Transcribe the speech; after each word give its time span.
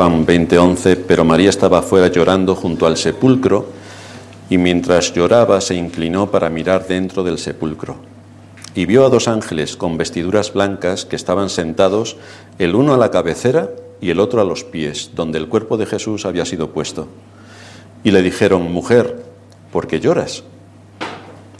Juan 0.00 0.24
20:11, 0.24 0.96
pero 0.96 1.26
María 1.26 1.50
estaba 1.50 1.82
fuera 1.82 2.08
llorando 2.08 2.54
junto 2.54 2.86
al 2.86 2.96
sepulcro 2.96 3.66
y 4.48 4.56
mientras 4.56 5.12
lloraba 5.12 5.60
se 5.60 5.74
inclinó 5.74 6.30
para 6.30 6.48
mirar 6.48 6.88
dentro 6.88 7.22
del 7.22 7.36
sepulcro. 7.36 7.96
Y 8.74 8.86
vio 8.86 9.04
a 9.04 9.10
dos 9.10 9.28
ángeles 9.28 9.76
con 9.76 9.98
vestiduras 9.98 10.54
blancas 10.54 11.04
que 11.04 11.16
estaban 11.16 11.50
sentados, 11.50 12.16
el 12.58 12.76
uno 12.76 12.94
a 12.94 12.96
la 12.96 13.10
cabecera 13.10 13.68
y 14.00 14.08
el 14.08 14.20
otro 14.20 14.40
a 14.40 14.44
los 14.46 14.64
pies, 14.64 15.10
donde 15.14 15.36
el 15.36 15.48
cuerpo 15.48 15.76
de 15.76 15.84
Jesús 15.84 16.24
había 16.24 16.46
sido 16.46 16.70
puesto. 16.70 17.06
Y 18.02 18.10
le 18.10 18.22
dijeron, 18.22 18.72
mujer, 18.72 19.22
¿por 19.70 19.86
qué 19.86 20.00
lloras? 20.00 20.44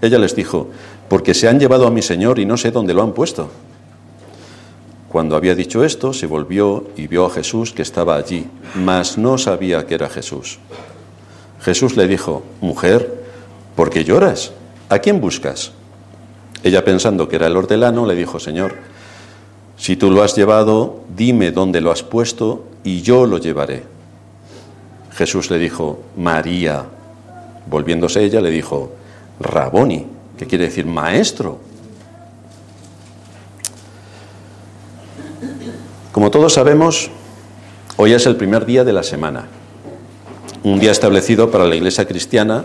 Ella 0.01 0.19
les 0.19 0.35
dijo, 0.35 0.71
porque 1.11 1.35
se 1.35 1.47
han 1.47 1.61
llevado 1.61 1.87
a 1.87 1.91
mi 1.91 2.01
Señor 2.01 2.39
y 2.39 2.47
no 2.47 2.57
sé 2.57 2.71
dónde 2.71 2.95
lo 2.95 3.03
han 3.03 3.13
puesto. 3.13 3.51
Cuando 5.11 5.35
había 5.35 5.57
dicho 5.57 5.83
esto, 5.85 6.13
se 6.13 6.29
volvió 6.29 6.85
y 6.97 7.09
vio 7.09 7.27
a 7.27 7.31
Jesús 7.31 7.73
que 7.73 7.83
estaba 7.83 8.15
allí, 8.15 8.47
mas 8.77 9.19
no 9.19 9.39
sabía 9.39 9.85
que 9.85 9.97
era 9.97 10.09
Jesús. 10.09 10.61
Jesús 11.61 11.97
le 11.97 12.07
dijo, 12.07 12.45
Mujer, 12.61 13.25
¿por 13.75 13.91
qué 13.91 14.05
lloras? 14.05 14.53
¿A 14.89 15.01
quién 15.01 15.21
buscas? 15.21 15.73
Ella 16.63 16.85
pensando 16.85 17.29
que 17.29 17.35
era 17.35 17.49
el 17.49 17.57
hortelano, 17.57 18.07
le 18.07 18.15
dijo, 18.15 18.39
Señor, 18.39 18.77
si 19.77 19.97
tú 19.97 20.13
lo 20.13 20.23
has 20.23 20.37
llevado, 20.37 21.01
dime 21.17 21.51
dónde 21.51 21.81
lo 21.81 21.91
has 21.91 22.05
puesto 22.05 22.67
y 22.85 23.03
yo 23.03 23.27
lo 23.27 23.39
llevaré. 23.39 23.83
Jesús 25.13 25.51
le 25.51 25.59
dijo, 25.59 25.99
María. 26.17 26.85
Volviéndose 27.67 28.23
ella, 28.23 28.41
le 28.41 28.51
dijo, 28.51 28.93
Raboni, 29.41 30.07
que 30.39 30.47
quiere 30.47 30.67
decir 30.67 30.87
maestro. 30.87 31.59
Como 36.13 36.33
todos 36.33 36.55
sabemos, 36.55 37.09
hoy 37.97 38.15
es 38.15 38.27
el 38.27 38.35
primer 38.35 38.67
día 38.67 38.83
de 38.83 38.93
la 38.93 39.05
semana, 39.05 39.47
un 40.65 40.81
día 40.81 40.91
establecido 40.91 41.53
para 41.53 41.67
la 41.67 41.77
Iglesia 41.77 42.05
cristiana 42.05 42.65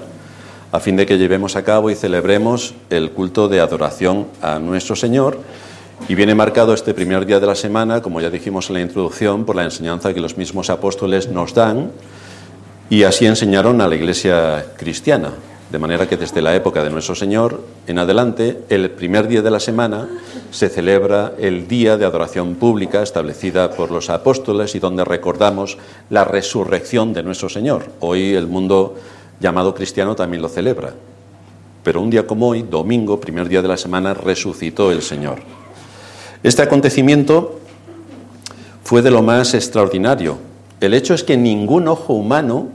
a 0.72 0.80
fin 0.80 0.96
de 0.96 1.06
que 1.06 1.20
llevemos 1.20 1.56
a 1.56 1.64
cabo 1.64 1.92
y 1.92 1.96
celebremos 1.96 2.74
el 2.90 3.12
culto 3.12 3.48
de 3.48 3.60
adoración 3.60 4.26
a 4.42 4.58
nuestro 4.58 4.96
Señor. 4.96 5.38
Y 6.10 6.16
viene 6.16 6.34
marcado 6.34 6.74
este 6.74 6.96
primer 6.96 7.28
día 7.28 7.40
de 7.40 7.46
la 7.46 7.54
semana, 7.54 8.02
como 8.02 8.20
ya 8.20 8.32
dijimos 8.32 8.70
en 8.70 8.74
la 8.74 8.82
introducción, 8.82 9.46
por 9.46 9.56
la 9.56 9.64
enseñanza 9.64 10.12
que 10.12 10.22
los 10.22 10.38
mismos 10.38 10.72
apóstoles 10.72 11.30
nos 11.30 11.54
dan 11.54 11.92
y 12.90 13.04
así 13.04 13.28
enseñaron 13.28 13.80
a 13.80 13.88
la 13.88 13.96
Iglesia 13.96 14.66
cristiana. 14.76 15.34
De 15.72 15.80
manera 15.80 16.08
que 16.08 16.16
desde 16.16 16.42
la 16.42 16.56
época 16.56 16.84
de 16.84 16.92
nuestro 16.92 17.16
Señor 17.16 17.62
en 17.88 17.98
adelante, 17.98 18.62
el 18.70 18.92
primer 18.92 19.28
día 19.28 19.42
de 19.42 19.50
la 19.50 19.60
semana 19.60 20.08
se 20.52 20.70
celebra 20.70 21.34
el 21.40 21.68
día 21.68 21.98
de 21.98 22.06
adoración 22.06 22.56
pública 22.56 23.02
establecida 23.02 23.72
por 23.72 23.90
los 23.90 24.10
apóstoles 24.10 24.76
y 24.76 24.80
donde 24.80 25.04
recordamos 25.04 25.78
la 26.10 26.24
resurrección 26.24 27.14
de 27.14 27.24
nuestro 27.24 27.50
Señor. 27.50 27.86
Hoy 28.00 28.36
el 28.36 28.48
mundo 28.48 28.96
llamado 29.40 29.74
cristiano 29.74 30.16
también 30.16 30.42
lo 30.42 30.50
celebra. 30.50 30.94
Pero 31.84 32.02
un 32.02 32.10
día 32.10 32.28
como 32.28 32.50
hoy, 32.50 32.62
domingo, 32.64 33.20
primer 33.20 33.50
día 33.50 33.62
de 33.62 33.68
la 33.68 33.78
semana, 33.78 34.14
resucitó 34.14 34.92
el 34.92 35.02
Señor. 35.02 35.40
Este 36.44 36.62
acontecimiento 36.62 37.60
fue 38.84 39.02
de 39.02 39.12
lo 39.12 39.24
más 39.24 39.56
extraordinario. 39.56 40.38
El 40.80 40.94
hecho 40.94 41.16
es 41.16 41.24
que 41.24 41.38
ningún 41.38 41.88
ojo 41.88 42.14
humano 42.14 42.68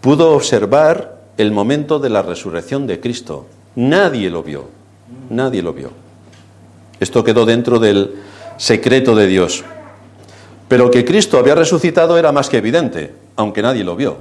pudo 0.00 0.32
observar 0.32 1.15
el 1.36 1.52
momento 1.52 1.98
de 1.98 2.10
la 2.10 2.22
resurrección 2.22 2.86
de 2.86 3.00
Cristo. 3.00 3.46
Nadie 3.74 4.30
lo 4.30 4.42
vio, 4.42 4.68
nadie 5.30 5.62
lo 5.62 5.72
vio. 5.72 5.90
Esto 6.98 7.22
quedó 7.24 7.44
dentro 7.44 7.78
del 7.78 8.14
secreto 8.56 9.14
de 9.14 9.26
Dios. 9.26 9.64
Pero 10.68 10.90
que 10.90 11.04
Cristo 11.04 11.38
había 11.38 11.54
resucitado 11.54 12.18
era 12.18 12.32
más 12.32 12.48
que 12.48 12.56
evidente, 12.56 13.14
aunque 13.36 13.62
nadie 13.62 13.84
lo 13.84 13.96
vio, 13.96 14.16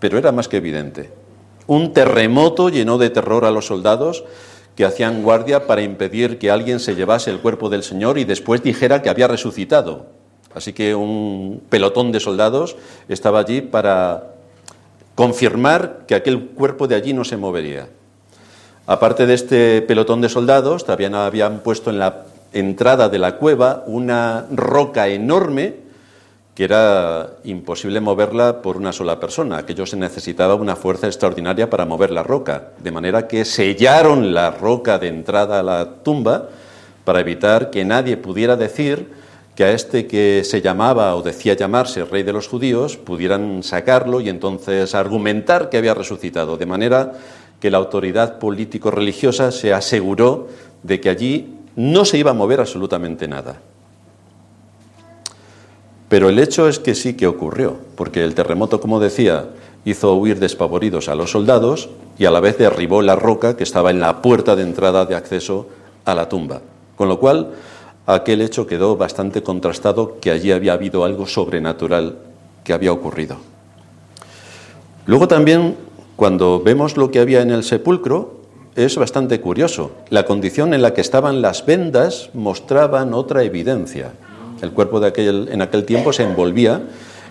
pero 0.00 0.18
era 0.18 0.32
más 0.32 0.48
que 0.48 0.56
evidente. 0.56 1.10
Un 1.66 1.92
terremoto 1.92 2.68
llenó 2.68 2.98
de 2.98 3.10
terror 3.10 3.44
a 3.44 3.50
los 3.50 3.66
soldados 3.66 4.24
que 4.74 4.84
hacían 4.84 5.22
guardia 5.22 5.66
para 5.66 5.82
impedir 5.82 6.38
que 6.38 6.50
alguien 6.50 6.80
se 6.80 6.96
llevase 6.96 7.30
el 7.30 7.38
cuerpo 7.38 7.68
del 7.68 7.84
Señor 7.84 8.18
y 8.18 8.24
después 8.24 8.62
dijera 8.62 9.02
que 9.02 9.08
había 9.08 9.28
resucitado. 9.28 10.06
Así 10.54 10.72
que 10.72 10.94
un 10.94 11.62
pelotón 11.68 12.10
de 12.10 12.20
soldados 12.20 12.76
estaba 13.08 13.40
allí 13.40 13.60
para 13.60 14.33
confirmar 15.14 16.04
que 16.06 16.14
aquel 16.14 16.46
cuerpo 16.48 16.88
de 16.88 16.94
allí 16.94 17.12
no 17.12 17.24
se 17.24 17.36
movería. 17.36 17.88
Aparte 18.86 19.26
de 19.26 19.34
este 19.34 19.82
pelotón 19.82 20.20
de 20.20 20.28
soldados, 20.28 20.84
también 20.84 21.14
habían 21.14 21.60
puesto 21.60 21.90
en 21.90 21.98
la 21.98 22.24
entrada 22.52 23.08
de 23.08 23.18
la 23.18 23.36
cueva 23.36 23.82
una 23.86 24.46
roca 24.50 25.08
enorme 25.08 25.84
que 26.54 26.64
era 26.64 27.30
imposible 27.42 28.00
moverla 28.00 28.62
por 28.62 28.76
una 28.76 28.92
sola 28.92 29.18
persona. 29.18 29.58
Aquello 29.58 29.86
se 29.86 29.96
necesitaba 29.96 30.54
una 30.54 30.76
fuerza 30.76 31.08
extraordinaria 31.08 31.68
para 31.68 31.84
mover 31.84 32.10
la 32.10 32.22
roca, 32.22 32.70
de 32.78 32.92
manera 32.92 33.26
que 33.26 33.44
sellaron 33.44 34.32
la 34.32 34.52
roca 34.52 34.98
de 34.98 35.08
entrada 35.08 35.58
a 35.58 35.62
la 35.64 35.94
tumba 36.04 36.48
para 37.04 37.20
evitar 37.20 37.70
que 37.70 37.84
nadie 37.84 38.16
pudiera 38.16 38.56
decir 38.56 39.23
que 39.54 39.64
a 39.64 39.72
este 39.72 40.06
que 40.06 40.42
se 40.44 40.60
llamaba 40.60 41.14
o 41.14 41.22
decía 41.22 41.54
llamarse 41.54 42.04
rey 42.04 42.22
de 42.22 42.32
los 42.32 42.48
judíos 42.48 42.96
pudieran 42.96 43.62
sacarlo 43.62 44.20
y 44.20 44.28
entonces 44.28 44.94
argumentar 44.94 45.70
que 45.70 45.78
había 45.78 45.94
resucitado, 45.94 46.56
de 46.56 46.66
manera 46.66 47.12
que 47.60 47.70
la 47.70 47.78
autoridad 47.78 48.38
político-religiosa 48.38 49.52
se 49.52 49.72
aseguró 49.72 50.48
de 50.82 51.00
que 51.00 51.08
allí 51.08 51.54
no 51.76 52.04
se 52.04 52.18
iba 52.18 52.32
a 52.32 52.34
mover 52.34 52.60
absolutamente 52.60 53.28
nada. 53.28 53.60
Pero 56.08 56.28
el 56.28 56.38
hecho 56.38 56.68
es 56.68 56.78
que 56.78 56.94
sí 56.94 57.14
que 57.14 57.26
ocurrió, 57.26 57.76
porque 57.96 58.22
el 58.22 58.34
terremoto, 58.34 58.80
como 58.80 59.00
decía, 59.00 59.46
hizo 59.84 60.14
huir 60.14 60.38
despavoridos 60.38 61.08
a 61.08 61.14
los 61.14 61.30
soldados 61.30 61.88
y 62.18 62.26
a 62.26 62.30
la 62.30 62.40
vez 62.40 62.58
derribó 62.58 63.02
la 63.02 63.16
roca 63.16 63.56
que 63.56 63.64
estaba 63.64 63.90
en 63.90 64.00
la 64.00 64.22
puerta 64.22 64.56
de 64.56 64.62
entrada 64.62 65.06
de 65.06 65.14
acceso 65.14 65.68
a 66.04 66.14
la 66.14 66.28
tumba. 66.28 66.60
Con 66.96 67.08
lo 67.08 67.18
cual, 67.18 67.50
aquel 68.06 68.40
hecho 68.40 68.66
quedó 68.66 68.96
bastante 68.96 69.42
contrastado 69.42 70.18
que 70.20 70.30
allí 70.30 70.52
había 70.52 70.74
habido 70.74 71.04
algo 71.04 71.26
sobrenatural 71.26 72.18
que 72.62 72.72
había 72.72 72.92
ocurrido. 72.92 73.36
Luego 75.06 75.28
también, 75.28 75.76
cuando 76.16 76.60
vemos 76.60 76.96
lo 76.96 77.10
que 77.10 77.20
había 77.20 77.42
en 77.42 77.50
el 77.50 77.62
sepulcro, 77.62 78.40
es 78.74 78.96
bastante 78.96 79.40
curioso. 79.40 79.92
La 80.10 80.24
condición 80.24 80.74
en 80.74 80.82
la 80.82 80.94
que 80.94 81.00
estaban 81.00 81.42
las 81.42 81.64
vendas 81.64 82.30
mostraban 82.34 83.14
otra 83.14 83.42
evidencia. 83.42 84.12
El 84.62 84.72
cuerpo 84.72 85.00
de 85.00 85.08
aquel, 85.08 85.48
en 85.52 85.62
aquel 85.62 85.84
tiempo 85.84 86.12
se 86.12 86.24
envolvía 86.24 86.82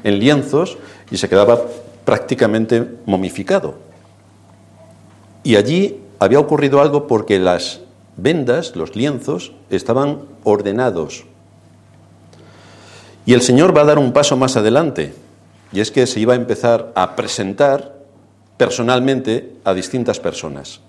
en 0.03 0.19
lienzos 0.19 0.77
y 1.11 1.17
se 1.17 1.27
quedaba 1.29 1.59
prácticamente 2.05 2.87
momificado. 3.05 3.75
Y 5.43 5.55
allí 5.55 5.99
había 6.19 6.39
ocurrido 6.39 6.81
algo 6.81 7.07
porque 7.07 7.39
las 7.39 7.81
vendas, 8.17 8.75
los 8.75 8.95
lienzos, 8.95 9.53
estaban 9.69 10.21
ordenados. 10.43 11.25
Y 13.25 13.33
el 13.33 13.41
Señor 13.41 13.75
va 13.75 13.81
a 13.81 13.85
dar 13.85 13.99
un 13.99 14.13
paso 14.13 14.35
más 14.37 14.57
adelante, 14.57 15.13
y 15.71 15.79
es 15.79 15.91
que 15.91 16.05
se 16.07 16.19
iba 16.19 16.33
a 16.33 16.37
empezar 16.37 16.91
a 16.95 17.15
presentar 17.15 17.93
personalmente 18.57 19.55
a 19.63 19.73
distintas 19.73 20.19
personas, 20.19 20.81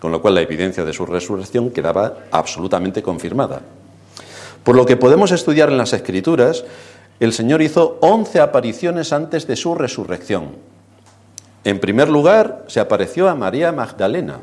con 0.00 0.12
lo 0.12 0.20
cual 0.20 0.34
la 0.34 0.42
evidencia 0.42 0.84
de 0.84 0.92
su 0.92 1.06
resurrección 1.06 1.70
quedaba 1.70 2.18
absolutamente 2.30 3.02
confirmada. 3.02 3.62
Por 4.64 4.74
lo 4.74 4.84
que 4.84 4.96
podemos 4.96 5.30
estudiar 5.30 5.70
en 5.70 5.78
las 5.78 5.92
Escrituras, 5.92 6.64
el 7.20 7.32
Señor 7.32 7.62
hizo 7.62 7.98
once 8.00 8.40
apariciones 8.40 9.12
antes 9.12 9.46
de 9.46 9.56
su 9.56 9.74
resurrección. 9.74 10.56
En 11.64 11.80
primer 11.80 12.08
lugar, 12.08 12.64
se 12.66 12.80
apareció 12.80 13.28
a 13.28 13.34
María 13.34 13.72
Magdalena, 13.72 14.40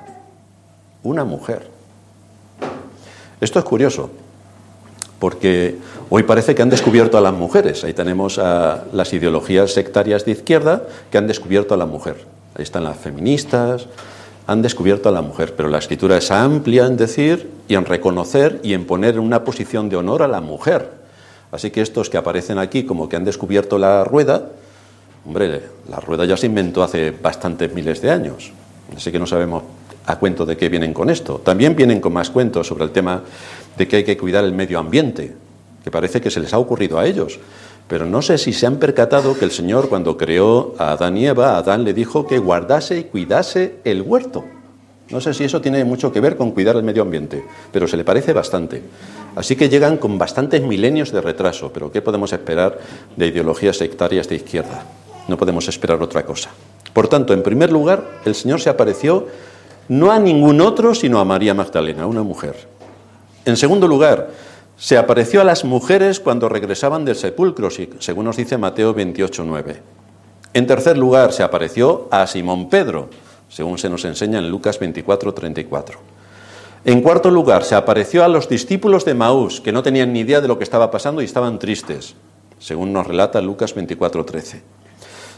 una 1.04 1.24
mujer. 1.24 1.73
Esto 3.44 3.60
es 3.60 3.66
curioso, 3.66 4.10
porque 5.20 5.76
hoy 6.10 6.24
parece 6.24 6.56
que 6.56 6.62
han 6.62 6.70
descubierto 6.70 7.18
a 7.18 7.22
las 7.22 7.34
mujeres. 7.34 7.84
Ahí 7.84 7.94
tenemos 7.94 8.40
a 8.40 8.86
las 8.94 9.12
ideologías 9.12 9.74
sectarias 9.74 10.24
de 10.24 10.32
izquierda 10.32 10.84
que 11.12 11.18
han 11.18 11.28
descubierto 11.28 11.74
a 11.74 11.78
la 11.78 11.86
mujer. 11.86 12.24
Ahí 12.56 12.64
están 12.64 12.86
las 12.86 12.96
feministas, 12.96 13.88
han 14.48 14.62
descubierto 14.62 15.10
a 15.10 15.12
la 15.12 15.22
mujer, 15.22 15.56
pero 15.58 15.68
la 15.68 15.80
escritura 15.80 16.16
es 16.16 16.32
amplia 16.32 16.86
en 16.86 16.96
decir 16.96 17.50
y 17.68 17.76
en 17.76 17.84
reconocer 17.84 18.62
y 18.64 18.74
en 18.74 18.86
poner 18.86 19.20
una 19.20 19.44
posición 19.44 19.90
de 19.90 19.98
honor 19.98 20.22
a 20.22 20.30
la 20.30 20.40
mujer. 20.40 20.92
Así 21.52 21.70
que 21.70 21.82
estos 21.82 22.10
que 22.10 22.16
aparecen 22.16 22.60
aquí 22.60 22.86
como 22.86 23.10
que 23.10 23.18
han 23.18 23.26
descubierto 23.26 23.78
la 23.78 24.06
rueda, 24.06 24.52
hombre, 25.26 25.64
la 25.90 26.00
rueda 26.00 26.24
ya 26.24 26.38
se 26.38 26.46
inventó 26.46 26.82
hace 26.82 27.12
bastantes 27.12 27.74
miles 27.74 28.02
de 28.02 28.10
años, 28.10 28.54
así 28.96 29.12
que 29.12 29.20
no 29.20 29.28
sabemos 29.28 29.64
a 30.06 30.18
cuento 30.18 30.46
de 30.46 30.58
qué 30.58 30.70
vienen 30.70 30.94
con 30.94 31.10
esto. 31.10 31.42
También 31.44 31.76
vienen 31.76 32.00
con 32.00 32.14
más 32.14 32.30
cuentos 32.30 32.68
sobre 32.68 32.84
el 32.84 32.92
tema 32.92 33.24
de 33.78 33.88
que 33.88 33.98
hay 33.98 34.04
que 34.04 34.18
cuidar 34.18 34.44
el 34.44 34.54
medio 34.54 34.80
ambiente, 34.80 35.34
que 35.84 35.92
parece 35.92 36.22
que 36.22 36.32
se 36.32 36.40
les 36.40 36.54
ha 36.54 36.60
ocurrido 36.60 37.00
a 37.00 37.06
ellos. 37.06 37.40
Pero 37.88 38.06
no 38.06 38.22
sé 38.22 38.38
si 38.38 38.54
se 38.54 38.66
han 38.66 38.78
percatado 38.78 39.38
que 39.38 39.46
el 39.46 39.52
Señor 39.52 39.90
cuando 39.90 40.18
creó 40.18 40.76
a 40.78 40.92
Adán 40.94 41.18
y 41.18 41.28
Eva, 41.28 41.58
Adán 41.58 41.84
le 41.84 41.94
dijo 41.94 42.26
que 42.26 42.40
guardase 42.40 43.00
y 43.00 43.04
cuidase 43.06 43.76
el 43.84 44.02
huerto. 44.02 44.46
No 45.10 45.20
sé 45.20 45.34
si 45.34 45.44
eso 45.44 45.62
tiene 45.62 45.84
mucho 45.84 46.12
que 46.12 46.22
ver 46.22 46.38
con 46.38 46.52
cuidar 46.52 46.76
el 46.76 46.84
medio 46.84 47.02
ambiente, 47.02 47.44
pero 47.72 47.88
se 47.88 47.98
le 47.98 48.06
parece 48.06 48.34
bastante. 48.34 48.82
Así 49.36 49.56
que 49.56 49.70
llegan 49.70 49.98
con 49.98 50.18
bastantes 50.18 50.62
milenios 50.62 51.12
de 51.12 51.22
retraso, 51.22 51.72
pero 51.74 51.92
¿qué 51.92 52.02
podemos 52.02 52.32
esperar 52.32 52.80
de 53.16 53.28
ideologías 53.28 53.78
sectarias 53.78 54.30
de 54.30 54.36
izquierda? 54.36 54.86
No 55.28 55.38
podemos 55.38 55.68
esperar 55.68 56.02
otra 56.02 56.26
cosa. 56.26 56.50
Por 56.94 57.08
tanto, 57.08 57.34
en 57.34 57.44
primer 57.44 57.72
lugar, 57.72 58.22
el 58.26 58.36
Señor 58.36 58.62
se 58.62 58.70
apareció 58.70 59.28
no 59.88 60.12
a 60.12 60.20
ningún 60.20 60.62
otro, 60.62 60.96
sino 60.96 61.20
a 61.20 61.26
María 61.26 61.54
Magdalena, 61.54 62.08
una 62.08 62.24
mujer. 62.24 62.68
En 63.46 63.58
segundo 63.58 63.88
lugar, 63.88 64.30
se 64.78 64.98
apareció 64.98 65.42
a 65.42 65.44
las 65.44 65.66
mujeres 65.66 66.20
cuando 66.20 66.50
regresaban 66.50 67.06
del 67.06 67.16
sepulcro, 67.16 67.70
según 68.00 68.26
nos 68.26 68.38
dice 68.38 68.58
Mateo 68.58 68.96
28.9. 68.96 69.76
En 70.54 70.68
tercer 70.68 70.98
lugar, 70.98 71.34
se 71.34 71.44
apareció 71.44 72.08
a 72.12 72.28
Simón 72.28 72.70
Pedro, 72.70 73.10
según 73.50 73.78
se 73.78 73.90
nos 73.90 74.06
enseña 74.06 74.40
en 74.40 74.50
Lucas 74.50 74.80
24.34. 74.80 75.96
En 76.86 77.02
cuarto 77.02 77.32
lugar, 77.32 77.64
se 77.64 77.76
apareció 77.76 78.26
a 78.26 78.28
los 78.28 78.50
discípulos 78.50 79.06
de 79.06 79.14
Maús, 79.14 79.62
que 79.62 79.72
no 79.72 79.84
tenían 79.84 80.12
ni 80.12 80.20
idea 80.20 80.42
de 80.42 80.48
lo 80.48 80.58
que 80.58 80.66
estaba 80.66 80.92
pasando 80.92 81.22
y 81.22 81.26
estaban 81.26 81.60
tristes, 81.60 82.16
según 82.60 82.92
nos 82.92 83.08
relata 83.08 83.42
Lucas 83.42 83.74
24:13. 83.76 84.62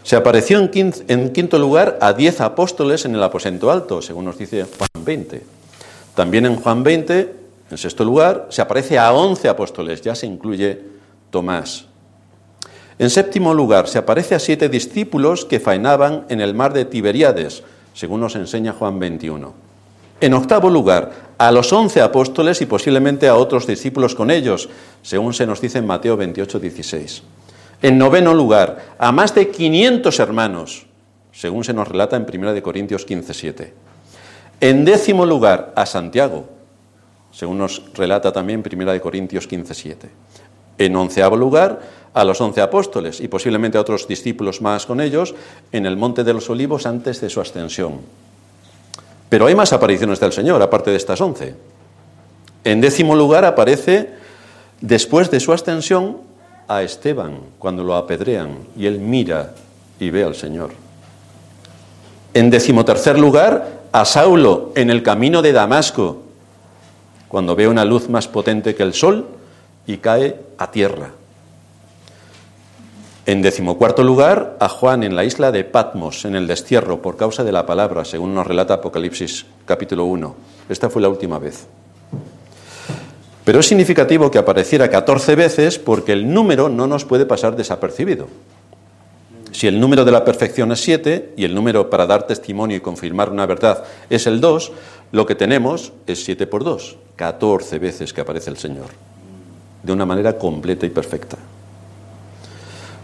Se 0.05 0.15
apareció 0.15 0.59
en 0.59 1.31
quinto 1.33 1.57
lugar 1.57 1.97
a 1.99 2.13
diez 2.13 2.39
apóstoles 2.39 3.05
en 3.05 3.15
el 3.15 3.23
aposento 3.23 3.71
alto, 3.71 4.03
según 4.03 4.25
nos 4.25 4.37
dice 4.37 4.63
Juan 4.77 5.03
20. 5.03 5.41
También 6.13 6.45
en 6.45 6.57
Juan 6.57 6.83
20, 6.83 7.35
en 7.71 7.77
sexto 7.79 8.05
lugar, 8.05 8.45
se 8.51 8.61
aparece 8.61 8.99
a 8.99 9.11
once 9.11 9.49
apóstoles, 9.49 10.01
ya 10.01 10.13
se 10.13 10.27
incluye 10.27 10.79
Tomás. 11.31 11.87
En 12.99 13.09
séptimo 13.09 13.55
lugar, 13.55 13.87
se 13.87 13.97
aparece 13.97 14.35
a 14.35 14.39
siete 14.39 14.69
discípulos 14.69 15.43
que 15.43 15.59
faenaban 15.59 16.27
en 16.29 16.39
el 16.39 16.53
mar 16.53 16.71
de 16.73 16.85
Tiberíades, 16.85 17.63
según 17.95 18.21
nos 18.21 18.35
enseña 18.35 18.73
Juan 18.73 18.99
21. 18.99 19.55
En 20.21 20.33
octavo 20.35 20.69
lugar, 20.69 21.13
a 21.39 21.51
los 21.51 21.73
once 21.73 21.99
apóstoles 21.99 22.61
y 22.61 22.67
posiblemente 22.67 23.27
a 23.27 23.37
otros 23.37 23.65
discípulos 23.65 24.13
con 24.13 24.29
ellos, 24.29 24.69
según 25.01 25.33
se 25.33 25.47
nos 25.47 25.61
dice 25.61 25.79
en 25.79 25.87
Mateo 25.87 26.15
28, 26.15 26.59
16. 26.59 27.23
En 27.85 27.99
noveno 27.99 28.33
lugar, 28.33 28.95
a 28.97 29.11
más 29.11 29.35
de 29.35 29.51
500 29.51 30.19
hermanos, 30.19 30.87
según 31.31 31.63
se 31.63 31.71
nos 31.71 31.87
relata 31.87 32.15
en 32.15 32.25
1 32.25 32.63
Corintios 32.63 33.05
15, 33.05 33.31
7. 33.31 33.73
En 34.59 34.85
décimo 34.85 35.23
lugar, 35.23 35.71
a 35.75 35.85
Santiago, 35.85 36.49
según 37.31 37.59
nos 37.59 37.83
relata 37.93 38.31
también 38.33 38.63
1 38.65 38.99
Corintios 39.01 39.45
15, 39.45 39.75
7. 39.75 40.09
En 40.79 40.95
onceavo 40.95 41.37
lugar, 41.37 41.79
a 42.15 42.23
los 42.23 42.41
once 42.41 42.59
apóstoles 42.59 43.21
y 43.21 43.27
posiblemente 43.27 43.77
a 43.77 43.81
otros 43.81 44.07
discípulos 44.07 44.63
más 44.63 44.87
con 44.87 44.99
ellos 44.99 45.35
en 45.71 45.85
el 45.85 45.95
Monte 45.95 46.23
de 46.23 46.33
los 46.33 46.49
Olivos 46.49 46.87
antes 46.87 47.21
de 47.21 47.29
su 47.29 47.39
ascensión. 47.39 47.99
Pero 49.29 49.45
hay 49.45 49.53
más 49.53 49.73
apariciones 49.73 50.19
del 50.19 50.33
Señor, 50.33 50.59
aparte 50.63 50.89
de 50.89 50.97
estas 50.97 51.21
once. 51.21 51.53
En 52.63 52.81
décimo 52.81 53.15
lugar 53.15 53.45
aparece, 53.45 54.09
después 54.81 55.29
de 55.29 55.39
su 55.39 55.53
ascensión, 55.53 56.33
a 56.67 56.83
Esteban, 56.83 57.39
cuando 57.59 57.83
lo 57.83 57.95
apedrean, 57.95 58.57
y 58.75 58.85
él 58.85 58.99
mira 58.99 59.53
y 59.99 60.09
ve 60.09 60.23
al 60.23 60.35
Señor. 60.35 60.71
En 62.33 62.49
decimotercer 62.49 63.17
lugar, 63.17 63.81
a 63.91 64.03
Saulo 64.05 64.71
en 64.75 64.89
el 64.89 65.03
camino 65.03 65.41
de 65.41 65.53
Damasco, 65.53 66.23
cuando 67.27 67.55
ve 67.55 67.67
una 67.67 67.85
luz 67.85 68.09
más 68.09 68.27
potente 68.27 68.75
que 68.75 68.83
el 68.83 68.93
sol 68.93 69.27
y 69.87 69.97
cae 69.97 70.39
a 70.57 70.71
tierra. 70.71 71.11
En 73.25 73.41
decimocuarto 73.41 74.03
lugar, 74.03 74.57
a 74.59 74.69
Juan 74.69 75.03
en 75.03 75.15
la 75.15 75.23
isla 75.23 75.51
de 75.51 75.63
Patmos, 75.63 76.25
en 76.25 76.35
el 76.35 76.45
destierro, 76.45 77.01
por 77.01 77.17
causa 77.17 77.43
de 77.43 77.51
la 77.51 77.65
palabra, 77.65 78.05
según 78.05 78.35
nos 78.35 78.45
relata 78.45 78.75
Apocalipsis 78.75 79.45
capítulo 79.65 80.05
1. 80.05 80.35
Esta 80.69 80.89
fue 80.89 81.01
la 81.01 81.09
última 81.09 81.39
vez. 81.39 81.65
Pero 83.45 83.59
es 83.59 83.67
significativo 83.67 84.31
que 84.31 84.39
apareciera 84.39 84.89
14 84.89 85.35
veces 85.35 85.79
porque 85.79 86.13
el 86.13 86.33
número 86.33 86.67
no 86.67 86.87
nos 86.87 87.05
puede 87.05 87.27
pasar 87.27 87.55
desapercibido. 87.55 88.27
Si 89.51 89.67
el 89.67 89.79
número 89.79 90.03
de 90.03 90.11
la 90.11 90.25
perfección 90.25 90.71
es 90.73 90.81
7 90.81 91.35
y 91.37 91.45
el 91.45 91.55
número 91.55 91.89
para 91.89 92.05
dar 92.07 92.27
testimonio 92.27 92.75
y 92.75 92.81
confirmar 92.81 93.29
una 93.29 93.45
verdad 93.45 93.85
es 94.09 94.27
el 94.27 94.41
2, 94.41 94.71
lo 95.13 95.25
que 95.25 95.35
tenemos 95.35 95.93
es 96.07 96.25
7 96.25 96.47
por 96.47 96.63
2, 96.63 96.97
14 97.15 97.79
veces 97.79 98.11
que 98.11 98.19
aparece 98.19 98.49
el 98.49 98.57
Señor, 98.57 98.87
de 99.81 99.93
una 99.93 100.05
manera 100.05 100.37
completa 100.37 100.85
y 100.85 100.89
perfecta. 100.89 101.37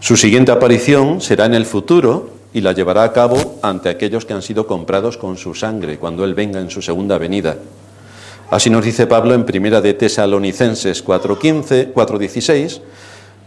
Su 0.00 0.16
siguiente 0.16 0.52
aparición 0.52 1.20
será 1.20 1.46
en 1.46 1.54
el 1.54 1.64
futuro 1.64 2.30
y 2.52 2.60
la 2.60 2.72
llevará 2.72 3.04
a 3.04 3.12
cabo 3.12 3.60
ante 3.62 3.88
aquellos 3.88 4.26
que 4.26 4.34
han 4.34 4.42
sido 4.42 4.66
comprados 4.66 5.16
con 5.16 5.38
su 5.38 5.54
sangre 5.54 5.98
cuando 5.98 6.24
Él 6.24 6.34
venga 6.34 6.60
en 6.60 6.68
su 6.68 6.82
segunda 6.82 7.16
venida. 7.16 7.56
Así 8.52 8.68
nos 8.68 8.84
dice 8.84 9.06
Pablo 9.06 9.32
en 9.32 9.46
primera 9.46 9.80
de 9.80 9.94
Tesalonicenses 9.94 11.02
4.15, 11.02 11.94
4.16, 11.94 12.82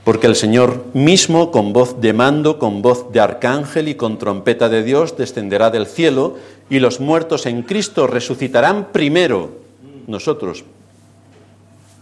porque 0.04 0.26
el 0.26 0.36
Señor 0.36 0.84
mismo, 0.96 1.52
con 1.52 1.74
voz 1.74 2.02
de 2.02 2.12
mando, 2.12 2.58
con 2.58 2.82
voz 2.82 3.12
de 3.12 3.20
arcángel 3.20 3.88
y 3.88 3.94
con 3.94 4.18
trompeta 4.18 4.68
de 4.68 4.82
Dios, 4.82 5.16
descenderá 5.16 5.70
del 5.70 5.86
cielo 5.86 6.38
y 6.72 6.80
los 6.80 7.00
muertos 7.00 7.46
en 7.46 7.62
Cristo 7.62 8.08
resucitarán 8.08 8.88
primero. 8.92 9.52
Nosotros 10.08 10.64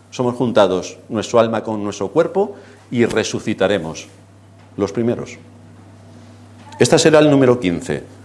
somos 0.09 0.35
juntados, 0.35 0.97
nuestro 1.09 1.41
alma 1.41 1.61
con 1.61 1.83
nuestro 1.83 2.07
cuerpo, 2.07 2.55
y 2.89 3.03
resucitaremos 3.03 4.07
los 4.77 4.94
primeros. 4.94 5.38
Esta 6.79 6.97
será 6.97 7.19
el 7.19 7.29
número 7.29 7.59
15. 7.59 8.22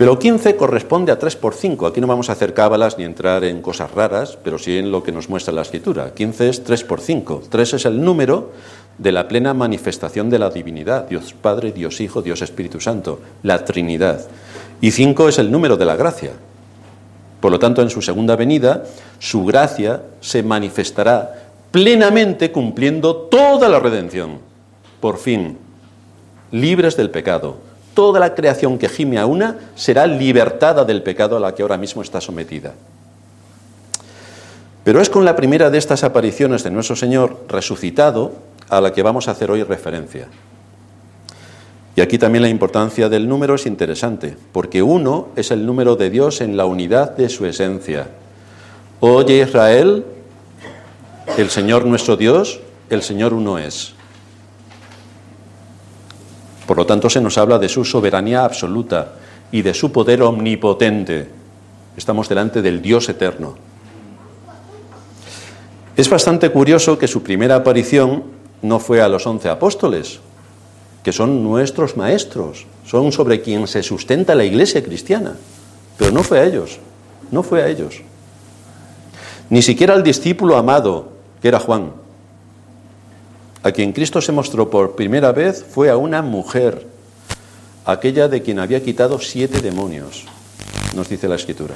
Pero 0.00 0.18
15 0.18 0.56
corresponde 0.56 1.12
a 1.12 1.18
3 1.18 1.36
por 1.36 1.52
5. 1.52 1.86
Aquí 1.86 2.00
no 2.00 2.06
vamos 2.06 2.30
a 2.30 2.32
hacer 2.32 2.54
cábalas 2.54 2.96
ni 2.96 3.04
entrar 3.04 3.44
en 3.44 3.60
cosas 3.60 3.90
raras, 3.90 4.38
pero 4.42 4.58
sí 4.58 4.78
en 4.78 4.90
lo 4.90 5.02
que 5.02 5.12
nos 5.12 5.28
muestra 5.28 5.52
la 5.52 5.60
escritura. 5.60 6.14
15 6.14 6.48
es 6.48 6.64
3 6.64 6.84
por 6.84 7.02
5. 7.02 7.42
3 7.50 7.74
es 7.74 7.84
el 7.84 8.02
número 8.02 8.50
de 8.96 9.12
la 9.12 9.28
plena 9.28 9.52
manifestación 9.52 10.30
de 10.30 10.38
la 10.38 10.48
divinidad, 10.48 11.06
Dios 11.06 11.34
Padre, 11.34 11.72
Dios 11.72 12.00
Hijo, 12.00 12.22
Dios 12.22 12.40
Espíritu 12.40 12.80
Santo, 12.80 13.20
la 13.42 13.62
Trinidad. 13.66 14.26
Y 14.80 14.92
5 14.92 15.28
es 15.28 15.38
el 15.38 15.52
número 15.52 15.76
de 15.76 15.84
la 15.84 15.96
gracia. 15.96 16.30
Por 17.38 17.52
lo 17.52 17.58
tanto, 17.58 17.82
en 17.82 17.90
su 17.90 18.00
segunda 18.00 18.36
venida, 18.36 18.84
su 19.18 19.44
gracia 19.44 20.00
se 20.22 20.42
manifestará 20.42 21.50
plenamente 21.70 22.50
cumpliendo 22.50 23.14
toda 23.14 23.68
la 23.68 23.78
redención. 23.78 24.38
Por 24.98 25.18
fin, 25.18 25.58
libres 26.52 26.96
del 26.96 27.10
pecado. 27.10 27.68
Toda 27.94 28.20
la 28.20 28.34
creación 28.34 28.78
que 28.78 28.88
gime 28.88 29.18
a 29.18 29.26
una 29.26 29.58
será 29.74 30.06
libertada 30.06 30.84
del 30.84 31.02
pecado 31.02 31.36
a 31.36 31.40
la 31.40 31.54
que 31.54 31.62
ahora 31.62 31.76
mismo 31.76 32.02
está 32.02 32.20
sometida. 32.20 32.72
Pero 34.84 35.00
es 35.00 35.10
con 35.10 35.24
la 35.24 35.36
primera 35.36 35.70
de 35.70 35.78
estas 35.78 36.04
apariciones 36.04 36.62
de 36.64 36.70
nuestro 36.70 36.96
Señor 36.96 37.44
resucitado 37.48 38.32
a 38.68 38.80
la 38.80 38.92
que 38.92 39.02
vamos 39.02 39.28
a 39.28 39.32
hacer 39.32 39.50
hoy 39.50 39.62
referencia. 39.62 40.28
Y 41.96 42.00
aquí 42.00 42.18
también 42.18 42.42
la 42.42 42.48
importancia 42.48 43.08
del 43.08 43.28
número 43.28 43.56
es 43.56 43.66
interesante, 43.66 44.36
porque 44.52 44.82
uno 44.82 45.28
es 45.36 45.50
el 45.50 45.66
número 45.66 45.96
de 45.96 46.08
Dios 46.08 46.40
en 46.40 46.56
la 46.56 46.64
unidad 46.64 47.16
de 47.16 47.28
su 47.28 47.44
esencia. 47.44 48.06
Oye 49.00 49.42
Israel, 49.42 50.04
el 51.36 51.50
Señor 51.50 51.84
nuestro 51.84 52.16
Dios, 52.16 52.60
el 52.88 53.02
Señor 53.02 53.34
uno 53.34 53.58
es. 53.58 53.94
Por 56.70 56.76
lo 56.76 56.86
tanto, 56.86 57.10
se 57.10 57.20
nos 57.20 57.36
habla 57.36 57.58
de 57.58 57.68
su 57.68 57.84
soberanía 57.84 58.44
absoluta 58.44 59.14
y 59.50 59.62
de 59.62 59.74
su 59.74 59.90
poder 59.90 60.22
omnipotente. 60.22 61.28
Estamos 61.96 62.28
delante 62.28 62.62
del 62.62 62.80
Dios 62.80 63.08
eterno. 63.08 63.56
Es 65.96 66.08
bastante 66.08 66.48
curioso 66.50 66.96
que 66.96 67.08
su 67.08 67.24
primera 67.24 67.56
aparición 67.56 68.22
no 68.62 68.78
fue 68.78 69.02
a 69.02 69.08
los 69.08 69.26
once 69.26 69.48
apóstoles, 69.48 70.20
que 71.02 71.10
son 71.10 71.42
nuestros 71.42 71.96
maestros, 71.96 72.66
son 72.86 73.10
sobre 73.10 73.40
quien 73.40 73.66
se 73.66 73.82
sustenta 73.82 74.36
la 74.36 74.44
iglesia 74.44 74.80
cristiana, 74.80 75.34
pero 75.98 76.12
no 76.12 76.22
fue 76.22 76.38
a 76.38 76.44
ellos, 76.44 76.78
no 77.32 77.42
fue 77.42 77.64
a 77.64 77.66
ellos. 77.66 77.96
Ni 79.48 79.62
siquiera 79.62 79.94
al 79.94 80.04
discípulo 80.04 80.56
amado, 80.56 81.08
que 81.42 81.48
era 81.48 81.58
Juan. 81.58 81.99
A 83.62 83.72
quien 83.72 83.92
Cristo 83.92 84.22
se 84.22 84.32
mostró 84.32 84.70
por 84.70 84.96
primera 84.96 85.32
vez 85.32 85.62
fue 85.62 85.90
a 85.90 85.96
una 85.98 86.22
mujer, 86.22 86.86
aquella 87.84 88.28
de 88.28 88.40
quien 88.42 88.58
había 88.58 88.82
quitado 88.82 89.18
siete 89.18 89.60
demonios, 89.60 90.24
nos 90.94 91.10
dice 91.10 91.28
la 91.28 91.34
escritura. 91.34 91.74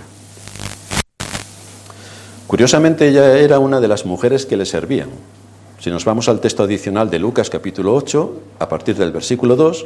Curiosamente 2.47 3.09
ella 3.09 3.37
era 3.37 3.59
una 3.59 3.81
de 3.81 3.89
las 3.89 4.07
mujeres 4.07 4.47
que 4.47 4.57
le 4.57 4.65
servían. 4.65 5.11
Si 5.79 5.91
nos 5.91 6.07
vamos 6.07 6.31
al 6.31 6.41
texto 6.41 6.63
adicional 6.63 7.11
de 7.11 7.19
Lucas 7.19 7.51
capítulo 7.51 7.95
8, 7.95 8.41
a 8.61 8.69
partir 8.69 8.97
del 8.97 9.13
versículo 9.13 9.55
2, 9.55 9.85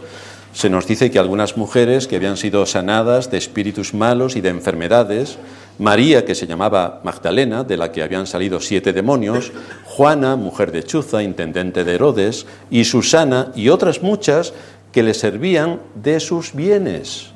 se 0.53 0.71
nos 0.71 0.87
dice 0.87 1.11
que 1.11 1.19
algunas 1.19 1.57
mujeres 1.57 2.07
que 2.07 2.17
habían 2.17 2.37
sido 2.37 2.65
sanadas 2.67 3.31
de 3.31 3.39
espíritus 3.39 3.95
malos 3.95 4.35
y 4.35 4.41
de 4.41 4.49
enfermedades, 4.49 5.39
María, 5.79 6.25
que 6.25 6.35
se 6.35 6.47
llamaba 6.47 7.01
Magdalena, 7.05 7.65
de 7.65 7.77
la 7.77 7.93
que 7.93 8.03
habían 8.03 8.27
salido 8.27 8.59
siete 8.61 8.93
demonios, 8.93 9.53
Juana, 9.85 10.37
mujer 10.37 10.73
de 10.73 10.83
Chuza, 10.83 11.23
intendente 11.23 11.85
de 11.85 11.95
Herodes, 11.95 12.47
y 12.71 12.85
Susana 12.85 13.53
y 13.55 13.69
otras 13.69 14.03
muchas 14.03 14.55
que 14.91 15.03
le 15.03 15.15
servían 15.15 15.81
de 15.95 16.19
sus 16.19 16.55
bienes. 16.55 17.31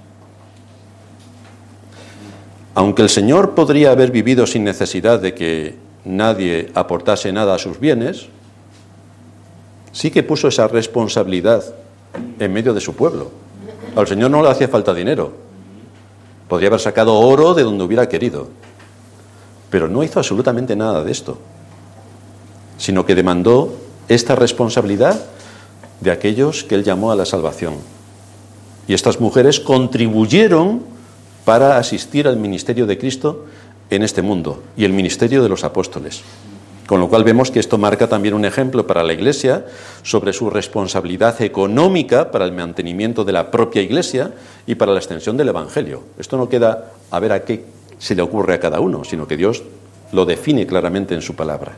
Aunque 2.75 3.03
el 3.03 3.11
Señor 3.11 3.55
podría 3.55 3.91
haber 3.91 4.11
vivido 4.11 4.47
sin 4.47 4.65
necesidad 4.65 5.21
de 5.21 5.35
que 5.35 5.77
nadie 6.05 6.71
aportase 6.75 7.31
nada 7.31 7.55
a 7.55 7.59
sus 7.59 7.79
bienes, 7.79 8.29
sí 9.93 10.11
que 10.11 10.23
puso 10.23 10.49
esa 10.49 10.67
responsabilidad 10.67 11.63
en 12.39 12.53
medio 12.53 12.75
de 12.75 12.81
su 12.81 12.95
pueblo. 12.95 13.31
Al 13.95 14.07
Señor 14.07 14.31
no 14.31 14.43
le 14.43 14.51
hacía 14.51 14.69
falta 14.69 14.95
dinero. 14.95 15.33
Podría 16.49 16.69
haber 16.69 16.81
sacado 16.81 17.19
oro 17.19 17.55
de 17.55 17.63
donde 17.63 17.85
hubiera 17.85 18.09
querido. 18.09 18.49
Pero 19.71 19.89
no 19.89 20.03
hizo 20.03 20.19
absolutamente 20.19 20.77
nada 20.77 21.03
de 21.03 21.13
esto, 21.13 21.39
sino 22.77 23.07
que 23.07 23.15
demandó 23.15 23.73
esta 24.09 24.35
responsabilidad 24.35 25.21
de 26.01 26.11
aquellos 26.11 26.65
que 26.65 26.75
él 26.75 26.85
llamó 26.85 27.13
a 27.13 27.17
la 27.17 27.25
salvación. 27.25 27.75
Y 28.87 28.95
estas 28.95 29.21
mujeres 29.21 29.61
contribuyeron 29.61 30.83
para 31.45 31.79
asistir 31.79 32.27
al 32.29 32.37
ministerio 32.37 32.87
de 32.87 32.99
Cristo 32.99 33.47
en 33.91 34.03
este 34.03 34.23
mundo 34.23 34.63
y 34.77 34.85
el 34.85 34.93
ministerio 34.93 35.43
de 35.43 35.49
los 35.49 35.65
apóstoles. 35.65 36.23
Con 36.87 37.01
lo 37.01 37.09
cual 37.09 37.25
vemos 37.25 37.51
que 37.51 37.61
esto 37.61 37.79
marca 37.79 38.09
también 38.09 38.35
un 38.35 38.45
ejemplo 38.45 38.87
para 38.87 39.03
la 39.03 39.13
Iglesia 39.13 39.65
sobre 40.03 40.33
su 40.33 40.51
responsabilidad 40.51 41.41
económica 41.41 42.31
para 42.31 42.45
el 42.45 42.53
mantenimiento 42.53 43.25
de 43.25 43.33
la 43.33 43.51
propia 43.51 43.83
Iglesia 43.83 44.33
y 44.67 44.75
para 44.75 44.93
la 44.93 44.99
extensión 44.99 45.37
del 45.37 45.49
Evangelio. 45.49 46.03
Esto 46.19 46.37
no 46.37 46.49
queda 46.49 46.93
a 47.11 47.21
ver 47.21 47.33
a 47.33 47.45
qué 47.45 47.65
se 47.99 48.15
le 48.15 48.23
ocurre 48.23 48.55
a 48.55 48.61
cada 48.61 48.81
uno, 48.81 49.05
sino 49.05 49.29
que 49.29 49.37
Dios 49.37 49.63
lo 50.11 50.27
define 50.27 50.67
claramente 50.67 51.15
en 51.15 51.23
su 51.23 51.35
palabra. 51.35 51.73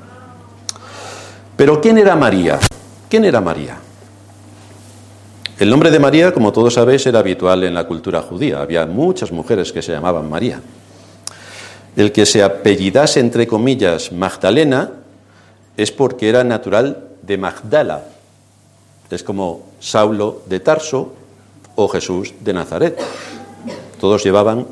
Pero 1.57 1.81
¿quién 1.81 1.99
era 1.99 2.17
María? 2.17 2.59
¿Quién 3.09 3.25
era 3.25 3.41
María? 3.41 3.77
El 5.59 5.71
nombre 5.71 5.91
de 5.91 6.01
María, 6.01 6.33
como 6.33 6.53
todos 6.53 6.75
sabéis, 6.75 7.07
era 7.07 7.21
habitual 7.21 7.63
en 7.63 7.75
la 7.75 7.85
cultura 7.85 8.23
judía. 8.23 8.61
Había 8.61 8.87
muchas 8.87 9.31
mujeres 9.31 9.73
que 9.73 9.83
se 9.83 9.93
llamaban 9.93 10.29
María. 10.29 10.61
El 11.97 12.11
que 12.11 12.27
se 12.27 12.43
apellidase, 12.43 13.21
entre 13.21 13.47
comillas, 13.47 14.11
Magdalena, 14.11 14.91
es 15.77 15.93
porque 15.93 16.29
era 16.29 16.43
natural 16.43 17.05
de 17.23 17.39
Magdala. 17.39 18.05
Es 19.11 19.23
como 19.23 19.63
Saulo 19.81 20.43
de 20.47 20.61
Tarso 20.61 21.13
o 21.77 21.89
Jesús 21.89 22.35
de 22.41 22.53
Nazaret. 22.53 22.99
Todos 24.01 24.25
llevaban, 24.25 24.67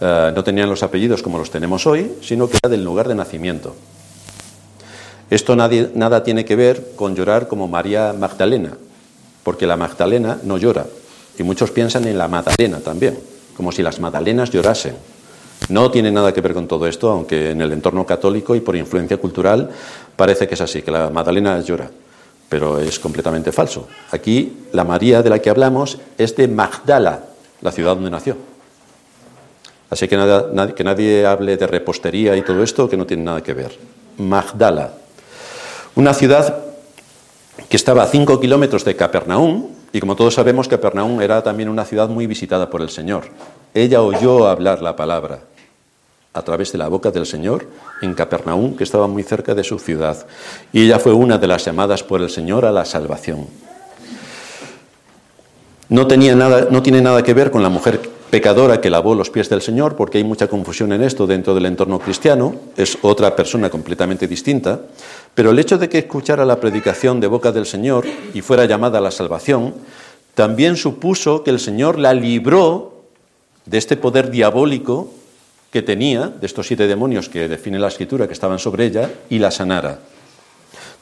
eh, 0.00 0.32
no 0.34 0.44
tenían 0.44 0.68
los 0.68 0.82
apellidos 0.82 1.22
como 1.22 1.38
los 1.38 1.50
tenemos 1.50 1.86
hoy, 1.86 2.12
sino 2.22 2.48
que 2.48 2.58
era 2.62 2.70
del 2.70 2.84
lugar 2.84 3.08
de 3.08 3.14
nacimiento. 3.14 3.74
Esto 5.30 5.56
nada 5.56 6.22
tiene 6.22 6.44
que 6.44 6.56
ver 6.56 6.92
con 6.94 7.16
llorar 7.16 7.48
como 7.48 7.66
María 7.66 8.12
Magdalena, 8.12 8.76
porque 9.42 9.66
la 9.66 9.76
Magdalena 9.76 10.38
no 10.42 10.58
llora. 10.58 10.86
Y 11.38 11.42
muchos 11.42 11.70
piensan 11.70 12.06
en 12.06 12.18
la 12.18 12.28
Magdalena 12.28 12.80
también, 12.80 13.18
como 13.56 13.72
si 13.72 13.82
las 13.82 13.98
Magdalenas 13.98 14.50
llorasen. 14.50 14.94
No 15.68 15.90
tiene 15.90 16.10
nada 16.10 16.32
que 16.32 16.40
ver 16.40 16.54
con 16.54 16.66
todo 16.66 16.86
esto, 16.86 17.10
aunque 17.10 17.50
en 17.50 17.60
el 17.60 17.72
entorno 17.72 18.04
católico 18.04 18.54
y 18.54 18.60
por 18.60 18.76
influencia 18.76 19.16
cultural 19.16 19.70
parece 20.16 20.46
que 20.46 20.54
es 20.54 20.60
así, 20.60 20.82
que 20.82 20.90
la 20.90 21.10
Magdalena 21.10 21.60
llora, 21.60 21.90
pero 22.48 22.78
es 22.78 22.98
completamente 22.98 23.52
falso. 23.52 23.88
Aquí 24.10 24.66
la 24.72 24.84
María 24.84 25.22
de 25.22 25.30
la 25.30 25.38
que 25.38 25.50
hablamos 25.50 25.98
es 26.18 26.36
de 26.36 26.48
Magdala, 26.48 27.20
la 27.60 27.72
ciudad 27.72 27.94
donde 27.94 28.10
nació. 28.10 28.36
Así 29.88 30.08
que, 30.08 30.16
nada, 30.16 30.74
que 30.74 30.84
nadie 30.84 31.26
hable 31.26 31.56
de 31.56 31.66
repostería 31.66 32.34
y 32.36 32.42
todo 32.42 32.62
esto 32.62 32.88
que 32.88 32.96
no 32.96 33.06
tiene 33.06 33.24
nada 33.24 33.42
que 33.42 33.52
ver. 33.52 33.78
Magdala, 34.18 34.92
una 35.94 36.14
ciudad 36.14 36.56
que 37.68 37.76
estaba 37.76 38.02
a 38.02 38.06
cinco 38.06 38.40
kilómetros 38.40 38.84
de 38.84 38.96
Capernaum, 38.96 39.68
y 39.92 40.00
como 40.00 40.16
todos 40.16 40.34
sabemos, 40.34 40.68
Capernaum 40.68 41.20
era 41.20 41.42
también 41.42 41.68
una 41.68 41.84
ciudad 41.84 42.08
muy 42.08 42.26
visitada 42.26 42.70
por 42.70 42.80
el 42.80 42.88
Señor. 42.88 43.24
Ella 43.74 44.00
oyó 44.00 44.46
hablar 44.48 44.80
la 44.80 44.96
palabra 44.96 45.40
a 46.34 46.42
través 46.42 46.72
de 46.72 46.78
la 46.78 46.88
boca 46.88 47.10
del 47.10 47.26
Señor 47.26 47.66
en 48.00 48.14
Capernaum, 48.14 48.76
que 48.76 48.84
estaba 48.84 49.06
muy 49.06 49.22
cerca 49.22 49.54
de 49.54 49.64
su 49.64 49.78
ciudad. 49.78 50.26
Y 50.72 50.84
ella 50.84 50.98
fue 50.98 51.12
una 51.12 51.38
de 51.38 51.46
las 51.46 51.64
llamadas 51.64 52.02
por 52.02 52.22
el 52.22 52.30
Señor 52.30 52.64
a 52.64 52.72
la 52.72 52.84
salvación. 52.84 53.46
No, 55.88 56.06
tenía 56.06 56.34
nada, 56.34 56.68
no 56.70 56.82
tiene 56.82 57.02
nada 57.02 57.22
que 57.22 57.34
ver 57.34 57.50
con 57.50 57.62
la 57.62 57.68
mujer 57.68 58.00
pecadora 58.30 58.80
que 58.80 58.88
lavó 58.88 59.14
los 59.14 59.28
pies 59.28 59.50
del 59.50 59.60
Señor, 59.60 59.94
porque 59.94 60.16
hay 60.16 60.24
mucha 60.24 60.48
confusión 60.48 60.90
en 60.92 61.02
esto 61.02 61.26
dentro 61.26 61.54
del 61.54 61.66
entorno 61.66 61.98
cristiano, 61.98 62.54
es 62.78 62.96
otra 63.02 63.36
persona 63.36 63.68
completamente 63.68 64.26
distinta, 64.26 64.80
pero 65.34 65.50
el 65.50 65.58
hecho 65.58 65.76
de 65.76 65.90
que 65.90 65.98
escuchara 65.98 66.46
la 66.46 66.58
predicación 66.58 67.20
de 67.20 67.26
boca 67.26 67.52
del 67.52 67.66
Señor 67.66 68.06
y 68.32 68.40
fuera 68.40 68.64
llamada 68.64 68.96
a 68.96 69.02
la 69.02 69.10
salvación, 69.10 69.74
también 70.34 70.78
supuso 70.78 71.44
que 71.44 71.50
el 71.50 71.60
Señor 71.60 71.98
la 71.98 72.14
libró 72.14 73.02
de 73.66 73.76
este 73.76 73.98
poder 73.98 74.30
diabólico 74.30 75.12
que 75.72 75.82
tenía, 75.82 76.28
de 76.28 76.46
estos 76.46 76.66
siete 76.66 76.86
demonios 76.86 77.30
que 77.30 77.48
define 77.48 77.78
la 77.78 77.88
escritura 77.88 78.26
que 78.26 78.34
estaban 78.34 78.58
sobre 78.58 78.84
ella, 78.84 79.10
y 79.30 79.38
la 79.38 79.50
sanara. 79.50 80.00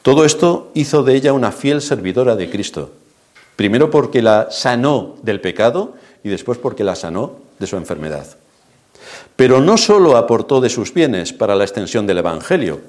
Todo 0.01 0.23
esto 0.23 0.71
hizo 0.73 1.03
de 1.03 1.13
ella 1.13 1.33
una 1.33 1.51
fiel 1.51 1.81
servidora 1.81 2.37
de 2.37 2.49
Cristo, 2.49 2.89
primero 3.57 3.91
porque 3.91 4.21
la 4.21 4.47
sanó 4.49 5.17
del 5.23 5.41
pecado, 5.41 5.95
y 6.23 6.29
después 6.29 6.57
porque 6.57 6.85
la 6.85 6.95
sanó 6.95 7.33
de 7.59 7.67
su 7.67 7.75
enfermedad. 7.75 8.25
Pero 9.35 9.59
no 9.59 9.77
solo 9.77 10.15
aportó 10.15 10.61
de 10.61 10.69
sus 10.69 10.93
bienes 10.93 11.33
para 11.33 11.55
la 11.55 11.65
extensión 11.65 12.07
del 12.07 12.19
Evangelio, 12.19 12.79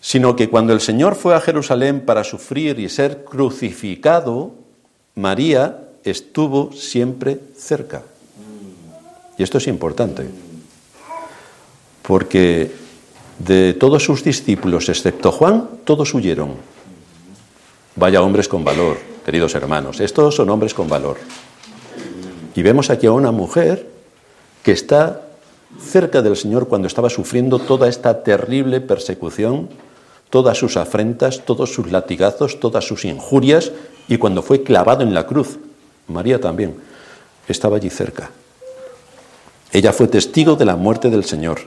sino 0.00 0.36
que 0.36 0.48
cuando 0.48 0.72
el 0.72 0.80
Señor 0.80 1.16
fue 1.16 1.34
a 1.34 1.40
Jerusalén 1.40 2.02
para 2.02 2.22
sufrir 2.22 2.78
y 2.78 2.88
ser 2.88 3.24
crucificado, 3.24 4.52
María 5.16 5.80
estuvo 6.04 6.70
siempre 6.72 7.40
cerca. 7.56 8.02
Y 9.36 9.42
esto 9.42 9.58
es 9.58 9.66
importante, 9.66 10.26
porque 12.06 12.70
de 13.38 13.74
todos 13.74 14.04
sus 14.04 14.22
discípulos, 14.22 14.88
excepto 14.88 15.32
Juan, 15.32 15.68
todos 15.84 16.14
huyeron. 16.14 16.54
Vaya 17.96 18.22
hombres 18.22 18.48
con 18.48 18.64
valor, 18.64 18.98
queridos 19.24 19.54
hermanos, 19.54 20.00
estos 20.00 20.36
son 20.36 20.48
hombres 20.50 20.72
con 20.72 20.88
valor. 20.88 21.16
Y 22.54 22.62
vemos 22.62 22.90
aquí 22.90 23.06
a 23.06 23.12
una 23.12 23.32
mujer 23.32 23.88
que 24.62 24.72
está 24.72 25.22
cerca 25.80 26.22
del 26.22 26.36
Señor 26.36 26.68
cuando 26.68 26.86
estaba 26.86 27.10
sufriendo 27.10 27.58
toda 27.58 27.88
esta 27.88 28.22
terrible 28.22 28.80
persecución, 28.80 29.68
todas 30.30 30.56
sus 30.56 30.76
afrentas, 30.76 31.44
todos 31.44 31.72
sus 31.74 31.90
latigazos, 31.90 32.60
todas 32.60 32.84
sus 32.86 33.04
injurias, 33.04 33.72
y 34.08 34.18
cuando 34.18 34.42
fue 34.42 34.62
clavado 34.62 35.02
en 35.02 35.12
la 35.12 35.26
cruz. 35.26 35.58
María 36.08 36.40
también 36.40 36.76
estaba 37.48 37.76
allí 37.76 37.90
cerca. 37.90 38.30
Ella 39.72 39.92
fue 39.92 40.06
testigo 40.06 40.54
de 40.56 40.64
la 40.64 40.76
muerte 40.76 41.10
del 41.10 41.24
Señor. 41.24 41.60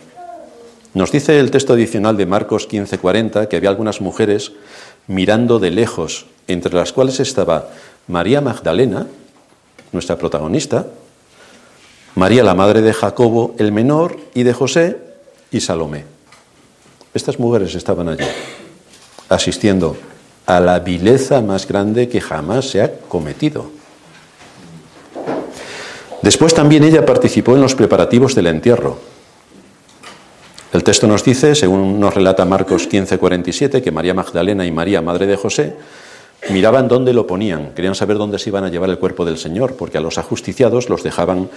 Nos 0.94 1.12
dice 1.12 1.40
el 1.40 1.52
texto 1.52 1.74
adicional 1.74 2.18
de 2.18 2.26
Marcos 2.26 2.68
15:40 2.68 3.48
que 3.48 3.58
había 3.58 3.70
algunas 3.70 4.02
mujeres 4.02 4.54
mirando 5.08 5.60
de 5.60 5.72
lejos, 5.72 6.26
entre 6.48 6.74
las 6.74 6.94
cuales 6.94 7.20
estaba 7.20 7.70
María 8.08 8.42
Magdalena, 8.42 9.08
nuestra 9.92 10.18
protagonista, 10.18 10.88
María 12.16 12.44
la 12.44 12.56
madre 12.56 12.82
de 12.82 12.94
Jacobo 12.94 13.56
el 13.60 13.72
menor 13.72 14.18
y 14.34 14.44
de 14.44 14.54
José 14.54 14.98
y 15.52 15.62
Salomé. 15.62 16.06
Estas 17.14 17.40
mujeres 17.40 17.76
estaban 17.76 18.10
allí, 18.10 18.26
asistiendo 19.30 19.96
a 20.46 20.60
la 20.60 20.80
vileza 20.80 21.42
más 21.42 21.68
grande 21.68 22.10
que 22.10 22.20
jamás 22.20 22.70
se 22.70 22.82
ha 22.82 22.92
cometido. 23.08 23.70
Después 26.24 26.54
también 26.54 26.84
ella 26.84 27.06
participó 27.06 27.56
en 27.56 27.62
los 27.62 27.76
preparativos 27.76 28.36
del 28.36 28.48
entierro. 28.48 28.98
El 30.72 30.84
texto 30.84 31.08
nos 31.08 31.24
dice, 31.24 31.56
según 31.56 32.00
nos 32.00 32.14
relata 32.14 32.46
Marcos 32.46 32.88
15:47, 32.88 33.82
que 33.82 33.92
María 33.92 34.14
Magdalena 34.14 34.66
y 34.68 34.72
María, 34.72 35.02
madre 35.02 35.26
de 35.26 35.36
José, 35.36 35.76
miraban 36.52 36.88
dónde 36.88 37.12
lo 37.12 37.26
ponían, 37.26 37.74
querían 37.74 37.96
saber 37.96 38.18
dónde 38.18 38.38
se 38.38 38.50
iban 38.50 38.64
a 38.64 38.70
llevar 38.70 38.90
el 38.92 39.00
cuerpo 39.00 39.26
del 39.26 39.40
Señor, 39.40 39.76
porque 39.76 39.98
a 39.98 40.02
los 40.02 40.20
ajusticiados 40.20 40.88
los 40.90 41.02
dejaban 41.02 41.50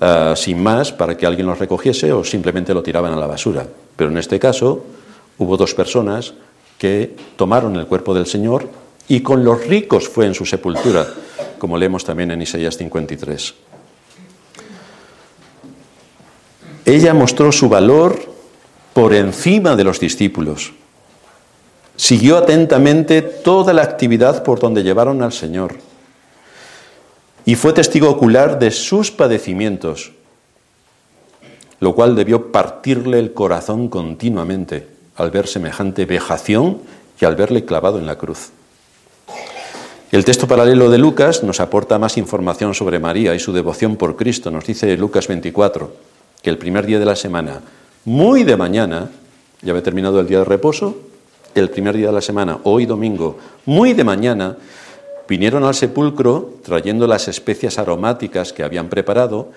eh, 0.00 0.34
sin 0.36 0.62
más 0.62 0.92
para 0.92 1.16
que 1.16 1.26
alguien 1.26 1.48
los 1.48 1.58
recogiese 1.58 2.12
o 2.12 2.22
simplemente 2.22 2.72
lo 2.72 2.82
tiraban 2.82 3.12
a 3.12 3.16
la 3.16 3.26
basura. 3.26 3.66
Pero 3.96 4.10
en 4.10 4.18
este 4.18 4.38
caso 4.38 4.84
hubo 5.38 5.56
dos 5.56 5.74
personas 5.74 6.34
que 6.78 7.14
tomaron 7.36 7.74
el 7.74 7.86
cuerpo 7.86 8.14
del 8.14 8.26
Señor 8.26 8.68
y 9.08 9.20
con 9.20 9.44
los 9.44 9.66
ricos 9.66 10.08
fue 10.08 10.26
en 10.26 10.34
su 10.34 10.46
sepultura, 10.46 11.06
como 11.58 11.76
leemos 11.76 12.04
también 12.04 12.30
en 12.30 12.40
Isaías 12.40 12.76
53. 12.76 13.54
Ella 16.84 17.12
mostró 17.14 17.50
su 17.52 17.68
valor 17.68 18.30
por 18.92 19.14
encima 19.14 19.76
de 19.76 19.84
los 19.84 20.00
discípulos. 20.00 20.72
Siguió 21.96 22.38
atentamente 22.38 23.22
toda 23.22 23.72
la 23.72 23.82
actividad 23.82 24.42
por 24.42 24.58
donde 24.58 24.82
llevaron 24.82 25.22
al 25.22 25.32
Señor 25.32 25.76
y 27.44 27.54
fue 27.54 27.72
testigo 27.72 28.08
ocular 28.08 28.58
de 28.58 28.70
sus 28.70 29.10
padecimientos, 29.10 30.12
lo 31.80 31.94
cual 31.94 32.14
debió 32.14 32.52
partirle 32.52 33.18
el 33.18 33.32
corazón 33.32 33.88
continuamente 33.88 34.88
al 35.16 35.30
ver 35.30 35.46
semejante 35.46 36.04
vejación 36.06 36.78
y 37.20 37.24
al 37.24 37.36
verle 37.36 37.64
clavado 37.64 37.98
en 37.98 38.06
la 38.06 38.16
cruz. 38.16 38.50
El 40.10 40.24
texto 40.24 40.48
paralelo 40.48 40.90
de 40.90 40.98
Lucas 40.98 41.44
nos 41.44 41.60
aporta 41.60 41.98
más 41.98 42.16
información 42.18 42.74
sobre 42.74 42.98
María 42.98 43.34
y 43.34 43.38
su 43.38 43.52
devoción 43.52 43.96
por 43.96 44.16
Cristo. 44.16 44.50
Nos 44.50 44.66
dice 44.66 44.96
Lucas 44.96 45.28
24 45.28 45.92
que 46.42 46.50
el 46.50 46.58
primer 46.58 46.84
día 46.86 46.98
de 46.98 47.04
la 47.04 47.14
semana, 47.14 47.60
muy 48.04 48.44
de 48.44 48.56
mañana, 48.56 49.10
Ya 49.62 49.72
había 49.72 49.82
terminado 49.82 50.20
el 50.20 50.26
día 50.26 50.38
de 50.38 50.44
reposo, 50.44 50.96
el 51.54 51.68
primer 51.68 51.96
día 51.96 52.06
de 52.06 52.12
la 52.14 52.22
semana, 52.22 52.60
hoy 52.64 52.86
domingo, 52.86 53.36
muy 53.66 53.92
de 53.92 54.04
mañana, 54.04 54.56
vinieron 55.28 55.64
al 55.64 55.74
sepulcro 55.74 56.54
trayendo 56.64 57.06
las 57.06 57.28
especias 57.28 57.78
aromáticas 57.78 58.52
que 58.52 58.62
habían 58.62 58.88
preparado 58.88 59.50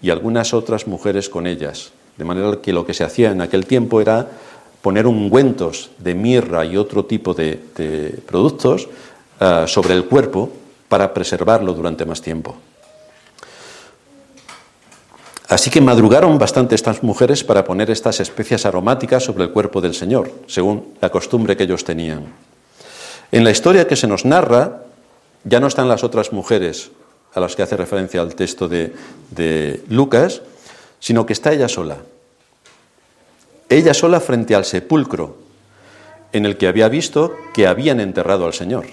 y 0.00 0.10
algunas 0.10 0.54
otras 0.54 0.86
mujeres 0.86 1.28
con 1.28 1.46
ellas. 1.46 1.92
De 2.16 2.24
manera 2.24 2.58
que 2.62 2.72
lo 2.72 2.86
que 2.86 2.94
se 2.94 3.04
hacía 3.04 3.30
en 3.30 3.40
aquel 3.40 3.66
tiempo 3.66 4.00
era 4.00 4.26
poner 4.80 5.06
ungüentos 5.06 5.90
de 5.98 6.14
mirra 6.14 6.64
y 6.64 6.76
otro 6.76 7.04
tipo 7.04 7.34
de, 7.34 7.60
productos 8.26 8.88
eh, 9.40 9.64
sobre 9.66 9.94
el 9.94 10.06
cuerpo 10.06 10.50
para 10.88 11.14
preservarlo 11.14 11.72
durante 11.72 12.04
más 12.04 12.20
tiempo. 12.20 12.56
Así 15.52 15.68
que 15.68 15.82
madrugaron 15.82 16.38
bastante 16.38 16.74
estas 16.74 17.02
mujeres 17.02 17.44
para 17.44 17.62
poner 17.62 17.90
estas 17.90 18.20
especias 18.20 18.64
aromáticas 18.64 19.22
sobre 19.22 19.44
el 19.44 19.50
cuerpo 19.50 19.82
del 19.82 19.92
Señor, 19.92 20.32
según 20.46 20.94
la 20.98 21.10
costumbre 21.10 21.58
que 21.58 21.64
ellos 21.64 21.84
tenían. 21.84 22.24
En 23.30 23.44
la 23.44 23.50
historia 23.50 23.86
que 23.86 23.94
se 23.94 24.06
nos 24.06 24.24
narra, 24.24 24.84
ya 25.44 25.60
no 25.60 25.66
están 25.66 25.88
las 25.88 26.04
otras 26.04 26.32
mujeres 26.32 26.90
a 27.34 27.40
las 27.40 27.54
que 27.54 27.60
hace 27.60 27.76
referencia 27.76 28.22
al 28.22 28.34
texto 28.34 28.66
de, 28.66 28.94
de 29.30 29.84
Lucas, 29.90 30.40
sino 31.00 31.26
que 31.26 31.34
está 31.34 31.52
ella 31.52 31.68
sola. 31.68 31.98
Ella 33.68 33.92
sola 33.92 34.20
frente 34.20 34.54
al 34.54 34.64
sepulcro 34.64 35.36
en 36.32 36.46
el 36.46 36.56
que 36.56 36.66
había 36.66 36.88
visto 36.88 37.36
que 37.52 37.66
habían 37.66 38.00
enterrado 38.00 38.46
al 38.46 38.54
Señor. 38.54 38.86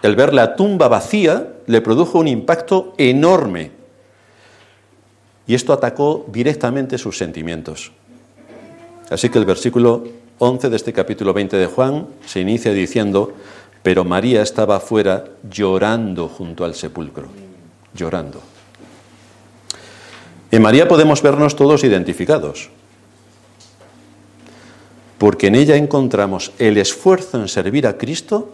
El 0.00 0.16
ver 0.16 0.32
la 0.32 0.56
tumba 0.56 0.88
vacía 0.88 1.52
le 1.66 1.82
produjo 1.82 2.18
un 2.18 2.28
impacto 2.28 2.94
enorme 2.96 3.75
y 5.46 5.54
esto 5.54 5.72
atacó 5.72 6.26
directamente 6.28 6.98
sus 6.98 7.16
sentimientos. 7.16 7.92
Así 9.10 9.28
que 9.28 9.38
el 9.38 9.44
versículo 9.44 10.04
11 10.38 10.68
de 10.68 10.76
este 10.76 10.92
capítulo 10.92 11.32
20 11.32 11.56
de 11.56 11.66
Juan 11.66 12.08
se 12.26 12.40
inicia 12.40 12.72
diciendo, 12.72 13.32
pero 13.82 14.04
María 14.04 14.42
estaba 14.42 14.76
afuera 14.76 15.24
llorando 15.48 16.28
junto 16.28 16.64
al 16.64 16.74
sepulcro, 16.74 17.28
llorando. 17.94 18.40
En 20.50 20.62
María 20.62 20.88
podemos 20.88 21.22
vernos 21.22 21.54
todos 21.54 21.84
identificados, 21.84 22.68
porque 25.18 25.46
en 25.46 25.54
ella 25.54 25.76
encontramos 25.76 26.52
el 26.58 26.76
esfuerzo 26.76 27.40
en 27.40 27.48
servir 27.48 27.86
a 27.86 27.96
Cristo, 27.96 28.52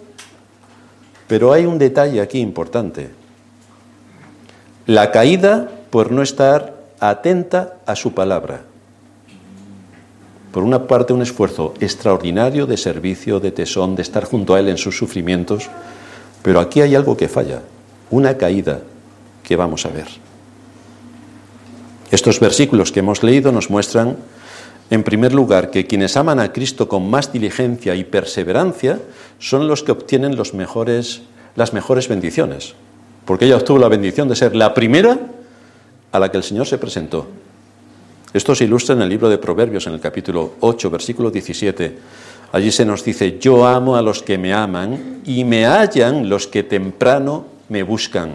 pero 1.26 1.52
hay 1.52 1.64
un 1.64 1.78
detalle 1.78 2.20
aquí 2.20 2.38
importante. 2.40 3.10
La 4.86 5.10
caída 5.10 5.70
por 5.90 6.12
no 6.12 6.22
estar 6.22 6.81
atenta 7.02 7.78
a 7.84 7.96
su 7.96 8.14
palabra. 8.14 8.60
Por 10.52 10.62
una 10.62 10.86
parte, 10.86 11.12
un 11.12 11.22
esfuerzo 11.22 11.74
extraordinario 11.80 12.66
de 12.66 12.76
servicio, 12.76 13.40
de 13.40 13.50
tesón, 13.50 13.96
de 13.96 14.02
estar 14.02 14.24
junto 14.24 14.54
a 14.54 14.60
Él 14.60 14.68
en 14.68 14.78
sus 14.78 14.96
sufrimientos, 14.96 15.68
pero 16.42 16.60
aquí 16.60 16.80
hay 16.80 16.94
algo 16.94 17.16
que 17.16 17.28
falla, 17.28 17.62
una 18.10 18.36
caída 18.38 18.82
que 19.42 19.56
vamos 19.56 19.84
a 19.84 19.88
ver. 19.88 20.06
Estos 22.12 22.38
versículos 22.38 22.92
que 22.92 23.00
hemos 23.00 23.24
leído 23.24 23.50
nos 23.50 23.68
muestran, 23.68 24.16
en 24.90 25.02
primer 25.02 25.34
lugar, 25.34 25.70
que 25.70 25.88
quienes 25.88 26.16
aman 26.16 26.38
a 26.38 26.52
Cristo 26.52 26.86
con 26.86 27.10
más 27.10 27.32
diligencia 27.32 27.96
y 27.96 28.04
perseverancia 28.04 29.00
son 29.40 29.66
los 29.66 29.82
que 29.82 29.90
obtienen 29.90 30.36
las 30.36 30.54
mejores 30.54 32.08
bendiciones, 32.08 32.74
porque 33.24 33.46
ella 33.46 33.56
obtuvo 33.56 33.78
la 33.78 33.88
bendición 33.88 34.28
de 34.28 34.36
ser 34.36 34.54
la 34.54 34.72
primera 34.72 35.18
a 36.12 36.18
la 36.18 36.30
que 36.30 36.36
el 36.36 36.42
Señor 36.42 36.66
se 36.66 36.78
presentó. 36.78 37.26
Esto 38.32 38.54
se 38.54 38.64
ilustra 38.64 38.94
en 38.94 39.02
el 39.02 39.08
libro 39.08 39.28
de 39.28 39.38
Proverbios, 39.38 39.86
en 39.86 39.94
el 39.94 40.00
capítulo 40.00 40.52
8, 40.60 40.90
versículo 40.90 41.30
17. 41.30 41.98
Allí 42.52 42.70
se 42.70 42.84
nos 42.84 43.04
dice, 43.04 43.38
yo 43.38 43.66
amo 43.66 43.96
a 43.96 44.02
los 44.02 44.22
que 44.22 44.38
me 44.38 44.54
aman 44.54 45.20
y 45.24 45.44
me 45.44 45.66
hallan 45.66 46.28
los 46.28 46.46
que 46.46 46.62
temprano 46.62 47.46
me 47.68 47.82
buscan. 47.82 48.32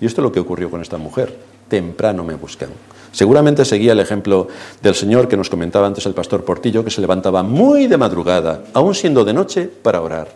Y 0.00 0.06
esto 0.06 0.20
es 0.20 0.24
lo 0.24 0.32
que 0.32 0.40
ocurrió 0.40 0.70
con 0.70 0.80
esta 0.80 0.98
mujer, 0.98 1.38
temprano 1.68 2.24
me 2.24 2.34
buscan. 2.34 2.70
Seguramente 3.12 3.64
seguía 3.64 3.92
el 3.92 4.00
ejemplo 4.00 4.48
del 4.82 4.94
Señor 4.94 5.28
que 5.28 5.36
nos 5.36 5.48
comentaba 5.48 5.86
antes 5.86 6.04
el 6.06 6.14
pastor 6.14 6.44
Portillo, 6.44 6.84
que 6.84 6.90
se 6.90 7.00
levantaba 7.00 7.42
muy 7.42 7.86
de 7.86 7.96
madrugada, 7.96 8.64
aún 8.74 8.94
siendo 8.94 9.24
de 9.24 9.32
noche, 9.32 9.68
para 9.68 10.00
orar. 10.00 10.28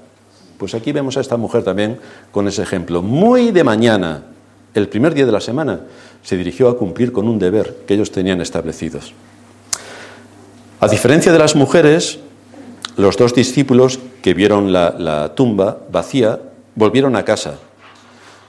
Pues 0.58 0.74
aquí 0.74 0.92
vemos 0.92 1.16
a 1.16 1.20
esta 1.20 1.36
mujer 1.36 1.64
también 1.64 1.98
con 2.30 2.46
ese 2.46 2.62
ejemplo, 2.62 3.02
muy 3.02 3.50
de 3.50 3.64
mañana, 3.64 4.22
el 4.74 4.88
primer 4.88 5.14
día 5.14 5.26
de 5.26 5.32
la 5.32 5.40
semana, 5.40 5.80
se 6.22 6.36
dirigió 6.36 6.68
a 6.68 6.76
cumplir 6.76 7.12
con 7.12 7.28
un 7.28 7.38
deber 7.38 7.78
que 7.86 7.94
ellos 7.94 8.10
tenían 8.10 8.40
establecidos. 8.40 9.14
A 10.80 10.88
diferencia 10.88 11.32
de 11.32 11.38
las 11.38 11.56
mujeres, 11.56 12.20
los 12.96 13.16
dos 13.16 13.34
discípulos 13.34 13.98
que 14.22 14.34
vieron 14.34 14.72
la, 14.72 15.32
tumba 15.34 15.78
vacía 15.90 16.40
volvieron 16.74 17.16
a 17.16 17.24
casa. 17.24 17.58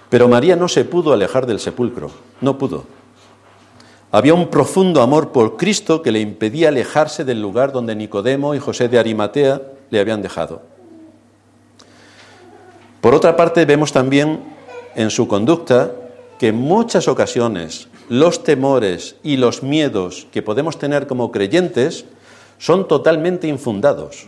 Pero 0.10 0.28
María 0.28 0.56
no 0.56 0.68
se 0.68 0.86
pudo 0.86 1.14
alejar 1.14 1.46
del 1.46 1.60
sepulcro, 1.60 2.12
no 2.42 2.58
pudo. 2.58 2.86
Había 4.12 4.34
un 4.34 4.48
profundo 4.50 5.02
amor 5.02 5.32
por 5.32 5.58
Cristo 5.58 6.02
que 6.02 6.12
le 6.12 6.20
impedía 6.20 6.70
alejarse 6.70 7.24
del 7.24 7.42
lugar 7.42 7.72
donde 7.72 7.96
Nicodemo 7.96 8.56
y 8.56 8.60
José 8.60 8.90
de 8.90 8.98
Arimatea 8.98 9.62
le 9.90 10.00
habían 10.00 10.22
dejado. 10.22 10.64
Por 13.02 13.14
otra 13.14 13.36
parte, 13.36 13.66
vemos 13.66 13.92
también 13.92 14.40
en 14.96 15.10
su 15.10 15.28
conducta 15.28 15.92
que 16.39 16.47
en 16.47 16.56
muchas 16.56 17.08
ocasiones 17.08 17.89
los 18.08 18.43
temores 18.43 19.17
y 19.21 19.38
los 19.38 19.62
miedos 19.62 20.25
que 20.32 20.41
podemos 20.41 20.80
tener 20.80 21.06
como 21.06 21.32
creyentes 21.32 22.06
son 22.58 22.88
totalmente 22.88 23.47
infundados. 23.47 24.25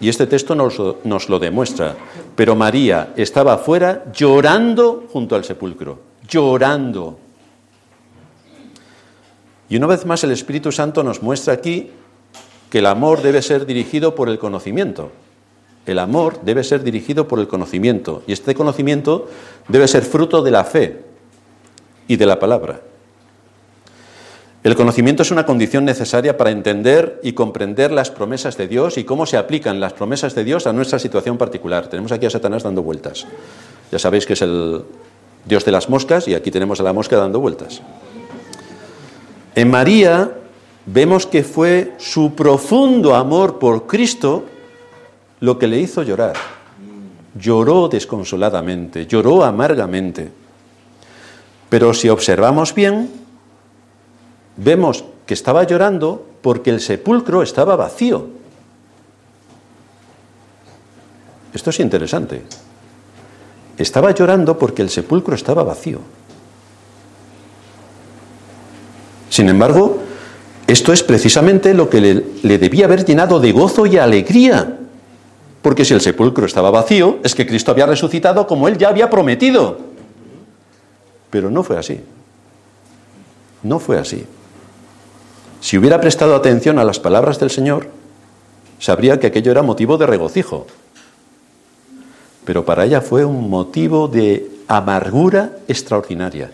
Y 0.00 0.08
este 0.08 0.26
texto 0.26 0.54
nos, 0.54 1.28
lo 1.28 1.38
demuestra. 1.38 1.96
Pero 2.34 2.56
María 2.56 3.12
estaba 3.16 3.54
afuera 3.54 4.04
llorando 4.14 5.06
junto 5.12 5.36
al 5.36 5.44
sepulcro, 5.44 5.98
llorando. 6.26 7.18
Y 9.68 9.76
una 9.76 9.86
vez 9.86 10.06
más 10.06 10.24
el 10.24 10.30
Espíritu 10.30 10.72
Santo 10.72 11.04
nos 11.04 11.22
muestra 11.22 11.52
aquí 11.52 11.90
que 12.70 12.78
el 12.78 12.86
amor 12.86 13.20
debe 13.20 13.42
ser 13.42 13.66
dirigido 13.66 14.14
por 14.14 14.28
el 14.30 14.38
conocimiento. 14.38 15.10
El 15.90 15.98
amor 15.98 16.38
debe 16.42 16.62
ser 16.62 16.84
dirigido 16.84 17.26
por 17.26 17.40
el 17.40 17.48
conocimiento 17.48 18.22
y 18.28 18.32
este 18.32 18.54
conocimiento 18.54 19.26
debe 19.66 19.88
ser 19.88 20.04
fruto 20.04 20.40
de 20.40 20.52
la 20.52 20.62
fe 20.62 21.00
y 22.06 22.14
de 22.14 22.26
la 22.26 22.38
palabra. 22.38 22.80
El 24.62 24.76
conocimiento 24.76 25.24
es 25.24 25.32
una 25.32 25.46
condición 25.46 25.84
necesaria 25.84 26.36
para 26.36 26.52
entender 26.52 27.18
y 27.24 27.32
comprender 27.32 27.90
las 27.90 28.12
promesas 28.12 28.56
de 28.56 28.68
Dios 28.68 28.98
y 28.98 29.04
cómo 29.04 29.26
se 29.26 29.36
aplican 29.36 29.80
las 29.80 29.92
promesas 29.92 30.36
de 30.36 30.44
Dios 30.44 30.68
a 30.68 30.72
nuestra 30.72 31.00
situación 31.00 31.36
particular. 31.36 31.88
Tenemos 31.88 32.12
aquí 32.12 32.24
a 32.24 32.30
Satanás 32.30 32.62
dando 32.62 32.84
vueltas. 32.84 33.26
Ya 33.90 33.98
sabéis 33.98 34.26
que 34.26 34.34
es 34.34 34.42
el 34.42 34.84
Dios 35.44 35.64
de 35.64 35.72
las 35.72 35.88
moscas 35.88 36.28
y 36.28 36.34
aquí 36.34 36.52
tenemos 36.52 36.78
a 36.78 36.84
la 36.84 36.92
mosca 36.92 37.16
dando 37.16 37.40
vueltas. 37.40 37.82
En 39.56 39.68
María 39.68 40.30
vemos 40.86 41.26
que 41.26 41.42
fue 41.42 41.94
su 41.98 42.36
profundo 42.36 43.16
amor 43.16 43.58
por 43.58 43.88
Cristo 43.88 44.44
lo 45.40 45.58
que 45.58 45.66
le 45.66 45.80
hizo 45.80 46.02
llorar. 46.02 46.34
Lloró 47.34 47.88
desconsoladamente, 47.88 49.06
lloró 49.06 49.44
amargamente. 49.44 50.30
Pero 51.68 51.94
si 51.94 52.08
observamos 52.08 52.74
bien, 52.74 53.10
vemos 54.56 55.04
que 55.26 55.34
estaba 55.34 55.64
llorando 55.64 56.26
porque 56.42 56.70
el 56.70 56.80
sepulcro 56.80 57.42
estaba 57.42 57.76
vacío. 57.76 58.26
Esto 61.54 61.70
es 61.70 61.80
interesante. 61.80 62.42
Estaba 63.78 64.10
llorando 64.12 64.58
porque 64.58 64.82
el 64.82 64.90
sepulcro 64.90 65.34
estaba 65.34 65.62
vacío. 65.62 66.00
Sin 69.30 69.48
embargo, 69.48 70.00
esto 70.66 70.92
es 70.92 71.02
precisamente 71.02 71.72
lo 71.72 71.88
que 71.88 72.00
le, 72.00 72.24
le, 72.42 72.58
debía 72.58 72.86
haber 72.86 73.04
llenado 73.04 73.40
de 73.40 73.52
gozo 73.52 73.86
y 73.86 73.96
alegría. 73.96 74.79
Porque 75.62 75.84
si 75.84 75.94
el 75.94 76.00
sepulcro 76.00 76.46
estaba 76.46 76.70
vacío, 76.70 77.18
es 77.22 77.34
que 77.34 77.46
Cristo 77.46 77.70
había 77.70 77.86
resucitado 77.86 78.46
como 78.46 78.66
él 78.68 78.78
ya 78.78 78.88
había 78.88 79.10
prometido. 79.10 79.78
Pero 81.28 81.50
no 81.50 81.62
fue 81.62 81.78
así. 81.78 82.00
No 83.62 83.78
fue 83.78 83.98
así. 83.98 84.24
Si 85.60 85.76
hubiera 85.76 86.00
prestado 86.00 86.34
atención 86.34 86.78
a 86.78 86.84
las 86.84 86.98
palabras 86.98 87.38
del 87.38 87.50
Señor, 87.50 87.88
sabría 88.78 89.20
que 89.20 89.26
aquello 89.26 89.52
era 89.52 89.62
motivo 89.62 89.98
de 89.98 90.06
regocijo. 90.06 90.66
Pero 92.46 92.64
para 92.64 92.86
ella 92.86 93.02
fue 93.02 93.24
un 93.24 93.50
motivo 93.50 94.08
de 94.08 94.50
amargura 94.66 95.58
extraordinaria. 95.68 96.50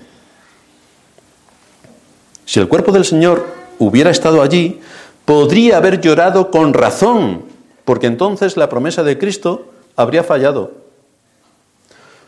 Si 2.44 2.58
el 2.58 2.68
cuerpo 2.68 2.90
del 2.90 3.04
Señor 3.04 3.46
hubiera 3.78 4.10
estado 4.10 4.42
allí, 4.42 4.80
podría 5.24 5.76
haber 5.76 6.00
llorado 6.00 6.50
con 6.50 6.74
razón 6.74 7.55
porque 7.86 8.08
entonces 8.08 8.58
la 8.58 8.68
promesa 8.68 9.04
de 9.04 9.16
Cristo 9.16 9.68
habría 9.94 10.24
fallado. 10.24 10.72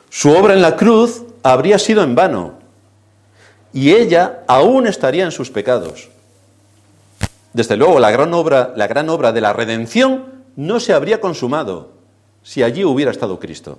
Su 0.08 0.30
obra 0.30 0.54
en 0.54 0.62
la 0.62 0.76
cruz 0.76 1.24
habría 1.42 1.78
sido 1.78 2.02
en 2.02 2.14
vano 2.14 2.54
y 3.72 3.90
ella 3.90 4.44
aún 4.46 4.86
estaría 4.86 5.24
en 5.24 5.32
sus 5.32 5.50
pecados. 5.50 6.08
Desde 7.52 7.76
luego, 7.76 7.98
la 7.98 8.12
gran 8.12 8.32
obra, 8.34 8.72
la 8.76 8.86
gran 8.86 9.10
obra 9.10 9.32
de 9.32 9.40
la 9.40 9.52
redención 9.52 10.26
no 10.54 10.78
se 10.78 10.92
habría 10.92 11.20
consumado 11.20 11.90
si 12.44 12.62
allí 12.62 12.84
hubiera 12.84 13.10
estado 13.10 13.40
Cristo. 13.40 13.78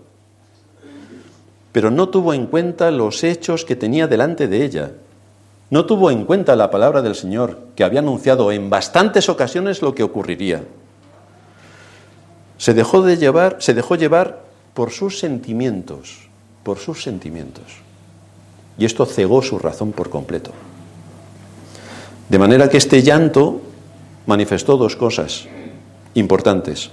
Pero 1.71 1.91
no 1.91 2.09
tuvo 2.09 2.33
en 2.33 2.47
cuenta 2.47 2.91
los 2.91 3.23
hechos 3.23 3.63
que 3.63 3.77
tenía 3.77 4.07
delante 4.07 4.49
de 4.49 4.65
ella. 4.65 4.91
No 5.69 5.85
tuvo 5.85 6.11
en 6.11 6.25
cuenta 6.25 6.57
la 6.57 6.71
palabra 6.71 7.01
del 7.01 7.15
Señor, 7.15 7.59
que 7.75 7.85
había 7.85 7.99
anunciado 7.99 8.51
en 8.51 8.69
bastantes 8.69 9.29
ocasiones 9.29 9.81
lo 9.81 9.95
que 9.95 10.03
ocurriría. 10.03 10.63
Se 12.59 12.75
dejó 12.75 13.01
de 13.01 13.17
llevar, 13.17 13.57
se 13.59 13.73
dejó 13.73 13.95
llevar 13.95 14.43
por 14.75 14.91
sus 14.91 15.17
sentimientos, 15.17 16.29
por 16.61 16.77
sus 16.77 17.01
sentimientos. 17.01 17.63
Y 18.77 18.85
esto 18.85 19.07
cegó 19.07 19.41
su 19.41 19.57
razón 19.57 19.91
por 19.91 20.11
completo. 20.11 20.51
De 22.29 22.37
manera 22.37 22.69
que 22.69 22.77
este 22.77 23.01
llanto 23.01 23.61
manifestó 24.27 24.77
dos 24.77 24.95
cosas 24.95 25.47
importantes. 26.13 26.91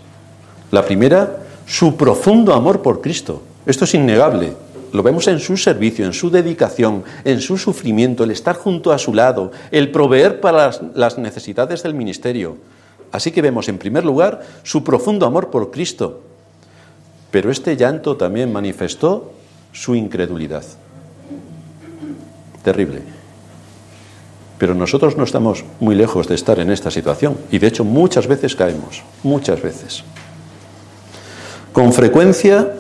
La 0.71 0.85
primera, 0.85 1.45
su 1.67 1.97
profundo 1.97 2.55
amor 2.55 2.81
por 2.81 3.03
Cristo. 3.03 3.43
Esto 3.67 3.85
es 3.85 3.95
innegable. 3.95 4.55
Lo 4.93 5.03
vemos 5.03 5.29
en 5.29 5.41
su 5.41 5.57
servicio, 5.57 6.07
en 6.07 6.13
su 6.13 6.31
dedicación, 6.31 7.05
en 7.25 7.41
su 7.41 7.59
sufrimiento, 7.59 8.25
el 8.25 8.31
estar 8.31 8.57
junto 8.57 8.93
a 8.93 8.99
su 8.99 9.13
lado, 9.13 9.53
el 9.71 9.91
proveer 9.91 10.41
para 10.41 10.71
las, 10.95 11.19
necesidades 11.19 11.83
del 11.83 11.93
ministerio. 11.93 12.57
Así 13.13 13.31
que 13.31 13.43
vemos 13.43 13.69
en 13.69 13.79
primer 13.79 14.05
lugar 14.05 14.43
su 14.63 14.85
profundo 14.85 15.27
amor 15.27 15.51
por 15.51 15.71
Cristo. 15.71 16.23
Pero 17.31 17.51
este 17.51 17.77
llanto 17.77 18.17
también 18.17 18.53
manifestó 18.53 19.33
su 19.73 19.95
incredulidad. 19.95 20.65
Terrible. 22.63 23.03
Pero 24.59 24.75
nosotros 24.75 25.17
no 25.17 25.25
estamos 25.25 25.65
muy 25.81 25.95
lejos 25.95 26.29
de 26.29 26.35
estar 26.35 26.59
en 26.59 26.71
esta 26.71 26.91
situación 26.91 27.37
y 27.51 27.59
de 27.59 27.67
hecho 27.67 27.85
muchas 27.85 28.27
veces 28.27 28.57
caemos, 28.57 29.03
muchas 29.23 29.61
veces. 29.61 30.03
Con 31.73 31.93
frecuencia 31.93 32.73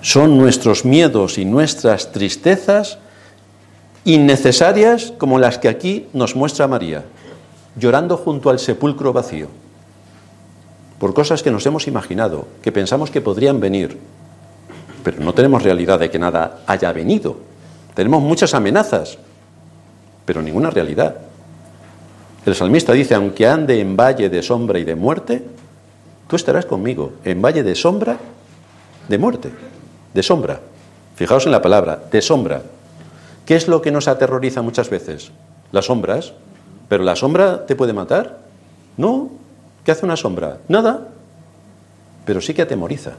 son 0.00 0.36
nuestros 0.36 0.84
miedos 0.84 1.38
y 1.38 1.44
nuestras 1.44 2.10
tristezas 2.10 2.98
innecesarias 4.04 5.12
como 5.16 5.38
las 5.38 5.58
que 5.58 5.68
aquí 5.68 6.08
nos 6.12 6.34
muestra 6.34 6.66
María, 6.66 7.04
llorando 7.76 8.16
junto 8.16 8.50
al 8.50 8.58
sepulcro 8.58 9.12
vacío, 9.12 9.48
por 10.98 11.14
cosas 11.14 11.42
que 11.42 11.50
nos 11.50 11.64
hemos 11.66 11.86
imaginado, 11.86 12.46
que 12.62 12.72
pensamos 12.72 13.10
que 13.10 13.20
podrían 13.20 13.60
venir, 13.60 13.98
pero 15.04 15.20
no 15.20 15.34
tenemos 15.34 15.62
realidad 15.62 16.00
de 16.00 16.10
que 16.10 16.18
nada 16.18 16.60
haya 16.66 16.92
venido. 16.92 17.36
Tenemos 17.94 18.22
muchas 18.22 18.54
amenazas, 18.54 19.18
pero 20.24 20.42
ninguna 20.42 20.70
realidad. 20.70 21.16
El 22.44 22.54
salmista 22.54 22.92
dice, 22.92 23.14
aunque 23.14 23.46
ande 23.46 23.80
en 23.80 23.96
valle 23.96 24.28
de 24.28 24.42
sombra 24.42 24.78
y 24.78 24.84
de 24.84 24.94
muerte, 24.94 25.44
tú 26.28 26.36
estarás 26.36 26.66
conmigo, 26.66 27.14
en 27.24 27.42
valle 27.42 27.62
de 27.62 27.74
sombra, 27.74 28.18
de 29.08 29.18
muerte, 29.18 29.50
de 30.14 30.22
sombra. 30.22 30.60
Fijaos 31.14 31.46
en 31.46 31.52
la 31.52 31.62
palabra, 31.62 32.02
de 32.10 32.22
sombra. 32.22 32.62
¿Qué 33.44 33.54
es 33.54 33.68
lo 33.68 33.80
que 33.80 33.90
nos 33.90 34.08
aterroriza 34.08 34.62
muchas 34.62 34.90
veces? 34.90 35.30
Las 35.72 35.86
sombras. 35.86 36.32
¿Pero 36.88 37.04
la 37.04 37.16
sombra 37.16 37.66
te 37.66 37.76
puede 37.76 37.92
matar? 37.92 38.38
No. 38.96 39.30
¿Qué 39.84 39.92
hace 39.92 40.04
una 40.04 40.16
sombra? 40.16 40.58
Nada. 40.68 41.08
Pero 42.24 42.40
sí 42.40 42.54
que 42.54 42.62
atemoriza. 42.62 43.12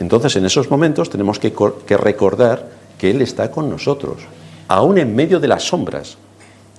Entonces, 0.00 0.34
en 0.36 0.46
esos 0.46 0.70
momentos 0.70 1.10
tenemos 1.10 1.38
que, 1.38 1.52
recordar 1.96 2.68
que 2.98 3.10
Él 3.10 3.20
está 3.20 3.50
con 3.50 3.68
nosotros, 3.68 4.22
aún 4.66 4.98
en 4.98 5.14
medio 5.14 5.38
de 5.38 5.48
las 5.48 5.64
sombras, 5.64 6.16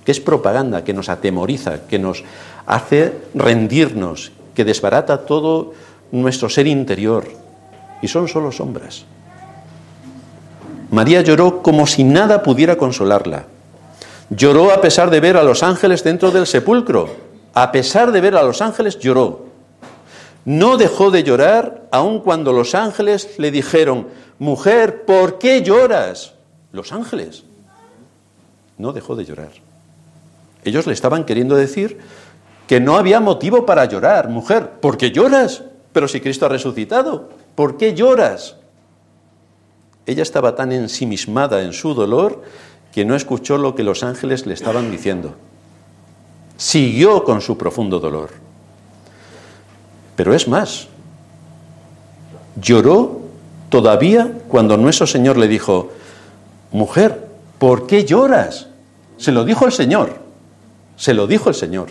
que 0.04 0.12
es 0.12 0.20
propaganda, 0.20 0.82
que 0.82 0.92
nos 0.92 1.08
atemoriza, 1.08 1.86
que 1.86 2.00
nos 2.00 2.24
hace 2.66 3.12
rendirnos, 3.34 4.32
que 4.54 4.64
desbarata 4.64 5.24
todo 5.24 5.72
nuestro 6.10 6.48
ser 6.48 6.66
interior. 6.66 7.28
Y 8.02 8.08
son 8.08 8.26
solo 8.26 8.50
sombras. 8.50 9.04
María 10.90 11.22
lloró 11.22 11.62
como 11.62 11.86
si 11.86 12.02
nada 12.02 12.42
pudiera 12.42 12.76
consolarla. 12.76 13.46
Lloró 14.34 14.72
a 14.72 14.80
pesar 14.80 15.10
de 15.10 15.20
ver 15.20 15.36
a 15.36 15.42
los 15.42 15.62
ángeles 15.62 16.02
dentro 16.02 16.30
del 16.30 16.46
sepulcro. 16.46 17.10
A 17.52 17.70
pesar 17.70 18.12
de 18.12 18.20
ver 18.22 18.34
a 18.34 18.42
los 18.42 18.62
ángeles, 18.62 18.98
lloró. 18.98 19.44
No 20.46 20.78
dejó 20.78 21.10
de 21.10 21.22
llorar 21.22 21.86
aun 21.90 22.20
cuando 22.20 22.54
los 22.54 22.74
ángeles 22.74 23.38
le 23.38 23.50
dijeron, 23.50 24.08
mujer, 24.38 25.04
¿por 25.04 25.38
qué 25.38 25.62
lloras? 25.62 26.32
Los 26.72 26.92
ángeles 26.92 27.44
no 28.78 28.94
dejó 28.94 29.16
de 29.16 29.26
llorar. 29.26 29.50
Ellos 30.64 30.86
le 30.86 30.94
estaban 30.94 31.24
queriendo 31.24 31.54
decir 31.54 31.98
que 32.66 32.80
no 32.80 32.96
había 32.96 33.20
motivo 33.20 33.66
para 33.66 33.84
llorar, 33.84 34.30
mujer, 34.30 34.70
¿por 34.80 34.96
qué 34.96 35.10
lloras? 35.10 35.62
Pero 35.92 36.08
si 36.08 36.22
Cristo 36.22 36.46
ha 36.46 36.48
resucitado, 36.48 37.28
¿por 37.54 37.76
qué 37.76 37.92
lloras? 37.92 38.56
Ella 40.06 40.22
estaba 40.22 40.56
tan 40.56 40.72
ensimismada 40.72 41.62
en 41.62 41.74
su 41.74 41.92
dolor 41.92 42.42
que 42.92 43.04
no 43.04 43.16
escuchó 43.16 43.58
lo 43.58 43.74
que 43.74 43.82
los 43.82 44.02
ángeles 44.02 44.46
le 44.46 44.54
estaban 44.54 44.90
diciendo. 44.90 45.34
Siguió 46.56 47.24
con 47.24 47.40
su 47.40 47.56
profundo 47.56 47.98
dolor. 47.98 48.30
Pero 50.14 50.34
es 50.34 50.46
más, 50.46 50.88
lloró 52.60 53.22
todavía 53.70 54.30
cuando 54.48 54.76
nuestro 54.76 55.06
Señor 55.06 55.38
le 55.38 55.48
dijo, 55.48 55.90
mujer, 56.70 57.26
¿por 57.58 57.86
qué 57.86 58.04
lloras? 58.04 58.68
Se 59.16 59.32
lo 59.32 59.44
dijo 59.44 59.64
el 59.64 59.72
Señor, 59.72 60.18
se 60.96 61.14
lo 61.14 61.26
dijo 61.26 61.48
el 61.48 61.54
Señor. 61.54 61.88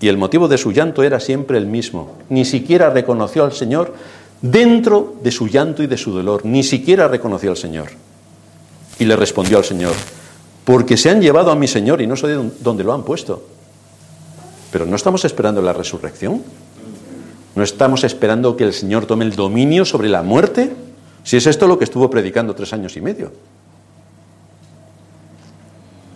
Y 0.00 0.08
el 0.08 0.16
motivo 0.16 0.48
de 0.48 0.58
su 0.58 0.72
llanto 0.72 1.02
era 1.02 1.20
siempre 1.20 1.58
el 1.58 1.66
mismo. 1.66 2.16
Ni 2.28 2.44
siquiera 2.44 2.90
reconoció 2.90 3.44
al 3.44 3.52
Señor 3.52 3.94
dentro 4.40 5.14
de 5.22 5.30
su 5.30 5.46
llanto 5.46 5.82
y 5.82 5.86
de 5.86 5.96
su 5.96 6.12
dolor. 6.12 6.44
Ni 6.44 6.62
siquiera 6.62 7.06
reconoció 7.06 7.50
al 7.50 7.56
Señor. 7.56 7.90
Y 8.98 9.04
le 9.04 9.16
respondió 9.16 9.58
al 9.58 9.64
Señor, 9.64 9.94
porque 10.64 10.96
se 10.96 11.10
han 11.10 11.20
llevado 11.20 11.50
a 11.50 11.56
mi 11.56 11.66
Señor 11.66 12.00
y 12.00 12.06
no 12.06 12.16
sé 12.16 12.36
dónde 12.60 12.84
lo 12.84 12.92
han 12.92 13.02
puesto. 13.02 13.42
Pero 14.70 14.86
no 14.86 14.96
estamos 14.96 15.24
esperando 15.24 15.60
la 15.60 15.72
resurrección. 15.72 16.42
¿No 17.54 17.62
estamos 17.62 18.04
esperando 18.04 18.56
que 18.56 18.64
el 18.64 18.72
Señor 18.72 19.04
tome 19.04 19.24
el 19.24 19.36
dominio 19.36 19.84
sobre 19.84 20.08
la 20.08 20.22
muerte? 20.22 20.72
Si 21.22 21.36
es 21.36 21.46
esto 21.46 21.66
lo 21.66 21.78
que 21.78 21.84
estuvo 21.84 22.08
predicando 22.08 22.54
tres 22.54 22.72
años 22.72 22.96
y 22.96 23.00
medio. 23.00 23.32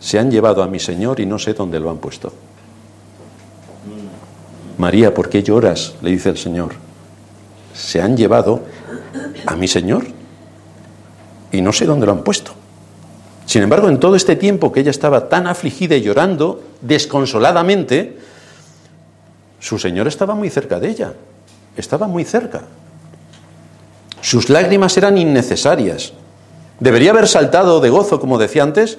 Se 0.01 0.19
han 0.19 0.31
llevado 0.31 0.63
a 0.63 0.67
mi 0.67 0.79
Señor 0.79 1.21
y 1.21 1.27
no 1.27 1.39
sé 1.39 1.53
dónde 1.53 1.79
lo 1.79 1.91
han 1.91 1.99
puesto. 1.99 2.33
María, 4.79 5.13
¿por 5.13 5.29
qué 5.29 5.43
lloras? 5.43 5.95
le 6.01 6.11
dice 6.11 6.31
el 6.31 6.39
Señor. 6.39 6.73
Se 7.75 8.01
han 8.01 8.17
llevado 8.17 8.63
a 9.47 9.57
mi 9.57 9.69
Señor 9.69 10.07
y 11.53 11.61
no 11.61 11.73
sé 11.73 11.87
dónde 11.87 12.07
lo 12.07 12.13
han 12.13 12.25
puesto. 12.25 12.53
Sin 13.47 13.63
embargo, 13.63 13.89
en 13.89 14.01
todo 14.01 14.17
este 14.17 14.35
tiempo 14.35 14.73
que 14.73 14.81
ella 14.81 14.91
estaba 14.91 15.29
tan 15.29 15.47
afligida 15.47 15.95
y 15.95 16.03
llorando, 16.03 16.63
desconsoladamente, 16.81 18.19
su 19.61 19.79
Señor 19.79 20.09
estaba 20.09 20.35
muy 20.35 20.51
cerca 20.51 20.81
de 20.81 20.89
ella, 20.89 21.15
estaba 21.77 22.09
muy 22.09 22.25
cerca. 22.25 22.63
Sus 24.21 24.51
lágrimas 24.51 24.97
eran 24.97 25.17
innecesarias. 25.17 26.13
Debería 26.81 27.13
haber 27.13 27.29
saltado 27.29 27.81
de 27.81 27.89
gozo, 27.89 28.19
como 28.21 28.37
decía 28.37 28.65
antes, 28.65 28.99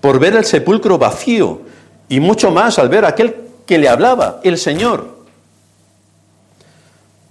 por 0.00 0.20
ver 0.20 0.36
el 0.36 0.44
sepulcro 0.44 0.96
vacío 0.98 1.62
y 2.08 2.20
mucho 2.20 2.52
más 2.52 2.78
al 2.78 2.88
ver 2.88 3.04
a 3.04 3.08
aquel 3.08 3.34
que 3.66 3.78
le 3.78 3.88
hablaba, 3.88 4.40
el 4.44 4.58
Señor. 4.58 5.18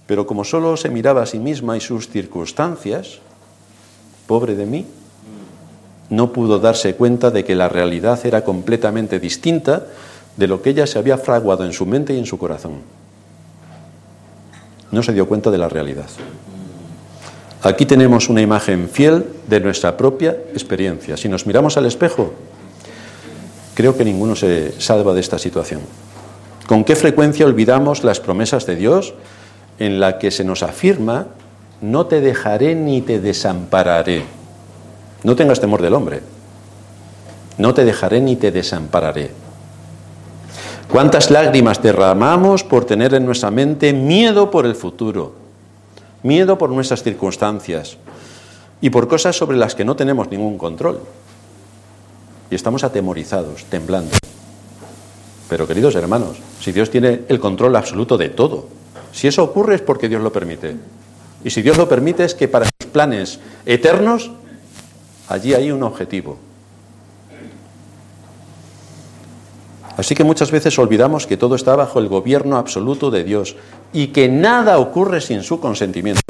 Pero 0.06 0.26
como 0.26 0.44
solo 0.44 0.76
se 0.76 0.90
miraba 0.90 1.22
a 1.22 1.26
sí 1.26 1.38
misma 1.38 1.76
y 1.78 1.80
sus 1.80 2.08
circunstancias, 2.08 3.18
pobre 4.26 4.54
de 4.54 4.66
mí, 4.66 4.86
no 6.10 6.32
pudo 6.32 6.58
darse 6.58 6.94
cuenta 6.94 7.30
de 7.30 7.44
que 7.44 7.54
la 7.54 7.68
realidad 7.68 8.18
era 8.24 8.44
completamente 8.44 9.20
distinta 9.20 9.86
de 10.36 10.46
lo 10.46 10.62
que 10.62 10.70
ella 10.70 10.86
se 10.86 10.98
había 10.98 11.18
fraguado 11.18 11.64
en 11.64 11.72
su 11.72 11.86
mente 11.86 12.14
y 12.14 12.18
en 12.18 12.26
su 12.26 12.38
corazón. 12.38 12.80
No 14.90 15.02
se 15.02 15.12
dio 15.12 15.28
cuenta 15.28 15.50
de 15.50 15.58
la 15.58 15.68
realidad. 15.68 16.06
Aquí 17.62 17.86
tenemos 17.86 18.28
una 18.28 18.40
imagen 18.40 18.88
fiel 18.88 19.26
de 19.48 19.60
nuestra 19.60 19.96
propia 19.96 20.30
experiencia. 20.52 21.16
Si 21.16 21.28
nos 21.28 21.46
miramos 21.46 21.76
al 21.76 21.86
espejo, 21.86 22.32
Creo 23.78 23.96
que 23.96 24.04
ninguno 24.04 24.34
se 24.34 24.72
salva 24.80 25.14
de 25.14 25.20
esta 25.20 25.38
situación. 25.38 25.80
¿Con 26.66 26.82
qué 26.82 26.96
frecuencia 26.96 27.46
olvidamos 27.46 28.02
las 28.02 28.18
promesas 28.18 28.66
de 28.66 28.74
Dios 28.74 29.14
en 29.78 30.00
la 30.00 30.18
que 30.18 30.32
se 30.32 30.42
nos 30.42 30.64
afirma, 30.64 31.28
no 31.80 32.06
te 32.06 32.20
dejaré 32.20 32.74
ni 32.74 33.02
te 33.02 33.20
desampararé? 33.20 34.24
No 35.22 35.36
tengas 35.36 35.60
temor 35.60 35.82
del 35.82 35.94
hombre. 35.94 36.22
No 37.58 37.74
te 37.74 37.84
dejaré 37.84 38.20
ni 38.20 38.36
te 38.36 38.52
desampararé. 38.52 39.32
¿Cuántas 40.90 41.30
lágrimas 41.30 41.82
derramamos 41.82 42.64
por 42.64 42.84
tener 42.84 43.12
en 43.14 43.26
nuestra 43.26 43.50
mente 43.50 43.92
miedo 43.92 44.50
por 44.50 44.64
el 44.64 44.74
futuro? 44.74 45.34
Miedo 46.22 46.56
por 46.56 46.70
nuestras 46.70 47.02
circunstancias 47.02 47.98
y 48.80 48.90
por 48.90 49.08
cosas 49.08 49.36
sobre 49.36 49.56
las 49.56 49.74
que 49.74 49.84
no 49.84 49.96
tenemos 49.96 50.30
ningún 50.30 50.56
control 50.56 51.00
y 52.50 52.54
estamos 52.54 52.84
atemorizados, 52.84 53.64
temblando. 53.64 54.16
Pero 55.48 55.66
queridos 55.66 55.94
hermanos, 55.94 56.38
si 56.60 56.72
Dios 56.72 56.90
tiene 56.90 57.22
el 57.28 57.40
control 57.40 57.76
absoluto 57.76 58.16
de 58.16 58.28
todo, 58.30 58.68
si 59.12 59.28
eso 59.28 59.42
ocurre 59.42 59.76
es 59.76 59.82
porque 59.82 60.08
Dios 60.08 60.22
lo 60.22 60.32
permite. 60.32 60.76
Y 61.44 61.50
si 61.50 61.62
Dios 61.62 61.76
lo 61.76 61.88
permite 61.88 62.24
es 62.24 62.34
que 62.34 62.48
para 62.48 62.66
sus 62.66 62.90
planes 62.90 63.40
eternos, 63.66 64.30
allí 65.28 65.54
hay 65.54 65.70
un 65.70 65.82
objetivo. 65.82 66.38
Así 69.96 70.14
que 70.14 70.22
muchas 70.22 70.52
veces 70.52 70.78
olvidamos 70.78 71.26
que 71.26 71.36
todo 71.36 71.56
está 71.56 71.74
bajo 71.74 71.98
el 71.98 72.08
gobierno 72.08 72.56
absoluto 72.56 73.10
de 73.10 73.24
Dios 73.24 73.56
y 73.92 74.08
que 74.08 74.28
nada 74.28 74.78
ocurre 74.78 75.20
sin 75.20 75.42
su 75.42 75.58
consentimiento. 75.58 76.22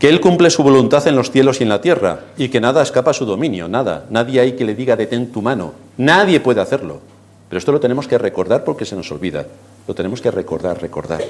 Que 0.00 0.08
Él 0.08 0.20
cumple 0.20 0.50
su 0.50 0.64
voluntad 0.64 1.06
en 1.06 1.14
los 1.14 1.30
cielos 1.30 1.60
y 1.60 1.62
en 1.62 1.68
la 1.68 1.80
tierra 1.80 2.20
y 2.36 2.48
que 2.48 2.60
nada 2.60 2.82
escapa 2.82 3.12
a 3.12 3.14
su 3.14 3.24
dominio, 3.24 3.68
nada. 3.68 4.06
Nadie 4.10 4.40
hay 4.40 4.52
que 4.52 4.64
le 4.64 4.74
diga 4.74 4.96
detén 4.96 5.30
tu 5.30 5.40
mano. 5.40 5.72
Nadie 5.98 6.40
puede 6.40 6.60
hacerlo. 6.60 7.00
Pero 7.48 7.58
esto 7.58 7.70
lo 7.70 7.78
tenemos 7.78 8.08
que 8.08 8.18
recordar 8.18 8.64
porque 8.64 8.84
se 8.84 8.96
nos 8.96 9.10
olvida. 9.12 9.46
Lo 9.86 9.94
tenemos 9.94 10.20
que 10.20 10.32
recordar, 10.32 10.80
recordar. 10.80 11.22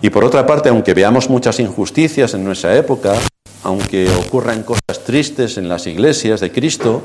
Y 0.00 0.10
por 0.10 0.24
otra 0.24 0.46
parte, 0.46 0.70
aunque 0.70 0.94
veamos 0.94 1.28
muchas 1.28 1.60
injusticias 1.60 2.32
en 2.32 2.44
nuestra 2.44 2.74
época, 2.76 3.14
aunque 3.64 4.08
ocurran 4.26 4.62
cosas 4.62 5.04
tristes 5.04 5.56
en 5.56 5.68
las 5.68 5.86
iglesias 5.86 6.40
de 6.40 6.50
Cristo, 6.50 7.02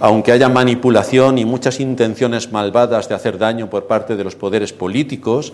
aunque 0.00 0.32
haya 0.32 0.48
manipulación 0.48 1.38
y 1.38 1.44
muchas 1.44 1.78
intenciones 1.78 2.50
malvadas 2.50 3.08
de 3.08 3.14
hacer 3.14 3.38
daño 3.38 3.70
por 3.70 3.86
parte 3.86 4.16
de 4.16 4.24
los 4.24 4.34
poderes 4.34 4.72
políticos, 4.72 5.52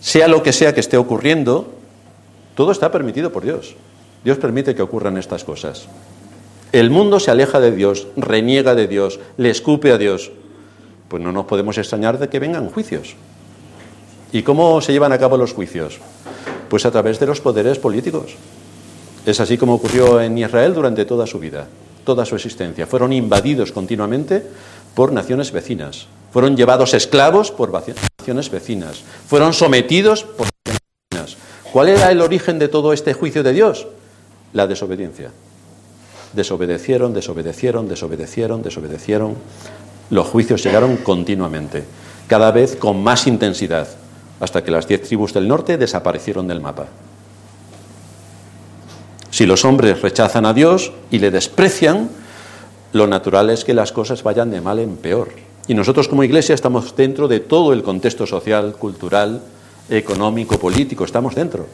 sea 0.00 0.28
lo 0.28 0.42
que 0.42 0.52
sea 0.52 0.74
que 0.74 0.80
esté 0.80 0.96
ocurriendo, 0.96 1.72
todo 2.54 2.72
está 2.72 2.90
permitido 2.90 3.32
por 3.32 3.44
Dios. 3.44 3.74
Dios 4.24 4.38
permite 4.38 4.74
que 4.74 4.82
ocurran 4.82 5.18
estas 5.18 5.44
cosas. 5.44 5.86
El 6.72 6.90
mundo 6.90 7.20
se 7.20 7.30
aleja 7.30 7.60
de 7.60 7.72
Dios, 7.72 8.06
reniega 8.16 8.74
de 8.74 8.88
Dios, 8.88 9.20
le 9.36 9.50
escupe 9.50 9.92
a 9.92 9.98
Dios. 9.98 10.32
Pues 11.08 11.22
no 11.22 11.32
nos 11.32 11.44
podemos 11.44 11.76
extrañar 11.76 12.18
de 12.18 12.28
que 12.28 12.40
vengan 12.40 12.70
juicios. 12.70 13.14
¿Y 14.32 14.42
cómo 14.42 14.80
se 14.80 14.92
llevan 14.92 15.12
a 15.12 15.18
cabo 15.18 15.36
los 15.36 15.52
juicios? 15.52 15.98
Pues 16.68 16.86
a 16.86 16.90
través 16.90 17.20
de 17.20 17.26
los 17.26 17.40
poderes 17.40 17.78
políticos. 17.78 18.36
Es 19.26 19.40
así 19.40 19.56
como 19.56 19.74
ocurrió 19.74 20.20
en 20.20 20.36
Israel 20.36 20.74
durante 20.74 21.04
toda 21.04 21.26
su 21.26 21.38
vida, 21.38 21.66
toda 22.04 22.26
su 22.26 22.34
existencia. 22.34 22.86
Fueron 22.86 23.12
invadidos 23.12 23.72
continuamente 23.72 24.42
por 24.94 25.12
naciones 25.12 25.50
vecinas. 25.50 26.06
Fueron 26.30 26.56
llevados 26.56 26.92
esclavos 26.92 27.50
por 27.50 27.72
naciones 27.72 28.50
vecinas. 28.50 29.02
Fueron 29.26 29.54
sometidos 29.54 30.24
por 30.24 30.48
naciones 30.66 30.82
vecinas. 31.10 31.36
¿Cuál 31.72 31.88
era 31.88 32.10
el 32.10 32.20
origen 32.20 32.58
de 32.58 32.68
todo 32.68 32.92
este 32.92 33.14
juicio 33.14 33.42
de 33.42 33.52
Dios? 33.52 33.86
La 34.52 34.66
desobediencia. 34.66 35.30
Desobedecieron, 36.34 37.14
desobedecieron, 37.14 37.88
desobedecieron, 37.88 38.62
desobedecieron. 38.62 39.36
Los 40.10 40.26
juicios 40.26 40.62
llegaron 40.62 40.98
continuamente, 40.98 41.84
cada 42.26 42.50
vez 42.50 42.76
con 42.76 43.02
más 43.02 43.26
intensidad 43.26 43.88
hasta 44.40 44.62
que 44.62 44.70
las 44.70 44.86
diez 44.86 45.02
tribus 45.02 45.32
del 45.32 45.48
norte 45.48 45.78
desaparecieron 45.78 46.46
del 46.46 46.60
mapa. 46.60 46.88
Si 49.34 49.46
los 49.46 49.64
hombres 49.64 50.00
rechazan 50.00 50.46
a 50.46 50.54
Dios 50.54 50.92
y 51.10 51.18
le 51.18 51.32
desprecian, 51.32 52.08
lo 52.92 53.08
natural 53.08 53.50
es 53.50 53.64
que 53.64 53.74
las 53.74 53.90
cosas 53.90 54.22
vayan 54.22 54.52
de 54.52 54.60
mal 54.60 54.78
en 54.78 54.94
peor. 54.96 55.30
Y 55.66 55.74
nosotros 55.74 56.06
como 56.06 56.22
iglesia 56.22 56.54
estamos 56.54 56.94
dentro 56.94 57.26
de 57.26 57.40
todo 57.40 57.72
el 57.72 57.82
contexto 57.82 58.28
social, 58.28 58.74
cultural, 58.74 59.42
económico, 59.90 60.56
político, 60.56 61.04
estamos 61.04 61.34
dentro. 61.34 61.66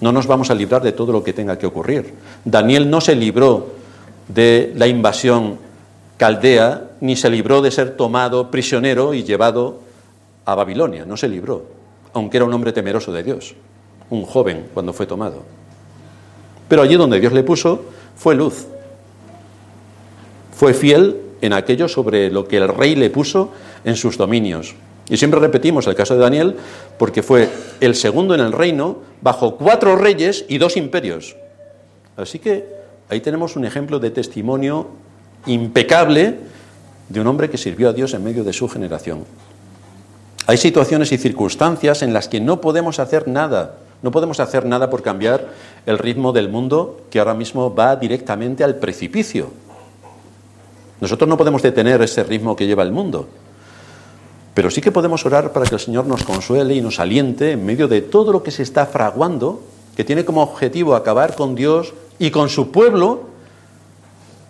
No 0.00 0.12
nos 0.12 0.28
vamos 0.28 0.50
a 0.50 0.54
librar 0.54 0.80
de 0.84 0.92
todo 0.92 1.10
lo 1.10 1.24
que 1.24 1.32
tenga 1.32 1.58
que 1.58 1.66
ocurrir. 1.66 2.14
Daniel 2.44 2.88
no 2.88 3.00
se 3.00 3.16
libró 3.16 3.70
de 4.28 4.72
la 4.76 4.86
invasión 4.86 5.58
caldea, 6.16 6.90
ni 7.00 7.16
se 7.16 7.28
libró 7.28 7.60
de 7.60 7.72
ser 7.72 7.96
tomado 7.96 8.52
prisionero 8.52 9.14
y 9.14 9.24
llevado 9.24 9.80
a 10.44 10.54
Babilonia, 10.54 11.04
no 11.04 11.16
se 11.16 11.28
libró, 11.28 11.64
aunque 12.12 12.36
era 12.36 12.46
un 12.46 12.54
hombre 12.54 12.72
temeroso 12.72 13.10
de 13.10 13.24
Dios, 13.24 13.56
un 14.10 14.24
joven 14.24 14.68
cuando 14.72 14.92
fue 14.92 15.06
tomado. 15.06 15.57
Pero 16.68 16.82
allí 16.82 16.96
donde 16.96 17.20
Dios 17.20 17.32
le 17.32 17.42
puso 17.42 17.82
fue 18.16 18.34
luz, 18.34 18.66
fue 20.52 20.74
fiel 20.74 21.16
en 21.40 21.52
aquello 21.52 21.88
sobre 21.88 22.30
lo 22.30 22.46
que 22.46 22.56
el 22.56 22.68
rey 22.68 22.94
le 22.94 23.10
puso 23.10 23.52
en 23.84 23.96
sus 23.96 24.18
dominios. 24.18 24.74
Y 25.08 25.16
siempre 25.16 25.40
repetimos 25.40 25.86
el 25.86 25.94
caso 25.94 26.14
de 26.14 26.20
Daniel 26.20 26.56
porque 26.98 27.22
fue 27.22 27.48
el 27.80 27.94
segundo 27.94 28.34
en 28.34 28.40
el 28.40 28.52
reino 28.52 28.98
bajo 29.22 29.56
cuatro 29.56 29.96
reyes 29.96 30.44
y 30.48 30.58
dos 30.58 30.76
imperios. 30.76 31.36
Así 32.16 32.38
que 32.38 32.66
ahí 33.08 33.20
tenemos 33.20 33.56
un 33.56 33.64
ejemplo 33.64 33.98
de 33.98 34.10
testimonio 34.10 34.88
impecable 35.46 36.36
de 37.08 37.20
un 37.20 37.26
hombre 37.26 37.48
que 37.48 37.56
sirvió 37.56 37.88
a 37.88 37.92
Dios 37.92 38.12
en 38.12 38.24
medio 38.24 38.44
de 38.44 38.52
su 38.52 38.68
generación. 38.68 39.24
Hay 40.46 40.56
situaciones 40.56 41.12
y 41.12 41.18
circunstancias 41.18 42.02
en 42.02 42.12
las 42.12 42.28
que 42.28 42.40
no 42.40 42.60
podemos 42.60 42.98
hacer 42.98 43.28
nada. 43.28 43.76
No 44.02 44.10
podemos 44.10 44.40
hacer 44.40 44.64
nada 44.64 44.90
por 44.90 45.02
cambiar 45.02 45.48
el 45.88 45.96
ritmo 45.96 46.32
del 46.32 46.50
mundo 46.50 47.00
que 47.08 47.18
ahora 47.18 47.32
mismo 47.32 47.74
va 47.74 47.96
directamente 47.96 48.62
al 48.62 48.76
precipicio. 48.76 49.48
Nosotros 51.00 51.26
no 51.26 51.38
podemos 51.38 51.62
detener 51.62 52.02
ese 52.02 52.22
ritmo 52.24 52.54
que 52.54 52.66
lleva 52.66 52.82
el 52.82 52.92
mundo. 52.92 53.26
Pero 54.52 54.70
sí 54.70 54.82
que 54.82 54.92
podemos 54.92 55.24
orar 55.24 55.50
para 55.50 55.64
que 55.64 55.76
el 55.76 55.80
Señor 55.80 56.04
nos 56.04 56.24
consuele 56.24 56.74
y 56.74 56.82
nos 56.82 57.00
aliente 57.00 57.52
en 57.52 57.64
medio 57.64 57.88
de 57.88 58.02
todo 58.02 58.32
lo 58.32 58.42
que 58.42 58.50
se 58.50 58.64
está 58.64 58.84
fraguando, 58.84 59.62
que 59.96 60.04
tiene 60.04 60.26
como 60.26 60.42
objetivo 60.42 60.94
acabar 60.94 61.34
con 61.34 61.54
Dios 61.54 61.94
y 62.18 62.30
con 62.30 62.50
su 62.50 62.70
pueblo 62.70 63.27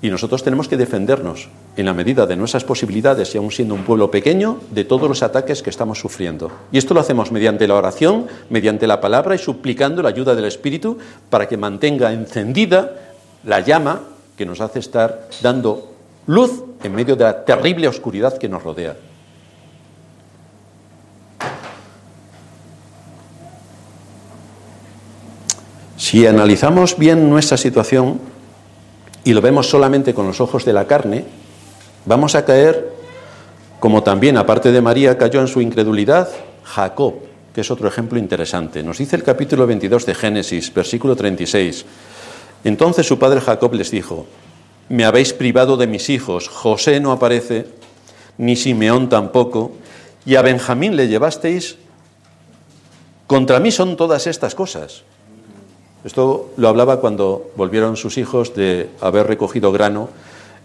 y 0.00 0.10
nosotros 0.10 0.44
tenemos 0.44 0.68
que 0.68 0.76
defendernos 0.76 1.48
en 1.76 1.86
la 1.86 1.92
medida 1.92 2.26
de 2.26 2.36
nuestras 2.36 2.64
posibilidades, 2.64 3.34
y 3.34 3.38
aún 3.38 3.50
siendo 3.50 3.74
un 3.74 3.82
pueblo 3.82 4.10
pequeño, 4.10 4.60
de 4.70 4.84
todos 4.84 5.08
los 5.08 5.22
ataques 5.22 5.62
que 5.62 5.70
estamos 5.70 5.98
sufriendo. 5.98 6.50
Y 6.70 6.78
esto 6.78 6.94
lo 6.94 7.00
hacemos 7.00 7.32
mediante 7.32 7.66
la 7.66 7.74
oración, 7.74 8.26
mediante 8.48 8.86
la 8.86 9.00
palabra 9.00 9.34
y 9.34 9.38
suplicando 9.38 10.02
la 10.02 10.10
ayuda 10.10 10.34
del 10.34 10.44
Espíritu 10.44 10.98
para 11.30 11.48
que 11.48 11.56
mantenga 11.56 12.12
encendida 12.12 13.14
la 13.44 13.60
llama 13.60 14.02
que 14.36 14.46
nos 14.46 14.60
hace 14.60 14.78
estar 14.78 15.28
dando 15.42 15.92
luz 16.26 16.62
en 16.84 16.94
medio 16.94 17.16
de 17.16 17.24
la 17.24 17.44
terrible 17.44 17.88
oscuridad 17.88 18.38
que 18.38 18.48
nos 18.48 18.62
rodea. 18.62 18.96
Si 25.96 26.24
analizamos 26.24 26.96
bien 26.96 27.28
nuestra 27.28 27.56
situación, 27.56 28.20
y 29.24 29.32
lo 29.32 29.40
vemos 29.40 29.68
solamente 29.68 30.14
con 30.14 30.26
los 30.26 30.40
ojos 30.40 30.64
de 30.64 30.72
la 30.72 30.86
carne, 30.86 31.24
vamos 32.06 32.34
a 32.34 32.44
caer, 32.44 32.92
como 33.80 34.02
también 34.02 34.36
aparte 34.36 34.72
de 34.72 34.80
María 34.80 35.18
cayó 35.18 35.40
en 35.40 35.48
su 35.48 35.60
incredulidad, 35.60 36.28
Jacob, 36.64 37.14
que 37.54 37.62
es 37.62 37.70
otro 37.70 37.88
ejemplo 37.88 38.18
interesante. 38.18 38.82
Nos 38.82 38.98
dice 38.98 39.16
el 39.16 39.22
capítulo 39.22 39.66
22 39.66 40.06
de 40.06 40.14
Génesis, 40.14 40.72
versículo 40.72 41.16
36. 41.16 41.84
Entonces 42.64 43.06
su 43.06 43.18
padre 43.18 43.40
Jacob 43.40 43.74
les 43.74 43.90
dijo, 43.90 44.26
me 44.88 45.04
habéis 45.04 45.32
privado 45.32 45.76
de 45.76 45.86
mis 45.86 46.08
hijos, 46.08 46.48
José 46.48 47.00
no 47.00 47.12
aparece, 47.12 47.66
ni 48.38 48.56
Simeón 48.56 49.08
tampoco, 49.08 49.72
y 50.24 50.36
a 50.36 50.42
Benjamín 50.42 50.96
le 50.96 51.08
llevasteis, 51.08 51.76
contra 53.26 53.60
mí 53.60 53.70
son 53.70 53.96
todas 53.96 54.26
estas 54.26 54.54
cosas. 54.54 55.02
Esto 56.04 56.50
lo 56.56 56.68
hablaba 56.68 57.00
cuando 57.00 57.50
volvieron 57.56 57.96
sus 57.96 58.18
hijos 58.18 58.54
de 58.54 58.88
haber 59.00 59.26
recogido 59.26 59.72
grano 59.72 60.08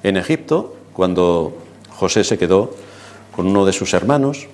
en 0.04 0.17
Egipto, 0.17 0.76
cuando 0.93 1.54
José 1.89 2.24
se 2.24 2.38
quedó 2.38 2.72
con 3.36 3.48
uno 3.48 3.65
de 3.65 3.74
sus 3.74 3.93
hermanos. 3.93 4.48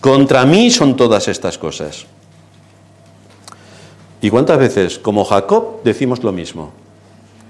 Contra 0.00 0.44
mí 0.44 0.70
son 0.70 0.96
todas 0.96 1.28
estas 1.28 1.58
cosas. 1.58 2.06
¿Y 4.20 4.30
cuántas 4.30 4.58
veces, 4.58 4.98
como 4.98 5.24
Jacob, 5.24 5.82
decimos 5.84 6.22
lo 6.22 6.32
mismo? 6.32 6.72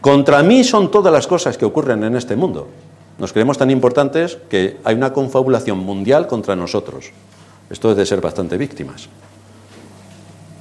Contra 0.01 0.43
mí 0.43 0.65
son 0.65 0.91
todas 0.91 1.13
las 1.13 1.27
cosas 1.27 1.59
que 1.59 1.65
ocurren 1.65 2.03
en 2.05 2.17
este 2.17 2.37
mundo. 2.37 2.69
Nos 3.19 3.33
creemos 3.33 3.59
tan 3.59 3.71
importantes 3.71 4.39
que 4.49 4.79
hay 4.85 4.95
una 4.95 5.13
confabulación 5.13 5.79
mundial 5.79 6.27
contra 6.27 6.57
nosotros. 6.57 7.11
Esto 7.69 7.91
es 7.91 7.97
de 7.97 8.07
ser 8.07 8.21
bastante 8.21 8.57
víctimas. 8.57 9.09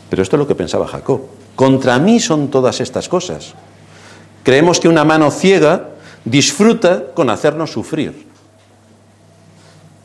Pero 0.10 0.22
esto 0.22 0.36
es 0.36 0.40
lo 0.40 0.48
que 0.48 0.56
pensaba 0.56 0.88
Jacob. 0.88 1.22
Contra 1.56 2.00
mí 2.00 2.20
son 2.20 2.50
todas 2.50 2.82
estas 2.82 3.10
cosas. 3.10 3.54
Creemos 4.44 4.80
que 4.80 4.90
una 4.90 5.04
mano 5.04 5.30
ciega 5.32 5.90
disfruta 6.26 7.14
con 7.14 7.30
hacernos 7.30 7.72
sufrir. 7.72 8.28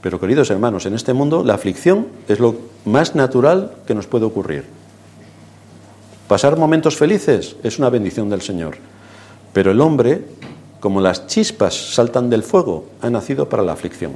Pero 0.02 0.20
queridos 0.20 0.50
hermanos, 0.50 0.86
en 0.86 0.94
este 0.94 1.12
mundo 1.12 1.42
la 1.42 1.54
aflicción 1.54 2.08
es 2.28 2.38
lo 2.38 2.56
más 2.84 3.14
natural 3.14 3.72
que 3.86 3.94
nos 3.94 4.06
puede 4.06 4.24
ocurrir. 4.24 4.64
Pasar 6.28 6.56
momentos 6.56 6.96
felices 6.96 7.56
es 7.62 7.78
una 7.78 7.90
bendición 7.90 8.28
del 8.28 8.42
Señor. 8.42 8.76
Pero 9.52 9.70
el 9.70 9.80
hombre, 9.80 10.24
como 10.80 11.00
las 11.00 11.26
chispas 11.26 11.74
saltan 11.94 12.28
del 12.28 12.42
fuego, 12.42 12.86
ha 13.00 13.10
nacido 13.10 13.48
para 13.48 13.62
la 13.62 13.72
aflicción. 13.72 14.12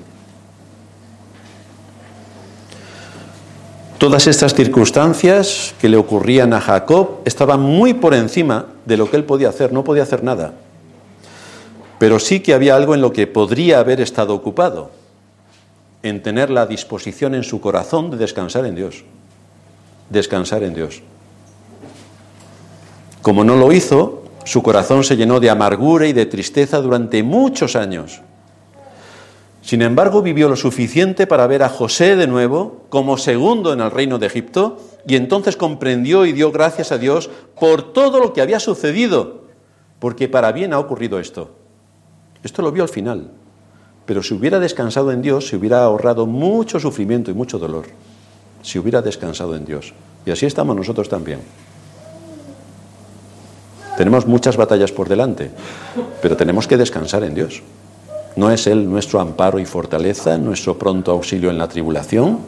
Todas 4.00 4.26
estas 4.28 4.54
circunstancias 4.54 5.74
que 5.78 5.90
le 5.90 5.98
ocurrían 5.98 6.54
a 6.54 6.60
Jacob 6.62 7.18
estaban 7.26 7.60
muy 7.60 7.92
por 7.92 8.14
encima 8.14 8.64
de 8.86 8.96
lo 8.96 9.10
que 9.10 9.18
él 9.18 9.24
podía 9.24 9.50
hacer, 9.50 9.74
no 9.74 9.84
podía 9.84 10.04
hacer 10.04 10.24
nada. 10.24 10.54
Pero 11.98 12.18
sí 12.18 12.40
que 12.40 12.54
había 12.54 12.76
algo 12.76 12.94
en 12.94 13.02
lo 13.02 13.12
que 13.12 13.26
podría 13.26 13.78
haber 13.78 14.00
estado 14.00 14.34
ocupado, 14.34 14.90
en 16.02 16.22
tener 16.22 16.48
la 16.48 16.64
disposición 16.64 17.34
en 17.34 17.44
su 17.44 17.60
corazón 17.60 18.10
de 18.10 18.16
descansar 18.16 18.64
en 18.64 18.74
Dios. 18.74 19.04
Descansar 20.08 20.62
en 20.62 20.72
Dios. 20.72 21.02
Como 23.20 23.44
no 23.44 23.56
lo 23.56 23.70
hizo, 23.70 24.24
su 24.44 24.62
corazón 24.62 25.04
se 25.04 25.18
llenó 25.18 25.40
de 25.40 25.50
amargura 25.50 26.06
y 26.06 26.14
de 26.14 26.24
tristeza 26.24 26.80
durante 26.80 27.22
muchos 27.22 27.76
años. 27.76 28.22
Sin 29.62 29.82
embargo, 29.82 30.22
vivió 30.22 30.48
lo 30.48 30.56
suficiente 30.56 31.26
para 31.26 31.46
ver 31.46 31.62
a 31.62 31.68
José 31.68 32.16
de 32.16 32.26
nuevo 32.26 32.84
como 32.88 33.18
segundo 33.18 33.72
en 33.72 33.80
el 33.80 33.90
reino 33.90 34.18
de 34.18 34.26
Egipto 34.26 34.78
y 35.06 35.16
entonces 35.16 35.56
comprendió 35.56 36.24
y 36.24 36.32
dio 36.32 36.50
gracias 36.50 36.92
a 36.92 36.98
Dios 36.98 37.30
por 37.58 37.92
todo 37.92 38.20
lo 38.20 38.32
que 38.32 38.40
había 38.40 38.58
sucedido, 38.58 39.42
porque 39.98 40.28
para 40.28 40.52
bien 40.52 40.72
ha 40.72 40.78
ocurrido 40.78 41.20
esto. 41.20 41.50
Esto 42.42 42.62
lo 42.62 42.72
vio 42.72 42.82
al 42.82 42.88
final, 42.88 43.30
pero 44.06 44.22
si 44.22 44.32
hubiera 44.34 44.58
descansado 44.58 45.12
en 45.12 45.20
Dios, 45.20 45.48
se 45.48 45.56
hubiera 45.56 45.84
ahorrado 45.84 46.26
mucho 46.26 46.80
sufrimiento 46.80 47.30
y 47.30 47.34
mucho 47.34 47.58
dolor, 47.58 47.84
si 48.62 48.78
hubiera 48.78 49.02
descansado 49.02 49.54
en 49.56 49.66
Dios. 49.66 49.92
Y 50.24 50.30
así 50.30 50.46
estamos 50.46 50.74
nosotros 50.74 51.08
también. 51.08 51.40
Tenemos 53.98 54.26
muchas 54.26 54.56
batallas 54.56 54.92
por 54.92 55.08
delante, 55.08 55.50
pero 56.22 56.34
tenemos 56.34 56.66
que 56.66 56.78
descansar 56.78 57.22
en 57.24 57.34
Dios. 57.34 57.62
¿No 58.36 58.50
es 58.50 58.66
Él 58.66 58.88
nuestro 58.88 59.20
amparo 59.20 59.58
y 59.58 59.66
fortaleza, 59.66 60.38
nuestro 60.38 60.78
pronto 60.78 61.10
auxilio 61.10 61.50
en 61.50 61.58
la 61.58 61.68
tribulación? 61.68 62.38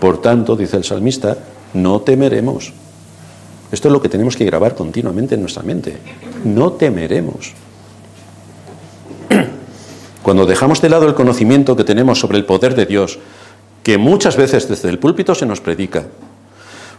Por 0.00 0.20
tanto, 0.20 0.56
dice 0.56 0.76
el 0.76 0.84
salmista, 0.84 1.36
no 1.74 2.00
temeremos. 2.00 2.72
Esto 3.70 3.88
es 3.88 3.92
lo 3.92 4.02
que 4.02 4.08
tenemos 4.08 4.36
que 4.36 4.44
grabar 4.44 4.74
continuamente 4.74 5.34
en 5.34 5.40
nuestra 5.40 5.62
mente. 5.62 5.96
No 6.44 6.72
temeremos. 6.72 7.52
Cuando 10.22 10.44
dejamos 10.44 10.82
de 10.82 10.90
lado 10.90 11.06
el 11.06 11.14
conocimiento 11.14 11.76
que 11.76 11.84
tenemos 11.84 12.20
sobre 12.20 12.36
el 12.36 12.44
poder 12.44 12.74
de 12.74 12.86
Dios, 12.86 13.18
que 13.82 13.98
muchas 13.98 14.36
veces 14.36 14.68
desde 14.68 14.90
el 14.90 14.98
púlpito 14.98 15.34
se 15.34 15.46
nos 15.46 15.60
predica, 15.60 16.04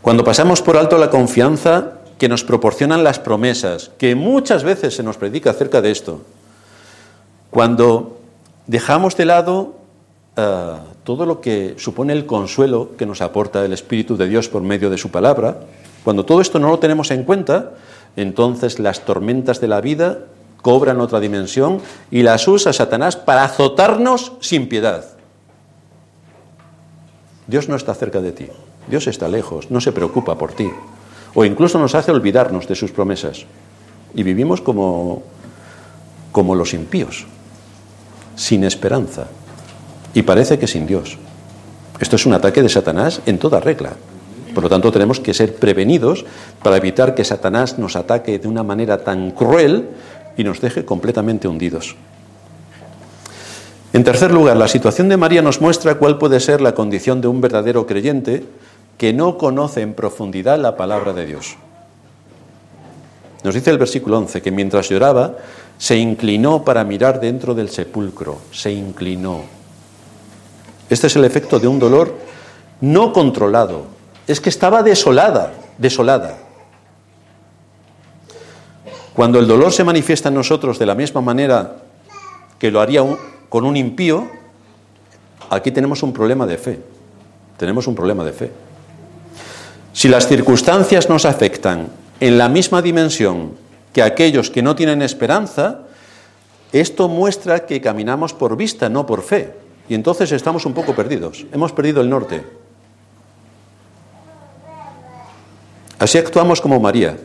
cuando 0.01 0.25
pasamos 0.25 0.61
por 0.61 0.75
alto 0.75 0.97
la 0.97 1.09
confianza 1.09 1.93
que 2.17 2.27
nos 2.27 2.43
proporcionan 2.43 3.05
las 3.05 3.19
promesas, 3.19 3.91
que 3.97 4.15
muchas 4.15 4.65
veces 4.65 4.93
se 4.93 5.03
nos 5.03 5.15
predica 5.15 5.51
acerca 5.51 5.81
de 5.81 5.91
esto, 5.91 6.21
cuando 7.49 8.19
dejamos 8.67 9.17
de 9.17 9.25
lado 9.25 9.75
eh, 10.35 10.77
todo 11.03 11.25
lo 11.25 11.41
que 11.41 11.75
supone 11.77 12.13
el 12.13 12.25
consuelo 12.25 12.95
que 12.97 13.05
nos 13.05 13.21
aporta 13.21 13.63
el 13.63 13.73
Espíritu 13.73 14.17
de 14.17 14.27
Dios 14.27 14.49
por 14.49 14.61
medio 14.61 14.89
de 14.89 14.97
su 14.97 15.11
palabra, 15.11 15.57
cuando 16.03 16.25
todo 16.25 16.41
esto 16.41 16.59
no 16.59 16.69
lo 16.69 16.79
tenemos 16.79 17.11
en 17.11 17.23
cuenta, 17.23 17.73
entonces 18.15 18.79
las 18.79 19.05
tormentas 19.05 19.61
de 19.61 19.67
la 19.67 19.81
vida 19.81 20.19
cobran 20.61 21.01
otra 21.01 21.19
dimensión 21.19 21.81
y 22.09 22.23
las 22.23 22.47
usa 22.47 22.73
Satanás 22.73 23.15
para 23.15 23.43
azotarnos 23.43 24.33
sin 24.39 24.67
piedad. 24.69 25.05
Dios 27.47 27.67
no 27.67 27.75
está 27.75 27.93
cerca 27.93 28.21
de 28.21 28.31
ti, 28.31 28.47
Dios 28.87 29.07
está 29.07 29.27
lejos, 29.27 29.69
no 29.69 29.81
se 29.81 29.91
preocupa 29.91 30.37
por 30.37 30.53
ti, 30.53 30.71
o 31.35 31.45
incluso 31.45 31.77
nos 31.77 31.95
hace 31.95 32.11
olvidarnos 32.11 32.67
de 32.67 32.75
sus 32.75 32.91
promesas. 32.91 33.45
Y 34.15 34.23
vivimos 34.23 34.61
como, 34.61 35.23
como 36.31 36.55
los 36.55 36.73
impíos, 36.73 37.25
sin 38.35 38.63
esperanza 38.63 39.27
y 40.13 40.23
parece 40.23 40.59
que 40.59 40.67
sin 40.67 40.85
Dios. 40.85 41.17
Esto 41.99 42.15
es 42.15 42.25
un 42.25 42.33
ataque 42.33 42.61
de 42.61 42.69
Satanás 42.69 43.21
en 43.25 43.37
toda 43.39 43.59
regla. 43.59 43.93
Por 44.53 44.63
lo 44.63 44.69
tanto, 44.69 44.91
tenemos 44.91 45.19
que 45.19 45.33
ser 45.33 45.55
prevenidos 45.55 46.25
para 46.61 46.77
evitar 46.77 47.15
que 47.15 47.23
Satanás 47.23 47.79
nos 47.79 47.95
ataque 47.95 48.39
de 48.39 48.47
una 48.47 48.63
manera 48.63 49.03
tan 49.03 49.31
cruel 49.31 49.89
y 50.37 50.43
nos 50.43 50.61
deje 50.61 50.85
completamente 50.85 51.47
hundidos. 51.47 51.95
En 53.93 54.03
tercer 54.03 54.31
lugar, 54.31 54.57
la 54.57 54.67
situación 54.67 55.09
de 55.09 55.17
María 55.17 55.41
nos 55.41 55.61
muestra 55.61 55.95
cuál 55.95 56.17
puede 56.17 56.39
ser 56.39 56.61
la 56.61 56.73
condición 56.73 57.21
de 57.21 57.27
un 57.27 57.41
verdadero 57.41 57.85
creyente 57.85 58.43
que 58.97 59.13
no 59.13 59.37
conoce 59.37 59.81
en 59.81 59.93
profundidad 59.93 60.59
la 60.59 60.75
palabra 60.77 61.13
de 61.13 61.25
Dios. 61.25 61.55
Nos 63.43 63.53
dice 63.53 63.71
el 63.71 63.77
versículo 63.77 64.17
11 64.19 64.41
que 64.41 64.51
mientras 64.51 64.89
lloraba, 64.89 65.35
se 65.83 65.97
inclinó 65.97 66.63
para 66.63 66.85
mirar 66.85 67.19
dentro 67.19 67.53
del 67.53 67.67
sepulcro, 67.67 68.37
se 68.53 68.71
inclinó. 68.71 69.41
Este 70.89 71.07
es 71.07 71.15
el 71.17 71.25
efecto 71.25 71.59
de 71.59 71.67
un 71.67 71.77
dolor 71.77 72.19
no 72.79 73.11
controlado, 73.11 73.87
es 74.25 74.39
que 74.39 74.47
estaba 74.47 74.81
desolada, 74.81 75.51
desolada. 75.77 76.37
Cuando 79.13 79.39
el 79.39 79.45
dolor 79.45 79.73
se 79.73 79.83
manifiesta 79.83 80.29
en 80.29 80.35
nosotros 80.35 80.79
de 80.79 80.85
la 80.85 80.95
misma 80.95 81.19
manera 81.19 81.75
que 82.57 82.71
lo 82.71 82.79
haría 82.79 83.03
con 83.49 83.65
un 83.65 83.75
impío, 83.75 84.25
aquí 85.49 85.71
tenemos 85.71 86.01
un 86.01 86.13
problema 86.13 86.45
de 86.45 86.57
fe. 86.57 86.79
Tenemos 87.57 87.87
un 87.87 87.95
problema 87.95 88.23
de 88.23 88.31
fe. 88.31 88.51
Si 89.91 90.07
las 90.07 90.29
circunstancias 90.29 91.09
nos 91.09 91.25
afectan 91.25 91.89
en 92.21 92.37
la 92.37 92.47
misma 92.47 92.81
dimensión 92.81 93.62
que 93.93 94.01
aquellos 94.01 94.49
que 94.49 94.63
no 94.63 94.75
tienen 94.75 95.01
esperanza, 95.01 95.81
esto 96.73 97.07
muestra 97.07 97.65
que 97.65 97.79
caminamos 97.79 98.33
por 98.33 98.57
vista, 98.57 98.89
no 98.89 99.05
por 99.05 99.21
fe. 99.21 99.53
Y 99.87 99.93
entonces 99.93 100.31
estamos 100.31 100.65
un 100.65 100.73
poco 100.73 100.95
perdidos. 100.95 101.45
Hemos 101.53 101.71
perdido 101.71 102.01
el 102.01 102.09
norte. 102.09 102.43
Así 105.99 106.17
actuamos 106.17 106.59
como 106.59 106.79
María. 106.79 107.17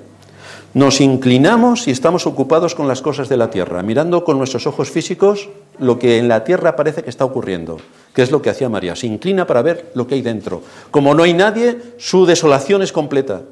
Nos 0.75 1.01
inclinamos 1.01 1.89
y 1.89 1.91
estamos 1.91 2.27
ocupados 2.27 2.75
con 2.75 2.87
las 2.87 3.01
cosas 3.01 3.29
de 3.29 3.39
la 3.39 3.51
tierra, 3.51 3.83
mirando 3.83 4.23
con 4.23 4.37
nuestros 4.37 4.67
ojos 4.67 4.91
físicos 4.91 5.49
lo 5.79 5.99
que 5.99 6.19
en 6.19 6.29
la 6.29 6.45
tierra 6.45 6.77
parece 6.77 7.03
que 7.03 7.11
está 7.11 7.25
ocurriendo, 7.25 7.79
que 8.15 8.23
es 8.23 8.31
lo 8.31 8.43
que 8.43 8.51
hacía 8.51 8.69
María. 8.69 8.95
Se 8.95 9.07
inclina 9.07 9.47
para 9.47 9.63
ver 9.63 9.91
lo 9.95 10.07
que 10.07 10.17
hay 10.17 10.23
dentro. 10.23 10.63
Como 10.91 11.15
no 11.15 11.23
hay 11.23 11.33
nadie, 11.33 11.79
su 11.97 12.27
desolación 12.27 12.83
es 12.83 12.93
completa. 12.93 13.43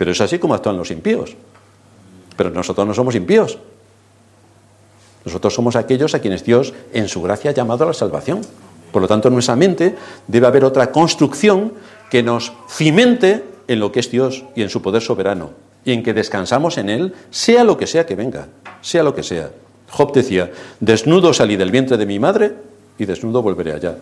Pero 0.00 0.12
es 0.12 0.20
así 0.22 0.38
como 0.38 0.54
actúan 0.54 0.78
los 0.78 0.90
impíos. 0.90 1.36
Pero 2.34 2.48
nosotros 2.48 2.86
no 2.86 2.94
somos 2.94 3.14
impíos. 3.14 3.58
Nosotros 5.26 5.52
somos 5.52 5.76
aquellos 5.76 6.14
a 6.14 6.20
quienes 6.20 6.42
Dios 6.42 6.72
en 6.94 7.06
su 7.06 7.20
gracia 7.20 7.50
ha 7.50 7.52
llamado 7.52 7.84
a 7.84 7.88
la 7.88 7.92
salvación. 7.92 8.40
Por 8.92 9.02
lo 9.02 9.08
tanto, 9.08 9.28
en 9.28 9.34
nuestra 9.34 9.56
mente 9.56 9.94
debe 10.26 10.46
haber 10.46 10.64
otra 10.64 10.90
construcción 10.90 11.74
que 12.10 12.22
nos 12.22 12.50
cimente 12.66 13.44
en 13.68 13.78
lo 13.78 13.92
que 13.92 14.00
es 14.00 14.10
Dios 14.10 14.44
y 14.56 14.62
en 14.62 14.70
su 14.70 14.80
poder 14.80 15.02
soberano, 15.02 15.50
y 15.84 15.92
en 15.92 16.02
que 16.02 16.14
descansamos 16.14 16.78
en 16.78 16.88
Él, 16.88 17.14
sea 17.30 17.62
lo 17.62 17.76
que 17.76 17.86
sea 17.86 18.06
que 18.06 18.16
venga, 18.16 18.48
sea 18.80 19.02
lo 19.02 19.14
que 19.14 19.22
sea. 19.22 19.50
Job 19.90 20.14
decía, 20.14 20.50
desnudo 20.80 21.34
salí 21.34 21.56
del 21.56 21.70
vientre 21.70 21.98
de 21.98 22.06
mi 22.06 22.18
madre 22.18 22.54
y 22.98 23.04
desnudo 23.04 23.42
volveré 23.42 23.74
allá. 23.74 23.98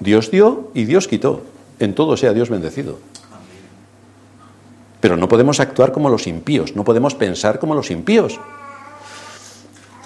Dios 0.00 0.30
dio 0.30 0.70
y 0.74 0.84
Dios 0.84 1.08
quitó. 1.08 1.44
En 1.78 1.94
todo 1.94 2.18
sea 2.18 2.34
Dios 2.34 2.50
bendecido. 2.50 2.98
Pero 5.00 5.16
no 5.16 5.28
podemos 5.28 5.60
actuar 5.60 5.92
como 5.92 6.08
los 6.08 6.26
impíos, 6.26 6.74
no 6.74 6.84
podemos 6.84 7.14
pensar 7.14 7.58
como 7.58 7.74
los 7.74 7.90
impíos. 7.90 8.38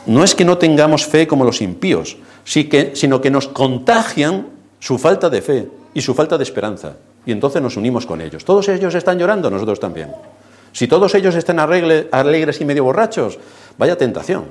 No 0.07 0.25
es 0.25 0.35
que 0.35 0.45
no 0.45 0.59
tengamos 0.59 1.07
fe 1.07 1.27
como 1.27 1.45
los 1.45 1.63
impíos, 1.63 2.17
sino 2.45 3.21
que 3.21 3.31
nos 3.31 3.49
contagian 3.49 4.49
su 4.81 4.99
falta 4.99 5.31
de 5.31 5.43
fe 5.43 5.69
y 5.95 6.03
su 6.03 6.15
falta 6.15 6.37
de 6.37 6.45
esperanza. 6.45 6.97
Y 7.25 7.33
entonces 7.33 7.63
nos 7.63 7.77
unimos 7.77 8.05
con 8.05 8.21
ellos. 8.21 8.45
Todos 8.45 8.69
ellos 8.69 8.95
están 8.95 9.19
llorando, 9.19 9.49
nosotros 9.49 9.79
también. 9.79 10.13
Si 10.73 10.89
todos 10.89 11.15
ellos 11.15 11.35
están 11.37 11.61
alegres 11.61 12.61
y 12.61 12.65
medio 12.65 12.85
borrachos, 12.85 13.39
vaya 13.79 13.97
tentación. 13.97 14.47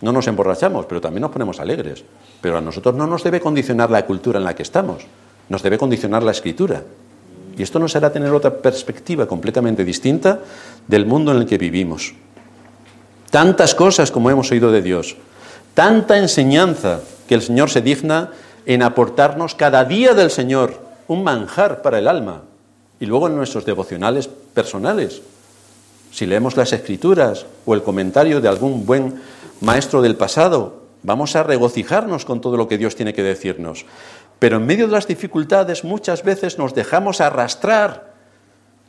No 0.00 0.10
nos 0.10 0.26
emborrachamos, 0.26 0.86
pero 0.86 1.00
también 1.00 1.22
nos 1.22 1.30
ponemos 1.30 1.60
alegres. 1.60 2.04
Pero 2.40 2.58
a 2.58 2.60
nosotros 2.60 2.94
no 2.96 3.06
nos 3.06 3.22
debe 3.22 3.40
condicionar 3.40 3.90
la 3.90 4.04
cultura 4.04 4.38
en 4.38 4.44
la 4.44 4.54
que 4.54 4.64
estamos, 4.64 5.04
nos 5.48 5.62
debe 5.62 5.78
condicionar 5.78 6.24
la 6.24 6.32
escritura. 6.32 6.82
Y 7.56 7.62
esto 7.62 7.78
nos 7.78 7.94
hará 7.96 8.12
tener 8.12 8.32
otra 8.32 8.50
perspectiva 8.50 9.26
completamente 9.26 9.84
distinta 9.84 10.40
del 10.86 11.06
mundo 11.06 11.32
en 11.32 11.38
el 11.38 11.46
que 11.46 11.58
vivimos. 11.58 12.14
Tantas 13.30 13.74
cosas 13.74 14.10
como 14.10 14.30
hemos 14.30 14.50
oído 14.50 14.70
de 14.70 14.82
Dios, 14.82 15.16
tanta 15.74 16.18
enseñanza 16.18 17.00
que 17.26 17.34
el 17.34 17.42
Señor 17.42 17.70
se 17.70 17.80
digna 17.80 18.30
en 18.66 18.82
aportarnos 18.82 19.54
cada 19.54 19.84
día 19.84 20.14
del 20.14 20.30
Señor 20.30 20.80
un 21.08 21.24
manjar 21.24 21.82
para 21.82 21.98
el 21.98 22.08
alma. 22.08 22.42
Y 23.00 23.06
luego 23.06 23.28
en 23.28 23.36
nuestros 23.36 23.64
devocionales 23.64 24.28
personales, 24.28 25.22
si 26.12 26.26
leemos 26.26 26.56
las 26.56 26.72
escrituras 26.72 27.46
o 27.64 27.74
el 27.74 27.82
comentario 27.82 28.40
de 28.40 28.48
algún 28.48 28.86
buen 28.86 29.20
maestro 29.60 30.02
del 30.02 30.16
pasado, 30.16 30.82
vamos 31.02 31.34
a 31.34 31.42
regocijarnos 31.42 32.24
con 32.24 32.40
todo 32.40 32.56
lo 32.56 32.68
que 32.68 32.78
Dios 32.78 32.94
tiene 32.94 33.14
que 33.14 33.22
decirnos. 33.22 33.86
Pero 34.42 34.56
en 34.56 34.66
medio 34.66 34.88
de 34.88 34.92
las 34.92 35.06
dificultades 35.06 35.84
muchas 35.84 36.24
veces 36.24 36.58
nos 36.58 36.74
dejamos 36.74 37.20
arrastrar 37.20 38.12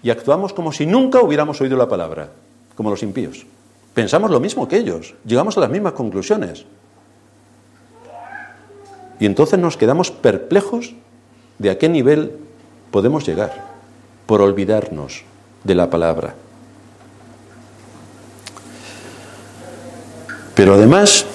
y 0.01 0.09
actuamos 0.09 0.51
como 0.51 0.71
si 0.71 0.87
nunca 0.87 1.21
hubiéramos 1.21 1.61
oído 1.61 1.77
la 1.77 1.87
palabra, 1.87 2.29
como 2.73 2.89
los 2.89 3.03
impíos. 3.03 3.45
Pensamos 3.93 4.31
lo 4.31 4.39
mismo 4.39 4.67
que 4.67 4.77
ellos, 4.77 5.13
llegamos 5.23 5.55
a 5.55 5.59
las 5.59 5.69
mismas 5.69 5.93
conclusiones. 5.93 6.65
Y 9.19 9.27
entonces 9.27 9.59
nos 9.59 9.77
quedamos 9.77 10.09
perplejos 10.09 10.95
de 11.59 11.69
a 11.69 11.77
qué 11.77 11.87
nivel 11.87 12.35
podemos 12.89 13.23
llegar 13.23 13.53
por 14.25 14.41
olvidarnos 14.41 15.23
de 15.63 15.75
la 15.75 15.87
palabra. 15.91 16.33
además, 20.73 21.27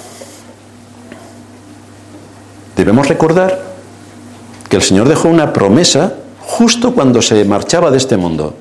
debemos 2.75 3.07
recordar 3.07 3.69
que 4.69 4.77
el 4.77 4.83
Señor 4.83 5.09
dejó 5.09 5.29
una 5.29 5.53
promesa 5.53 6.15
justo 6.41 6.95
cuando 6.95 7.23
se 7.23 7.45
marchaba 7.45 7.91
de 7.91 7.97
este 7.97 8.17
mundo. 8.17 8.55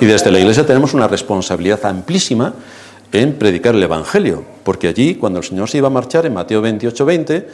Y 0.00 0.06
desde 0.06 0.30
la 0.30 0.38
Iglesia 0.38 0.66
tenemos 0.66 0.94
una 0.94 1.08
responsabilidad 1.08 1.84
amplísima 1.84 2.54
en 3.12 3.34
predicar 3.34 3.74
el 3.74 3.82
Evangelio, 3.82 4.44
porque 4.64 4.88
allí, 4.88 5.14
cuando 5.14 5.38
el 5.38 5.44
Señor 5.44 5.68
se 5.68 5.78
iba 5.78 5.86
a 5.86 5.90
marchar, 5.90 6.26
en 6.26 6.34
Mateo 6.34 6.60
28, 6.60 7.04
20, 7.04 7.48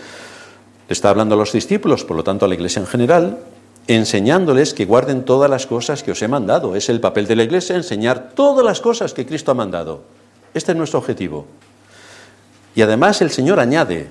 está 0.89 1.11
hablando 1.11 1.35
a 1.35 1.39
los 1.39 1.53
discípulos, 1.53 2.05
por 2.05 2.17
lo 2.17 2.25
tanto 2.25 2.47
a 2.47 2.49
la 2.49 2.55
Iglesia 2.55 2.81
en 2.81 2.87
general, 2.87 3.39
enseñándoles 3.87 4.73
que 4.73 4.87
guarden 4.87 5.25
todas 5.25 5.51
las 5.51 5.67
cosas 5.67 6.03
que 6.03 6.13
os 6.13 6.23
he 6.23 6.29
mandado. 6.29 6.77
Es 6.77 6.89
el 6.89 7.01
papel 7.01 7.27
de 7.27 7.37
la 7.37 7.43
Iglesia 7.43 7.77
enseñar 7.77 8.31
todas 8.35 8.65
las 8.65 8.81
cosas 8.81 9.13
que 9.13 9.27
Cristo 9.27 9.51
ha 9.51 9.55
mandado. 9.55 10.03
Este 10.55 10.73
es 10.73 10.79
nuestro 10.79 10.99
objetivo. 10.99 11.47
Y 12.75 12.83
además 12.83 13.21
el 13.21 13.31
Señor 13.31 13.61
añade, 13.61 14.09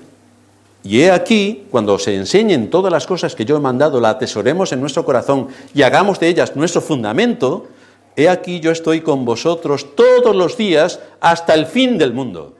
y 0.82 1.02
he 1.02 1.10
aquí, 1.10 1.66
cuando 1.70 1.98
se 1.98 2.14
enseñen 2.16 2.70
todas 2.70 2.90
las 2.90 3.06
cosas 3.06 3.34
que 3.34 3.44
yo 3.44 3.56
he 3.56 3.60
mandado, 3.60 4.00
la 4.00 4.10
atesoremos 4.10 4.72
en 4.72 4.80
nuestro 4.80 5.04
corazón 5.04 5.48
y 5.74 5.82
hagamos 5.82 6.18
de 6.18 6.28
ellas 6.28 6.56
nuestro 6.56 6.80
fundamento, 6.80 7.68
he 8.16 8.28
aquí 8.28 8.60
yo 8.60 8.70
estoy 8.70 9.02
con 9.02 9.24
vosotros 9.24 9.94
todos 9.94 10.34
los 10.34 10.56
días 10.56 11.00
hasta 11.20 11.54
el 11.54 11.66
fin 11.66 11.98
del 11.98 12.14
mundo. 12.14 12.54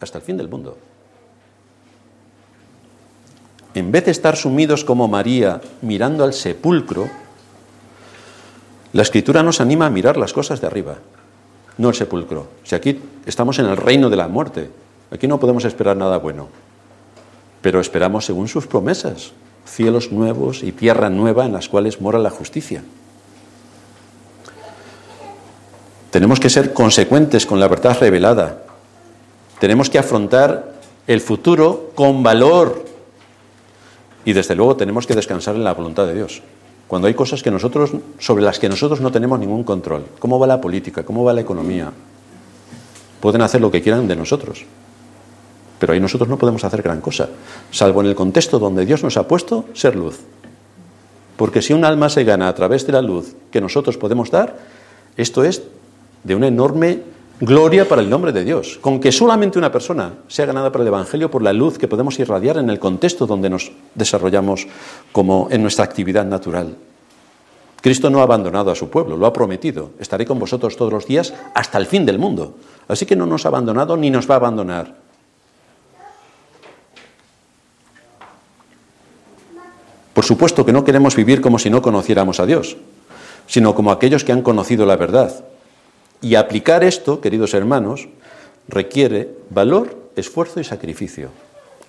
Hasta 0.00 0.18
el 0.18 0.24
fin 0.24 0.36
del 0.36 0.48
mundo. 0.48 0.78
En 3.74 3.92
vez 3.92 4.06
de 4.06 4.10
estar 4.10 4.36
sumidos 4.36 4.84
como 4.84 5.08
María 5.08 5.60
mirando 5.82 6.24
al 6.24 6.32
sepulcro, 6.32 7.08
la 8.92 9.02
escritura 9.02 9.42
nos 9.42 9.60
anima 9.60 9.86
a 9.86 9.90
mirar 9.90 10.16
las 10.16 10.32
cosas 10.32 10.60
de 10.60 10.66
arriba, 10.66 10.96
no 11.78 11.88
el 11.88 11.94
sepulcro. 11.94 12.48
Si 12.64 12.74
aquí 12.74 13.00
estamos 13.24 13.58
en 13.58 13.66
el 13.66 13.76
reino 13.76 14.10
de 14.10 14.16
la 14.16 14.28
muerte, 14.28 14.70
aquí 15.10 15.26
no 15.26 15.40
podemos 15.40 15.64
esperar 15.64 15.96
nada 15.96 16.18
bueno, 16.18 16.48
pero 17.62 17.80
esperamos 17.80 18.26
según 18.26 18.48
sus 18.48 18.66
promesas, 18.66 19.32
cielos 19.64 20.12
nuevos 20.12 20.62
y 20.62 20.72
tierra 20.72 21.08
nueva 21.08 21.46
en 21.46 21.52
las 21.52 21.68
cuales 21.68 22.00
mora 22.00 22.18
la 22.18 22.30
justicia. 22.30 22.82
Tenemos 26.10 26.40
que 26.40 26.50
ser 26.50 26.74
consecuentes 26.74 27.46
con 27.46 27.58
la 27.58 27.68
verdad 27.68 27.96
revelada. 27.98 28.64
Tenemos 29.58 29.88
que 29.88 29.98
afrontar 29.98 30.74
el 31.06 31.20
futuro 31.20 31.92
con 31.94 32.22
valor. 32.22 32.84
Y 34.24 34.34
desde 34.34 34.54
luego 34.54 34.76
tenemos 34.76 35.06
que 35.06 35.14
descansar 35.14 35.54
en 35.54 35.64
la 35.64 35.72
voluntad 35.72 36.06
de 36.06 36.14
Dios. 36.14 36.42
Cuando 36.86 37.08
hay 37.08 37.14
cosas 37.14 37.42
que 37.42 37.50
nosotros, 37.50 37.92
sobre 38.18 38.44
las 38.44 38.58
que 38.58 38.68
nosotros 38.68 39.00
no 39.00 39.10
tenemos 39.10 39.38
ningún 39.38 39.64
control. 39.64 40.04
¿Cómo 40.18 40.38
va 40.38 40.46
la 40.46 40.60
política? 40.60 41.02
¿Cómo 41.02 41.24
va 41.24 41.32
la 41.32 41.40
economía? 41.40 41.90
Pueden 43.20 43.40
hacer 43.40 43.62
lo 43.62 43.70
que 43.70 43.80
quieran 43.80 44.06
de 44.06 44.16
nosotros. 44.16 44.66
Pero 45.82 45.94
ahí 45.94 45.98
nosotros 45.98 46.28
no 46.28 46.38
podemos 46.38 46.62
hacer 46.62 46.80
gran 46.80 47.00
cosa, 47.00 47.28
salvo 47.72 48.02
en 48.02 48.06
el 48.06 48.14
contexto 48.14 48.60
donde 48.60 48.86
Dios 48.86 49.02
nos 49.02 49.16
ha 49.16 49.26
puesto 49.26 49.64
ser 49.74 49.96
luz. 49.96 50.20
Porque 51.36 51.60
si 51.60 51.72
un 51.72 51.84
alma 51.84 52.08
se 52.08 52.22
gana 52.22 52.46
a 52.46 52.54
través 52.54 52.86
de 52.86 52.92
la 52.92 53.02
luz 53.02 53.34
que 53.50 53.60
nosotros 53.60 53.96
podemos 53.96 54.30
dar, 54.30 54.56
esto 55.16 55.42
es 55.42 55.60
de 56.22 56.36
una 56.36 56.46
enorme 56.46 57.02
gloria 57.40 57.88
para 57.88 58.00
el 58.00 58.08
nombre 58.08 58.30
de 58.30 58.44
Dios. 58.44 58.78
Con 58.80 59.00
que 59.00 59.10
solamente 59.10 59.58
una 59.58 59.72
persona 59.72 60.12
sea 60.28 60.46
ganada 60.46 60.70
para 60.70 60.82
el 60.82 60.88
Evangelio 60.88 61.32
por 61.32 61.42
la 61.42 61.52
luz 61.52 61.78
que 61.78 61.88
podemos 61.88 62.16
irradiar 62.20 62.58
en 62.58 62.70
el 62.70 62.78
contexto 62.78 63.26
donde 63.26 63.50
nos 63.50 63.72
desarrollamos 63.96 64.68
como 65.10 65.48
en 65.50 65.62
nuestra 65.62 65.84
actividad 65.84 66.24
natural. 66.24 66.76
Cristo 67.80 68.08
no 68.08 68.20
ha 68.20 68.22
abandonado 68.22 68.70
a 68.70 68.76
su 68.76 68.88
pueblo, 68.88 69.16
lo 69.16 69.26
ha 69.26 69.32
prometido. 69.32 69.90
Estaré 69.98 70.26
con 70.26 70.38
vosotros 70.38 70.76
todos 70.76 70.92
los 70.92 71.06
días 71.06 71.34
hasta 71.56 71.78
el 71.78 71.86
fin 71.86 72.06
del 72.06 72.20
mundo. 72.20 72.54
Así 72.86 73.04
que 73.04 73.16
no 73.16 73.26
nos 73.26 73.46
ha 73.46 73.48
abandonado 73.48 73.96
ni 73.96 74.10
nos 74.10 74.30
va 74.30 74.34
a 74.34 74.38
abandonar. 74.38 75.01
Por 80.14 80.24
supuesto 80.24 80.64
que 80.64 80.72
no 80.72 80.84
queremos 80.84 81.16
vivir 81.16 81.40
como 81.40 81.58
si 81.58 81.70
no 81.70 81.82
conociéramos 81.82 82.40
a 82.40 82.46
Dios, 82.46 82.76
sino 83.46 83.74
como 83.74 83.90
aquellos 83.90 84.24
que 84.24 84.32
han 84.32 84.42
conocido 84.42 84.86
la 84.86 84.96
verdad 84.96 85.44
y 86.20 86.36
aplicar 86.36 86.84
esto, 86.84 87.20
queridos 87.20 87.54
hermanos, 87.54 88.08
requiere 88.68 89.30
valor, 89.50 89.96
esfuerzo 90.16 90.60
y 90.60 90.64
sacrificio. 90.64 91.30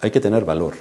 Hay 0.01 0.11
que 0.11 0.19
tener 0.19 0.43
valor. 0.43 0.74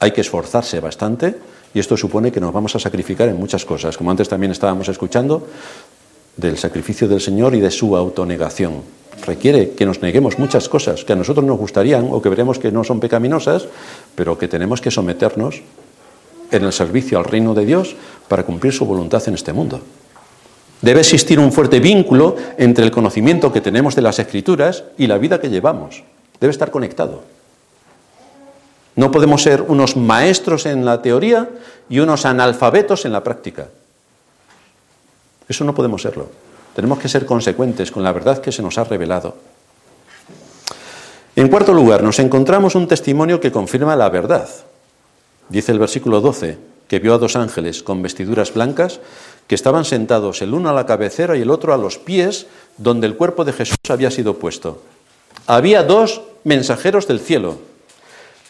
Hay 0.00 0.10
que 0.10 0.20
esforzarse 0.20 0.80
bastante 0.80 1.36
y 1.72 1.78
esto 1.78 1.96
supone 1.96 2.32
que 2.32 2.40
nos 2.40 2.52
vamos 2.52 2.74
a 2.74 2.78
sacrificar 2.78 3.28
en 3.28 3.38
muchas 3.38 3.64
cosas, 3.64 3.96
como 3.96 4.10
antes 4.10 4.28
también 4.28 4.52
estábamos 4.52 4.88
escuchando, 4.88 5.46
del 6.36 6.58
sacrificio 6.58 7.06
del 7.06 7.20
Señor 7.20 7.54
y 7.54 7.60
de 7.60 7.70
su 7.70 7.96
autonegación. 7.96 8.82
Requiere 9.24 9.70
que 9.70 9.86
nos 9.86 10.02
neguemos 10.02 10.38
muchas 10.38 10.68
cosas 10.68 11.04
que 11.04 11.12
a 11.12 11.16
nosotros 11.16 11.46
nos 11.46 11.58
gustarían 11.58 12.08
o 12.10 12.20
que 12.20 12.28
veremos 12.28 12.58
que 12.58 12.72
no 12.72 12.82
son 12.82 13.00
pecaminosas, 13.00 13.68
pero 14.14 14.36
que 14.36 14.48
tenemos 14.48 14.80
que 14.80 14.90
someternos 14.90 15.62
en 16.50 16.64
el 16.64 16.72
servicio 16.72 17.18
al 17.18 17.24
reino 17.24 17.54
de 17.54 17.66
Dios 17.66 17.96
para 18.28 18.44
cumplir 18.44 18.72
su 18.72 18.84
voluntad 18.86 19.22
en 19.26 19.34
este 19.34 19.52
mundo. 19.52 19.80
Debe 20.80 21.00
existir 21.00 21.38
un 21.38 21.52
fuerte 21.52 21.80
vínculo 21.80 22.36
entre 22.58 22.84
el 22.84 22.90
conocimiento 22.90 23.52
que 23.52 23.60
tenemos 23.60 23.94
de 23.94 24.02
las 24.02 24.18
escrituras 24.18 24.84
y 24.98 25.06
la 25.06 25.18
vida 25.18 25.40
que 25.40 25.48
llevamos. 25.48 26.02
Debe 26.40 26.50
estar 26.50 26.70
conectado. 26.70 27.22
No 28.96 29.10
podemos 29.10 29.42
ser 29.42 29.62
unos 29.62 29.96
maestros 29.96 30.66
en 30.66 30.84
la 30.84 31.02
teoría 31.02 31.48
y 31.88 31.98
unos 31.98 32.26
analfabetos 32.26 33.04
en 33.04 33.12
la 33.12 33.24
práctica. 33.24 33.68
Eso 35.48 35.64
no 35.64 35.74
podemos 35.74 36.02
serlo. 36.02 36.28
Tenemos 36.74 36.98
que 36.98 37.08
ser 37.08 37.24
consecuentes 37.26 37.90
con 37.90 38.02
la 38.02 38.12
verdad 38.12 38.38
que 38.38 38.52
se 38.52 38.62
nos 38.62 38.78
ha 38.78 38.84
revelado. 38.84 39.36
En 41.36 41.48
cuarto 41.48 41.72
lugar, 41.72 42.02
nos 42.02 42.18
encontramos 42.18 42.74
un 42.74 42.86
testimonio 42.86 43.40
que 43.40 43.50
confirma 43.50 43.96
la 43.96 44.08
verdad. 44.08 44.48
Dice 45.48 45.72
el 45.72 45.78
versículo 45.78 46.20
12, 46.20 46.58
que 46.88 46.98
vio 46.98 47.14
a 47.14 47.18
dos 47.18 47.36
ángeles 47.36 47.82
con 47.82 48.02
vestiduras 48.02 48.52
blancas 48.54 49.00
que 49.46 49.54
estaban 49.54 49.84
sentados 49.84 50.42
el 50.42 50.54
uno 50.54 50.68
a 50.68 50.72
la 50.72 50.86
cabecera 50.86 51.36
y 51.36 51.42
el 51.42 51.50
otro 51.50 51.74
a 51.74 51.78
los 51.78 51.98
pies 51.98 52.46
donde 52.78 53.06
el 53.06 53.16
cuerpo 53.16 53.44
de 53.44 53.52
Jesús 53.52 53.76
había 53.88 54.10
sido 54.10 54.38
puesto. 54.38 54.82
Había 55.46 55.82
dos 55.82 56.22
mensajeros 56.44 57.06
del 57.06 57.20
cielo, 57.20 57.58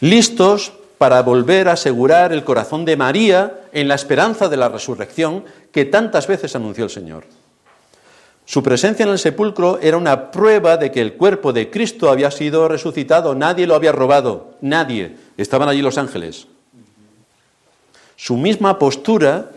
listos 0.01 0.73
para 0.99 1.23
volver 1.23 1.69
a 1.69 1.73
asegurar 1.73 2.33
el 2.33 2.45
corazón 2.45 2.85
de 2.85 2.97
María 2.97 3.63
en 3.73 3.89
la 3.89 3.95
esperanza 3.95 4.49
de 4.49 4.57
la 4.57 4.69
resurrección 4.69 5.45
que 5.73 5.85
tantas 5.85 6.27
veces 6.27 6.55
anunció 6.55 6.85
el 6.85 6.91
Señor. 6.91 7.25
Su 8.47 8.63
presencia 8.63 9.05
en 9.05 9.11
el 9.11 9.19
sepulcro 9.19 9.79
era 9.81 9.97
una 9.97 10.31
prueba 10.31 10.77
de 10.77 10.93
que 10.93 11.01
el 11.01 11.15
cuerpo 11.15 11.53
de 11.53 11.71
Cristo 11.71 12.11
había 12.11 12.31
sido 12.31 12.69
resucitado, 12.69 13.35
nadie 13.35 13.67
lo 13.67 13.75
había 13.75 13.91
robado, 13.91 14.55
nadie. 14.61 15.17
Estaban 15.37 15.69
allí 15.69 15.81
los 15.81 15.99
ángeles. 15.99 16.47
Su 18.17 18.37
misma 18.37 18.79
postura 18.79 19.51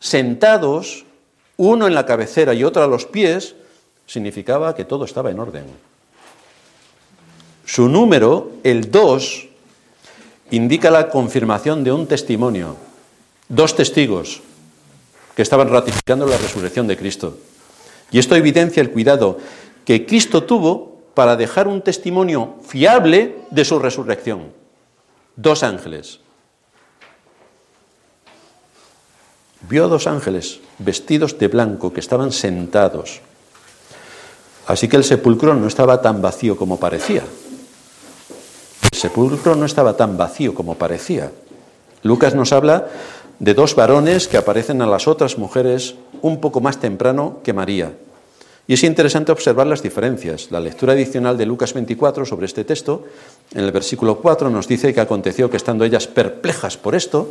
sentados, 0.00 1.04
uno 1.56 1.86
en 1.86 1.94
la 1.94 2.06
cabecera 2.06 2.52
y 2.54 2.64
otro 2.64 2.82
a 2.82 2.86
los 2.86 3.06
pies, 3.06 3.54
significaba 4.06 4.74
que 4.74 4.84
todo 4.84 5.04
estaba 5.04 5.30
en 5.30 5.40
orden. 5.40 5.64
Su 7.64 7.88
número, 7.88 8.52
el 8.62 8.90
2, 8.90 9.48
indica 10.50 10.90
la 10.90 11.08
confirmación 11.08 11.82
de 11.84 11.92
un 11.92 12.06
testimonio, 12.06 12.76
dos 13.48 13.74
testigos 13.74 14.42
que 15.34 15.42
estaban 15.42 15.68
ratificando 15.68 16.26
la 16.26 16.36
resurrección 16.36 16.86
de 16.86 16.96
Cristo. 16.96 17.38
Y 18.10 18.18
esto 18.18 18.36
evidencia 18.36 18.80
el 18.80 18.90
cuidado 18.90 19.38
que 19.84 20.06
Cristo 20.06 20.44
tuvo 20.44 21.00
para 21.14 21.36
dejar 21.36 21.68
un 21.68 21.82
testimonio 21.82 22.56
fiable 22.66 23.36
de 23.50 23.64
su 23.64 23.78
resurrección. 23.78 24.52
Dos 25.36 25.62
ángeles. 25.62 26.20
Vio 29.68 29.84
a 29.84 29.88
dos 29.88 30.06
ángeles 30.06 30.60
vestidos 30.78 31.38
de 31.38 31.48
blanco 31.48 31.92
que 31.92 32.00
estaban 32.00 32.32
sentados. 32.32 33.20
Así 34.66 34.88
que 34.88 34.96
el 34.96 35.04
sepulcro 35.04 35.54
no 35.54 35.66
estaba 35.66 36.00
tan 36.00 36.22
vacío 36.22 36.56
como 36.56 36.78
parecía. 36.78 37.22
El 38.90 38.98
sepulcro 38.98 39.54
no 39.54 39.66
estaba 39.66 39.96
tan 39.96 40.16
vacío 40.16 40.54
como 40.54 40.76
parecía. 40.76 41.30
Lucas 42.02 42.34
nos 42.34 42.52
habla 42.52 42.88
de 43.38 43.54
dos 43.54 43.74
varones 43.74 44.28
que 44.28 44.36
aparecen 44.36 44.80
a 44.82 44.86
las 44.86 45.08
otras 45.08 45.38
mujeres 45.38 45.96
un 46.22 46.40
poco 46.40 46.60
más 46.60 46.78
temprano 46.80 47.40
que 47.42 47.52
María. 47.52 47.92
Y 48.66 48.74
es 48.74 48.84
interesante 48.84 49.32
observar 49.32 49.66
las 49.66 49.82
diferencias. 49.82 50.50
La 50.50 50.60
lectura 50.60 50.94
adicional 50.94 51.36
de 51.36 51.44
Lucas 51.44 51.74
24 51.74 52.24
sobre 52.24 52.46
este 52.46 52.64
texto, 52.64 53.04
en 53.52 53.64
el 53.64 53.72
versículo 53.72 54.16
4, 54.16 54.48
nos 54.48 54.66
dice 54.66 54.94
que 54.94 55.00
aconteció 55.02 55.50
que 55.50 55.58
estando 55.58 55.84
ellas 55.84 56.06
perplejas 56.06 56.78
por 56.78 56.94
esto, 56.94 57.30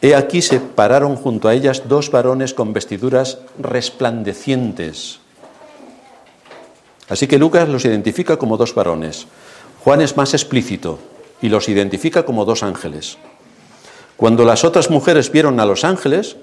He 0.00 0.14
aquí 0.14 0.42
se 0.42 0.60
pararon 0.60 1.16
junto 1.16 1.48
a 1.48 1.54
ellas 1.54 1.88
dos 1.88 2.10
varones 2.10 2.54
con 2.54 2.72
vestiduras 2.72 3.38
resplandecientes. 3.58 5.18
Así 7.08 7.26
que 7.26 7.38
Lucas 7.38 7.68
los 7.68 7.84
identifica 7.84 8.36
como 8.36 8.56
dos 8.56 8.74
varones. 8.74 9.26
Juan 9.82 10.00
es 10.00 10.16
más 10.16 10.34
explícito 10.34 11.00
y 11.42 11.48
los 11.48 11.68
identifica 11.68 12.24
como 12.24 12.44
dos 12.44 12.62
ángeles. 12.62 13.18
Cuando 14.16 14.44
las 14.44 14.64
otras 14.64 14.88
mujeres 14.88 15.32
vieron 15.32 15.58
a 15.58 15.66
los 15.66 15.84
ángeles, 15.84 16.36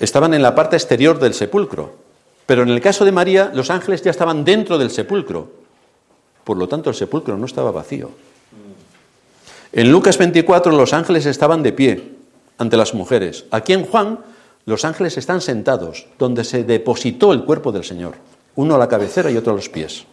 estaban 0.00 0.32
en 0.32 0.42
la 0.42 0.54
parte 0.54 0.76
exterior 0.76 1.18
del 1.18 1.34
sepulcro. 1.34 1.96
Pero 2.46 2.62
en 2.62 2.70
el 2.70 2.80
caso 2.80 3.04
de 3.04 3.12
María, 3.12 3.50
los 3.52 3.68
ángeles 3.68 4.02
ya 4.02 4.10
estaban 4.10 4.44
dentro 4.44 4.78
del 4.78 4.90
sepulcro. 4.90 5.50
Por 6.44 6.56
lo 6.56 6.66
tanto, 6.66 6.88
el 6.88 6.96
sepulcro 6.96 7.36
no 7.36 7.44
estaba 7.44 7.70
vacío. 7.70 8.10
En 9.72 9.90
Lucas 9.90 10.18
24 10.18 10.72
los 10.72 10.92
ángeles 10.92 11.24
estaban 11.26 11.62
de 11.62 11.72
pie 11.72 12.21
ante 12.62 12.76
las 12.76 12.94
mujeres. 12.94 13.44
Aquí 13.50 13.72
en 13.72 13.84
Juan 13.84 14.18
los 14.64 14.84
ángeles 14.84 15.18
están 15.18 15.40
sentados 15.40 16.06
donde 16.18 16.44
se 16.44 16.64
depositó 16.64 17.32
el 17.32 17.44
cuerpo 17.44 17.72
del 17.72 17.84
Señor, 17.84 18.14
uno 18.54 18.76
a 18.76 18.78
la 18.78 18.88
cabecera 18.88 19.30
y 19.30 19.36
otro 19.36 19.52
a 19.52 19.56
los 19.56 19.68
pies. 19.68 20.04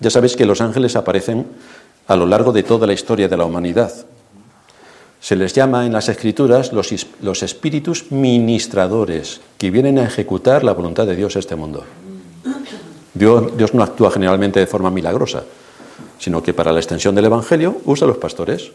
Ya 0.00 0.10
sabéis 0.10 0.36
que 0.36 0.46
los 0.46 0.60
ángeles 0.60 0.96
aparecen 0.96 1.46
a 2.06 2.16
lo 2.16 2.26
largo 2.26 2.52
de 2.52 2.62
toda 2.62 2.86
la 2.86 2.92
historia 2.92 3.28
de 3.28 3.36
la 3.36 3.44
humanidad. 3.44 3.92
Se 5.20 5.36
les 5.36 5.52
llama 5.52 5.86
en 5.86 5.92
las 5.92 6.08
escrituras 6.08 6.72
los, 6.72 6.94
los 7.20 7.42
espíritus 7.42 8.10
ministradores 8.12 9.40
que 9.58 9.70
vienen 9.70 9.98
a 9.98 10.04
ejecutar 10.04 10.62
la 10.62 10.72
voluntad 10.72 11.06
de 11.06 11.16
Dios 11.16 11.34
en 11.34 11.40
este 11.40 11.56
mundo. 11.56 11.84
Dios, 13.14 13.56
Dios 13.56 13.74
no 13.74 13.82
actúa 13.82 14.10
generalmente 14.10 14.60
de 14.60 14.66
forma 14.66 14.90
milagrosa, 14.90 15.44
sino 16.18 16.42
que 16.42 16.54
para 16.54 16.72
la 16.72 16.80
extensión 16.80 17.14
del 17.14 17.24
Evangelio 17.24 17.80
usa 17.86 18.04
a 18.04 18.08
los 18.08 18.18
pastores. 18.18 18.72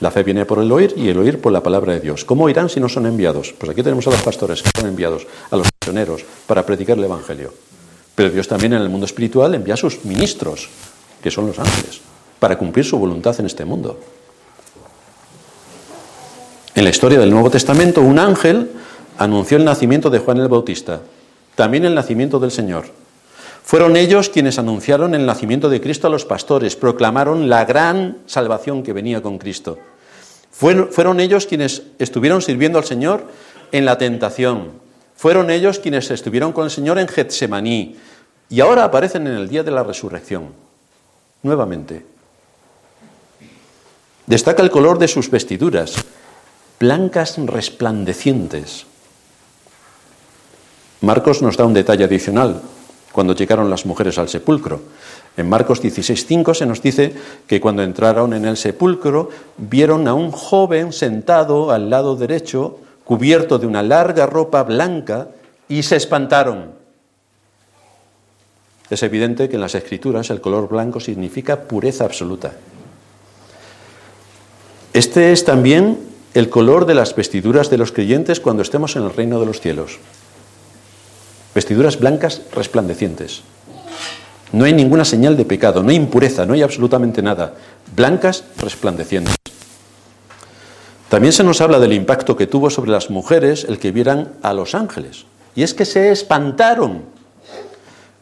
La 0.00 0.10
fe 0.10 0.22
viene 0.22 0.44
por 0.44 0.58
el 0.58 0.70
oír 0.70 0.94
y 0.96 1.08
el 1.08 1.18
oír 1.18 1.40
por 1.40 1.52
la 1.52 1.62
palabra 1.62 1.92
de 1.92 2.00
Dios. 2.00 2.24
¿Cómo 2.24 2.48
irán 2.48 2.68
si 2.68 2.80
no 2.80 2.88
son 2.88 3.06
enviados? 3.06 3.54
Pues 3.56 3.70
aquí 3.70 3.82
tenemos 3.82 4.06
a 4.06 4.10
los 4.10 4.22
pastores 4.22 4.62
que 4.62 4.70
son 4.78 4.88
enviados, 4.88 5.26
a 5.50 5.56
los 5.56 5.68
misioneros, 5.80 6.24
para 6.46 6.66
predicar 6.66 6.98
el 6.98 7.04
Evangelio. 7.04 7.52
Pero 8.14 8.30
Dios 8.30 8.48
también 8.48 8.72
en 8.72 8.82
el 8.82 8.88
mundo 8.88 9.06
espiritual 9.06 9.54
envía 9.54 9.74
a 9.74 9.76
sus 9.76 10.04
ministros, 10.04 10.68
que 11.22 11.30
son 11.30 11.46
los 11.46 11.58
ángeles, 11.58 12.00
para 12.38 12.58
cumplir 12.58 12.84
su 12.84 12.98
voluntad 12.98 13.38
en 13.38 13.46
este 13.46 13.64
mundo. 13.64 13.98
En 16.74 16.84
la 16.84 16.90
historia 16.90 17.20
del 17.20 17.30
Nuevo 17.30 17.50
Testamento, 17.50 18.00
un 18.00 18.18
ángel 18.18 18.70
anunció 19.18 19.56
el 19.56 19.64
nacimiento 19.64 20.10
de 20.10 20.18
Juan 20.18 20.38
el 20.38 20.48
Bautista 20.48 21.00
también 21.54 21.84
el 21.84 21.94
nacimiento 21.94 22.38
del 22.38 22.50
Señor. 22.50 22.86
Fueron 23.64 23.96
ellos 23.96 24.28
quienes 24.28 24.58
anunciaron 24.58 25.14
el 25.14 25.24
nacimiento 25.24 25.70
de 25.70 25.80
Cristo 25.80 26.06
a 26.06 26.10
los 26.10 26.26
pastores, 26.26 26.76
proclamaron 26.76 27.48
la 27.48 27.64
gran 27.64 28.18
salvación 28.26 28.82
que 28.82 28.92
venía 28.92 29.22
con 29.22 29.38
Cristo. 29.38 29.78
Fueron, 30.50 31.18
ellos 31.18 31.46
quienes 31.46 31.82
estuvieron 31.98 32.42
sirviendo 32.42 32.78
al 32.78 32.84
Señor 32.84 33.24
en 33.72 33.86
la 33.86 33.96
tentación. 33.96 34.72
Fueron 35.16 35.50
ellos 35.50 35.78
quienes 35.78 36.10
estuvieron 36.10 36.52
con 36.52 36.64
el 36.64 36.70
Señor 36.70 36.98
en 36.98 37.08
Getsemaní. 37.08 37.96
Y 38.50 38.60
ahora 38.60 38.84
aparecen 38.84 39.26
en 39.26 39.34
el 39.34 39.48
día 39.48 39.62
de 39.62 39.70
la 39.70 39.82
resurrección, 39.82 40.52
nuevamente. 41.42 42.04
Destaca 44.26 44.62
el 44.62 44.70
color 44.70 44.98
de 44.98 45.08
sus 45.08 45.30
vestiduras, 45.30 45.94
blancas 46.78 47.38
resplandecientes. 47.38 48.84
Marcos 51.00 51.40
nos 51.40 51.56
da 51.56 51.64
un 51.64 51.72
detalle 51.72 52.04
adicional 52.04 52.60
cuando 53.14 53.32
llegaron 53.32 53.70
las 53.70 53.86
mujeres 53.86 54.18
al 54.18 54.28
sepulcro. 54.28 54.80
En 55.36 55.48
Marcos 55.48 55.80
16:5 55.80 56.52
se 56.52 56.66
nos 56.66 56.82
dice 56.82 57.14
que 57.46 57.60
cuando 57.60 57.84
entraron 57.84 58.34
en 58.34 58.44
el 58.44 58.56
sepulcro 58.56 59.30
vieron 59.56 60.08
a 60.08 60.14
un 60.14 60.32
joven 60.32 60.92
sentado 60.92 61.70
al 61.70 61.90
lado 61.90 62.16
derecho, 62.16 62.80
cubierto 63.04 63.60
de 63.60 63.68
una 63.68 63.84
larga 63.84 64.26
ropa 64.26 64.64
blanca, 64.64 65.28
y 65.68 65.84
se 65.84 65.94
espantaron. 65.94 66.72
Es 68.90 69.04
evidente 69.04 69.48
que 69.48 69.54
en 69.54 69.62
las 69.62 69.76
escrituras 69.76 70.28
el 70.30 70.40
color 70.40 70.68
blanco 70.68 70.98
significa 70.98 71.62
pureza 71.62 72.04
absoluta. 72.04 72.52
Este 74.92 75.30
es 75.30 75.44
también 75.44 76.00
el 76.34 76.48
color 76.48 76.84
de 76.84 76.94
las 76.94 77.14
vestiduras 77.14 77.70
de 77.70 77.78
los 77.78 77.92
creyentes 77.92 78.40
cuando 78.40 78.62
estemos 78.62 78.96
en 78.96 79.04
el 79.04 79.14
reino 79.14 79.38
de 79.38 79.46
los 79.46 79.60
cielos. 79.60 80.00
Vestiduras 81.54 81.98
blancas 81.98 82.42
resplandecientes. 82.52 83.42
No 84.52 84.64
hay 84.64 84.72
ninguna 84.72 85.04
señal 85.04 85.36
de 85.36 85.44
pecado, 85.44 85.82
no 85.82 85.90
hay 85.90 85.96
impureza, 85.96 86.46
no 86.46 86.54
hay 86.54 86.62
absolutamente 86.62 87.22
nada. 87.22 87.54
Blancas 87.94 88.44
resplandecientes. 88.58 89.36
También 91.08 91.32
se 91.32 91.44
nos 91.44 91.60
habla 91.60 91.78
del 91.78 91.92
impacto 91.92 92.36
que 92.36 92.48
tuvo 92.48 92.70
sobre 92.70 92.90
las 92.90 93.08
mujeres 93.08 93.64
el 93.68 93.78
que 93.78 93.92
vieran 93.92 94.32
a 94.42 94.52
los 94.52 94.74
ángeles. 94.74 95.26
Y 95.54 95.62
es 95.62 95.74
que 95.74 95.84
se 95.84 96.10
espantaron. 96.10 97.02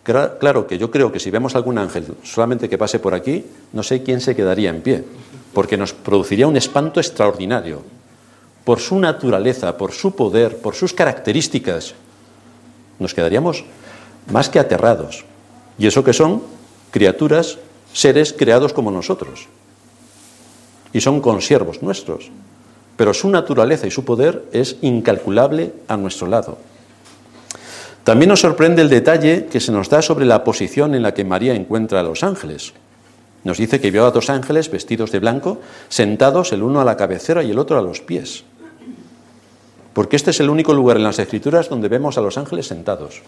Claro 0.02 0.66
que 0.66 0.78
yo 0.78 0.90
creo 0.90 1.12
que 1.12 1.20
si 1.20 1.30
vemos 1.30 1.54
algún 1.54 1.78
ángel 1.78 2.04
solamente 2.22 2.68
que 2.68 2.76
pase 2.76 2.98
por 2.98 3.14
aquí, 3.14 3.46
no 3.72 3.82
sé 3.82 4.02
quién 4.02 4.20
se 4.20 4.34
quedaría 4.36 4.68
en 4.68 4.82
pie, 4.82 5.04
porque 5.54 5.76
nos 5.76 5.92
produciría 5.92 6.48
un 6.48 6.56
espanto 6.56 7.00
extraordinario, 7.00 7.82
por 8.64 8.80
su 8.80 8.98
naturaleza, 8.98 9.78
por 9.78 9.92
su 9.92 10.14
poder, 10.14 10.58
por 10.58 10.74
sus 10.74 10.92
características. 10.92 11.94
Nos 13.02 13.14
quedaríamos 13.14 13.64
más 14.30 14.48
que 14.48 14.60
aterrados. 14.60 15.24
Y 15.78 15.86
eso 15.86 16.04
que 16.04 16.12
son 16.12 16.42
criaturas, 16.92 17.58
seres 17.92 18.32
creados 18.32 18.72
como 18.72 18.90
nosotros. 18.90 19.48
Y 20.92 21.00
son 21.00 21.20
consiervos 21.20 21.82
nuestros. 21.82 22.30
Pero 22.96 23.12
su 23.12 23.28
naturaleza 23.28 23.86
y 23.86 23.90
su 23.90 24.04
poder 24.04 24.44
es 24.52 24.76
incalculable 24.82 25.72
a 25.88 25.96
nuestro 25.96 26.28
lado. 26.28 26.58
También 28.04 28.28
nos 28.28 28.40
sorprende 28.40 28.82
el 28.82 28.88
detalle 28.88 29.46
que 29.46 29.60
se 29.60 29.72
nos 29.72 29.88
da 29.88 30.02
sobre 30.02 30.24
la 30.24 30.44
posición 30.44 30.94
en 30.94 31.02
la 31.02 31.14
que 31.14 31.24
María 31.24 31.54
encuentra 31.54 32.00
a 32.00 32.02
los 32.02 32.22
ángeles. 32.22 32.72
Nos 33.44 33.58
dice 33.58 33.80
que 33.80 33.90
vio 33.90 34.06
a 34.06 34.10
dos 34.10 34.30
ángeles 34.30 34.70
vestidos 34.70 35.10
de 35.10 35.18
blanco, 35.18 35.60
sentados 35.88 36.52
el 36.52 36.62
uno 36.62 36.80
a 36.80 36.84
la 36.84 36.96
cabecera 36.96 37.42
y 37.42 37.50
el 37.50 37.58
otro 37.58 37.78
a 37.78 37.82
los 37.82 38.00
pies 38.00 38.44
porque 39.92 40.16
este 40.16 40.30
es 40.30 40.40
el 40.40 40.50
único 40.50 40.72
lugar 40.72 40.96
en 40.96 41.02
las 41.02 41.18
Escrituras 41.18 41.68
donde 41.68 41.88
vemos 41.88 42.16
a 42.18 42.20
los 42.20 42.38
ángeles 42.38 42.66
sentados. 42.66 43.22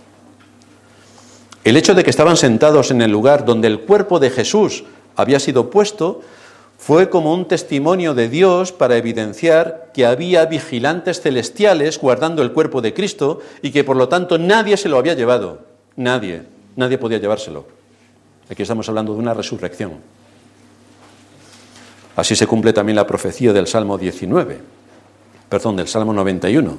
El 1.62 1.76
hecho 1.76 1.94
de 1.94 2.04
que 2.04 2.10
estaban 2.10 2.36
sentados 2.36 2.90
en 2.90 3.02
el 3.02 3.10
lugar 3.10 3.44
donde 3.44 3.68
el 3.68 3.80
cuerpo 3.80 4.18
de 4.18 4.30
Jesús 4.30 4.84
había 5.16 5.40
sido 5.40 5.70
puesto 5.70 6.20
fue 6.78 7.08
como 7.08 7.32
un 7.32 7.46
testimonio 7.46 8.14
de 8.14 8.28
Dios 8.28 8.72
para 8.72 8.96
evidenciar 8.96 9.90
que 9.94 10.04
había 10.04 10.44
vigilantes 10.46 11.20
celestiales 11.20 11.98
guardando 11.98 12.42
el 12.42 12.52
cuerpo 12.52 12.82
de 12.82 12.92
Cristo 12.92 13.40
y 13.62 13.70
que 13.70 13.84
por 13.84 13.96
lo 13.96 14.08
tanto 14.08 14.38
nadie 14.38 14.76
se 14.76 14.88
lo 14.88 14.98
había 14.98 15.14
llevado. 15.14 15.60
Nadie, 15.96 16.42
nadie 16.76 16.98
podía 16.98 17.18
llevárselo. 17.18 17.64
Aquí 18.50 18.62
estamos 18.62 18.88
hablando 18.88 19.14
de 19.14 19.20
una 19.20 19.32
resurrección. 19.32 19.92
Así 22.16 22.36
se 22.36 22.46
cumple 22.46 22.72
también 22.72 22.96
la 22.96 23.06
profecía 23.06 23.52
del 23.52 23.66
Salmo 23.66 23.96
19 23.96 24.83
perdón, 25.48 25.76
del 25.76 25.88
Salmo 25.88 26.12
91. 26.12 26.78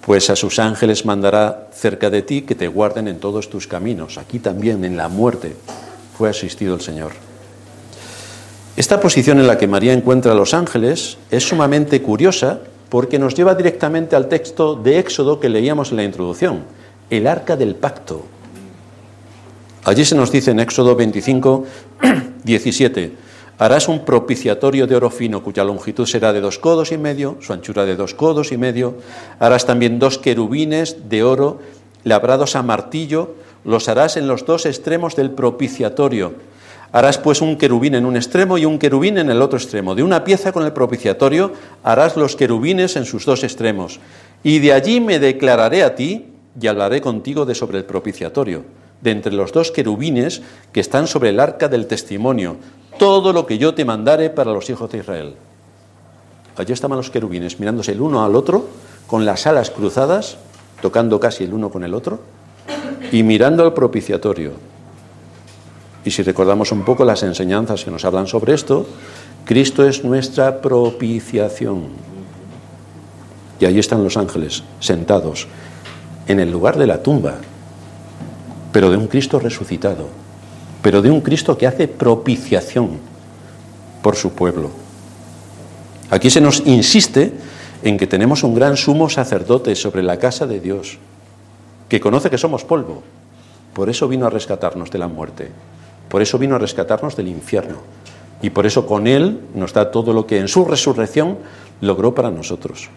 Pues 0.00 0.30
a 0.30 0.36
sus 0.36 0.58
ángeles 0.58 1.04
mandará 1.04 1.68
cerca 1.72 2.10
de 2.10 2.22
ti 2.22 2.42
que 2.42 2.54
te 2.54 2.68
guarden 2.68 3.08
en 3.08 3.18
todos 3.18 3.50
tus 3.50 3.66
caminos. 3.66 4.18
Aquí 4.18 4.38
también, 4.38 4.84
en 4.84 4.96
la 4.96 5.08
muerte, 5.08 5.56
fue 6.16 6.30
asistido 6.30 6.74
el 6.74 6.80
Señor. 6.80 7.12
Esta 8.76 9.00
posición 9.00 9.38
en 9.38 9.46
la 9.46 9.58
que 9.58 9.66
María 9.66 9.92
encuentra 9.92 10.32
a 10.32 10.34
los 10.34 10.54
ángeles 10.54 11.16
es 11.30 11.48
sumamente 11.48 12.02
curiosa 12.02 12.60
porque 12.88 13.18
nos 13.18 13.34
lleva 13.34 13.54
directamente 13.54 14.16
al 14.16 14.28
texto 14.28 14.76
de 14.76 14.98
Éxodo 14.98 15.40
que 15.40 15.48
leíamos 15.48 15.90
en 15.90 15.96
la 15.96 16.04
introducción, 16.04 16.64
el 17.10 17.26
arca 17.26 17.56
del 17.56 17.74
pacto. 17.74 18.24
Allí 19.84 20.04
se 20.04 20.14
nos 20.14 20.30
dice 20.30 20.50
en 20.50 20.60
Éxodo 20.60 20.94
25, 20.94 21.64
17, 22.44 23.12
Harás 23.58 23.88
un 23.88 24.04
propiciatorio 24.04 24.86
de 24.86 24.96
oro 24.96 25.10
fino 25.10 25.42
cuya 25.42 25.64
longitud 25.64 26.04
será 26.06 26.32
de 26.32 26.40
dos 26.40 26.58
codos 26.58 26.92
y 26.92 26.98
medio, 26.98 27.38
su 27.40 27.54
anchura 27.54 27.86
de 27.86 27.96
dos 27.96 28.12
codos 28.12 28.52
y 28.52 28.58
medio. 28.58 28.96
Harás 29.38 29.64
también 29.64 29.98
dos 29.98 30.18
querubines 30.18 31.08
de 31.08 31.22
oro 31.22 31.60
labrados 32.04 32.54
a 32.54 32.62
martillo, 32.62 33.34
los 33.64 33.88
harás 33.88 34.16
en 34.16 34.28
los 34.28 34.44
dos 34.44 34.66
extremos 34.66 35.16
del 35.16 35.30
propiciatorio. 35.30 36.34
Harás 36.92 37.18
pues 37.18 37.40
un 37.40 37.56
querubín 37.56 37.94
en 37.94 38.06
un 38.06 38.16
extremo 38.16 38.58
y 38.58 38.64
un 38.64 38.78
querubín 38.78 39.18
en 39.18 39.30
el 39.30 39.42
otro 39.42 39.58
extremo. 39.58 39.94
De 39.94 40.02
una 40.02 40.22
pieza 40.22 40.52
con 40.52 40.64
el 40.64 40.72
propiciatorio 40.72 41.52
harás 41.82 42.16
los 42.16 42.36
querubines 42.36 42.96
en 42.96 43.06
sus 43.06 43.24
dos 43.24 43.42
extremos. 43.42 44.00
Y 44.44 44.60
de 44.60 44.72
allí 44.72 45.00
me 45.00 45.18
declararé 45.18 45.82
a 45.82 45.94
ti 45.94 46.26
y 46.60 46.66
hablaré 46.66 47.00
contigo 47.00 47.44
de 47.44 47.54
sobre 47.54 47.78
el 47.78 47.84
propiciatorio, 47.84 48.64
de 49.00 49.10
entre 49.10 49.32
los 49.32 49.52
dos 49.52 49.70
querubines 49.70 50.42
que 50.72 50.80
están 50.80 51.06
sobre 51.06 51.30
el 51.30 51.40
arca 51.40 51.68
del 51.68 51.86
testimonio, 51.86 52.56
todo 52.98 53.32
lo 53.32 53.46
que 53.46 53.58
yo 53.58 53.74
te 53.74 53.84
mandare 53.84 54.30
para 54.30 54.52
los 54.52 54.68
hijos 54.70 54.90
de 54.90 54.98
Israel. 54.98 55.34
Allí 56.56 56.72
estaban 56.72 56.96
los 56.96 57.10
querubines 57.10 57.60
mirándose 57.60 57.92
el 57.92 58.00
uno 58.00 58.24
al 58.24 58.34
otro, 58.34 58.66
con 59.06 59.24
las 59.24 59.46
alas 59.46 59.70
cruzadas, 59.70 60.38
tocando 60.80 61.20
casi 61.20 61.44
el 61.44 61.52
uno 61.52 61.70
con 61.70 61.84
el 61.84 61.94
otro, 61.94 62.20
y 63.12 63.22
mirando 63.22 63.62
al 63.62 63.74
propiciatorio. 63.74 64.52
Y 66.04 66.10
si 66.10 66.22
recordamos 66.22 66.72
un 66.72 66.84
poco 66.84 67.04
las 67.04 67.22
enseñanzas 67.22 67.84
que 67.84 67.90
nos 67.90 68.04
hablan 68.04 68.26
sobre 68.26 68.54
esto, 68.54 68.86
Cristo 69.44 69.86
es 69.86 70.04
nuestra 70.04 70.60
propiciación. 70.60 71.88
Y 73.60 73.64
allí 73.64 73.78
están 73.78 74.04
los 74.04 74.16
ángeles, 74.16 74.62
sentados, 74.80 75.46
en 76.26 76.40
el 76.40 76.50
lugar 76.50 76.78
de 76.78 76.86
la 76.86 77.02
tumba, 77.02 77.36
pero 78.76 78.90
de 78.90 78.98
un 78.98 79.06
Cristo 79.06 79.38
resucitado 79.38 80.06
pero 80.82 81.00
de 81.00 81.10
un 81.10 81.22
Cristo 81.22 81.56
que 81.56 81.66
hace 81.66 81.88
propiciación 81.88 82.90
por 84.02 84.16
su 84.16 84.34
pueblo. 84.34 84.68
Aquí 86.10 86.28
se 86.28 86.42
nos 86.42 86.60
insiste 86.66 87.32
en 87.82 87.96
que 87.96 88.06
tenemos 88.06 88.44
un 88.44 88.54
gran 88.54 88.76
sumo 88.76 89.08
sacerdote 89.08 89.74
sobre 89.74 90.02
la 90.02 90.18
casa 90.18 90.46
de 90.46 90.60
Dios, 90.60 90.98
que 91.88 92.00
conoce 92.00 92.28
que 92.28 92.36
somos 92.36 92.64
polvo, 92.64 93.02
Por 93.72 93.88
eso 93.88 94.06
vino 94.08 94.26
a 94.26 94.30
rescatarnos 94.30 94.90
de 94.90 94.98
la 94.98 95.08
muerte. 95.08 95.50
Por 96.10 96.20
eso 96.20 96.36
vino 96.38 96.54
a 96.54 96.58
rescatarnos 96.58 97.16
del 97.16 97.28
infierno. 97.28 97.78
Y 98.42 98.50
por 98.50 98.66
eso 98.66 98.86
con 98.86 99.06
Él 99.06 99.40
nos 99.54 99.72
da 99.72 99.90
todo 99.90 100.12
lo 100.12 100.26
que 100.26 100.38
en 100.38 100.48
su 100.48 100.66
resurrección 100.66 101.38
logró 101.80 102.14
para 102.14 102.30
nosotros. 102.30 102.90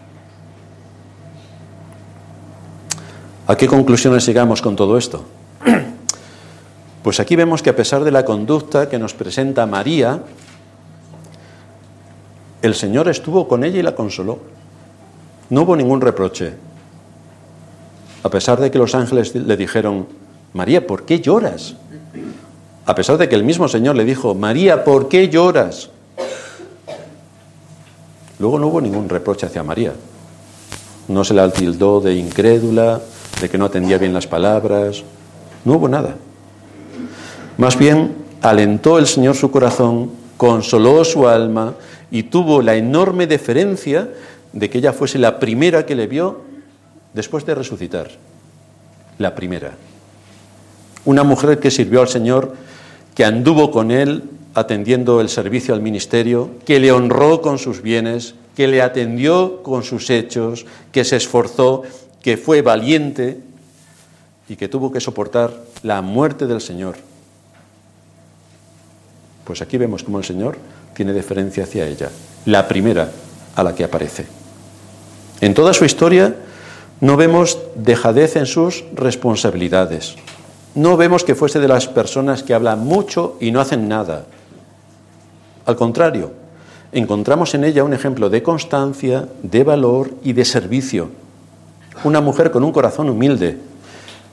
¿A 3.46 3.56
qué 3.56 3.66
conclusiones 3.66 4.26
llegamos 4.26 4.60
con 4.60 4.76
todo 4.76 4.98
esto? 4.98 5.39
Pues 7.02 7.18
aquí 7.18 7.34
vemos 7.34 7.62
que 7.62 7.70
a 7.70 7.76
pesar 7.76 8.04
de 8.04 8.10
la 8.10 8.26
conducta 8.26 8.90
que 8.90 8.98
nos 8.98 9.14
presenta 9.14 9.64
María, 9.64 10.20
el 12.60 12.74
Señor 12.74 13.08
estuvo 13.08 13.48
con 13.48 13.64
ella 13.64 13.78
y 13.78 13.82
la 13.82 13.94
consoló. 13.94 14.38
No 15.48 15.62
hubo 15.62 15.76
ningún 15.76 16.02
reproche. 16.02 16.52
A 18.22 18.28
pesar 18.28 18.60
de 18.60 18.70
que 18.70 18.78
los 18.78 18.94
ángeles 18.94 19.34
le 19.34 19.56
dijeron, 19.56 20.08
María, 20.52 20.86
¿por 20.86 21.04
qué 21.04 21.20
lloras? 21.20 21.74
A 22.84 22.94
pesar 22.94 23.16
de 23.16 23.28
que 23.28 23.34
el 23.34 23.44
mismo 23.44 23.66
Señor 23.66 23.96
le 23.96 24.04
dijo, 24.04 24.34
María, 24.34 24.84
¿por 24.84 25.08
qué 25.08 25.28
lloras? 25.28 25.88
Luego 28.38 28.58
no 28.58 28.68
hubo 28.68 28.80
ningún 28.80 29.08
reproche 29.08 29.46
hacia 29.46 29.62
María. 29.62 29.92
No 31.08 31.24
se 31.24 31.34
la 31.34 31.50
tildó 31.50 32.00
de 32.00 32.14
incrédula, 32.14 33.00
de 33.40 33.48
que 33.48 33.58
no 33.58 33.66
atendía 33.66 33.98
bien 33.98 34.12
las 34.12 34.26
palabras. 34.26 35.02
No 35.64 35.74
hubo 35.74 35.88
nada. 35.88 36.16
Más 37.58 37.78
bien, 37.78 38.14
alentó 38.40 38.98
el 38.98 39.06
Señor 39.06 39.36
su 39.36 39.50
corazón, 39.50 40.10
consoló 40.36 41.04
su 41.04 41.28
alma 41.28 41.74
y 42.10 42.24
tuvo 42.24 42.62
la 42.62 42.74
enorme 42.74 43.26
deferencia 43.26 44.08
de 44.52 44.70
que 44.70 44.78
ella 44.78 44.92
fuese 44.92 45.18
la 45.18 45.38
primera 45.38 45.86
que 45.86 45.94
le 45.94 46.06
vio 46.06 46.40
después 47.12 47.44
de 47.44 47.54
resucitar. 47.54 48.08
La 49.18 49.34
primera. 49.34 49.72
Una 51.04 51.24
mujer 51.24 51.58
que 51.58 51.70
sirvió 51.70 52.00
al 52.00 52.08
Señor, 52.08 52.54
que 53.14 53.24
anduvo 53.24 53.70
con 53.70 53.90
Él 53.90 54.24
atendiendo 54.54 55.20
el 55.20 55.28
servicio 55.28 55.74
al 55.74 55.80
ministerio, 55.80 56.50
que 56.64 56.80
le 56.80 56.92
honró 56.92 57.40
con 57.40 57.58
sus 57.58 57.82
bienes, 57.82 58.34
que 58.56 58.66
le 58.66 58.82
atendió 58.82 59.62
con 59.62 59.82
sus 59.82 60.10
hechos, 60.10 60.66
que 60.92 61.04
se 61.04 61.16
esforzó, 61.16 61.82
que 62.20 62.36
fue 62.36 62.62
valiente 62.62 63.38
y 64.50 64.56
que 64.56 64.68
tuvo 64.68 64.90
que 64.90 64.98
soportar 64.98 65.52
la 65.84 66.02
muerte 66.02 66.48
del 66.48 66.60
Señor. 66.60 66.96
Pues 69.44 69.62
aquí 69.62 69.78
vemos 69.78 70.02
cómo 70.02 70.18
el 70.18 70.24
Señor 70.24 70.58
tiene 70.92 71.12
deferencia 71.12 71.62
hacia 71.62 71.86
ella, 71.86 72.10
la 72.46 72.66
primera 72.66 73.12
a 73.54 73.62
la 73.62 73.76
que 73.76 73.84
aparece. 73.84 74.26
En 75.40 75.54
toda 75.54 75.72
su 75.72 75.84
historia 75.84 76.34
no 77.00 77.16
vemos 77.16 77.60
dejadez 77.76 78.34
en 78.34 78.46
sus 78.46 78.84
responsabilidades. 78.92 80.16
No 80.74 80.96
vemos 80.96 81.22
que 81.22 81.36
fuese 81.36 81.60
de 81.60 81.68
las 81.68 81.86
personas 81.86 82.42
que 82.42 82.52
hablan 82.52 82.80
mucho 82.80 83.36
y 83.40 83.52
no 83.52 83.60
hacen 83.60 83.88
nada. 83.88 84.26
Al 85.64 85.76
contrario, 85.76 86.32
encontramos 86.90 87.54
en 87.54 87.62
ella 87.62 87.84
un 87.84 87.94
ejemplo 87.94 88.28
de 88.28 88.42
constancia, 88.42 89.28
de 89.44 89.62
valor 89.62 90.10
y 90.24 90.32
de 90.32 90.44
servicio. 90.44 91.08
Una 92.02 92.20
mujer 92.20 92.50
con 92.50 92.64
un 92.64 92.72
corazón 92.72 93.08
humilde, 93.08 93.69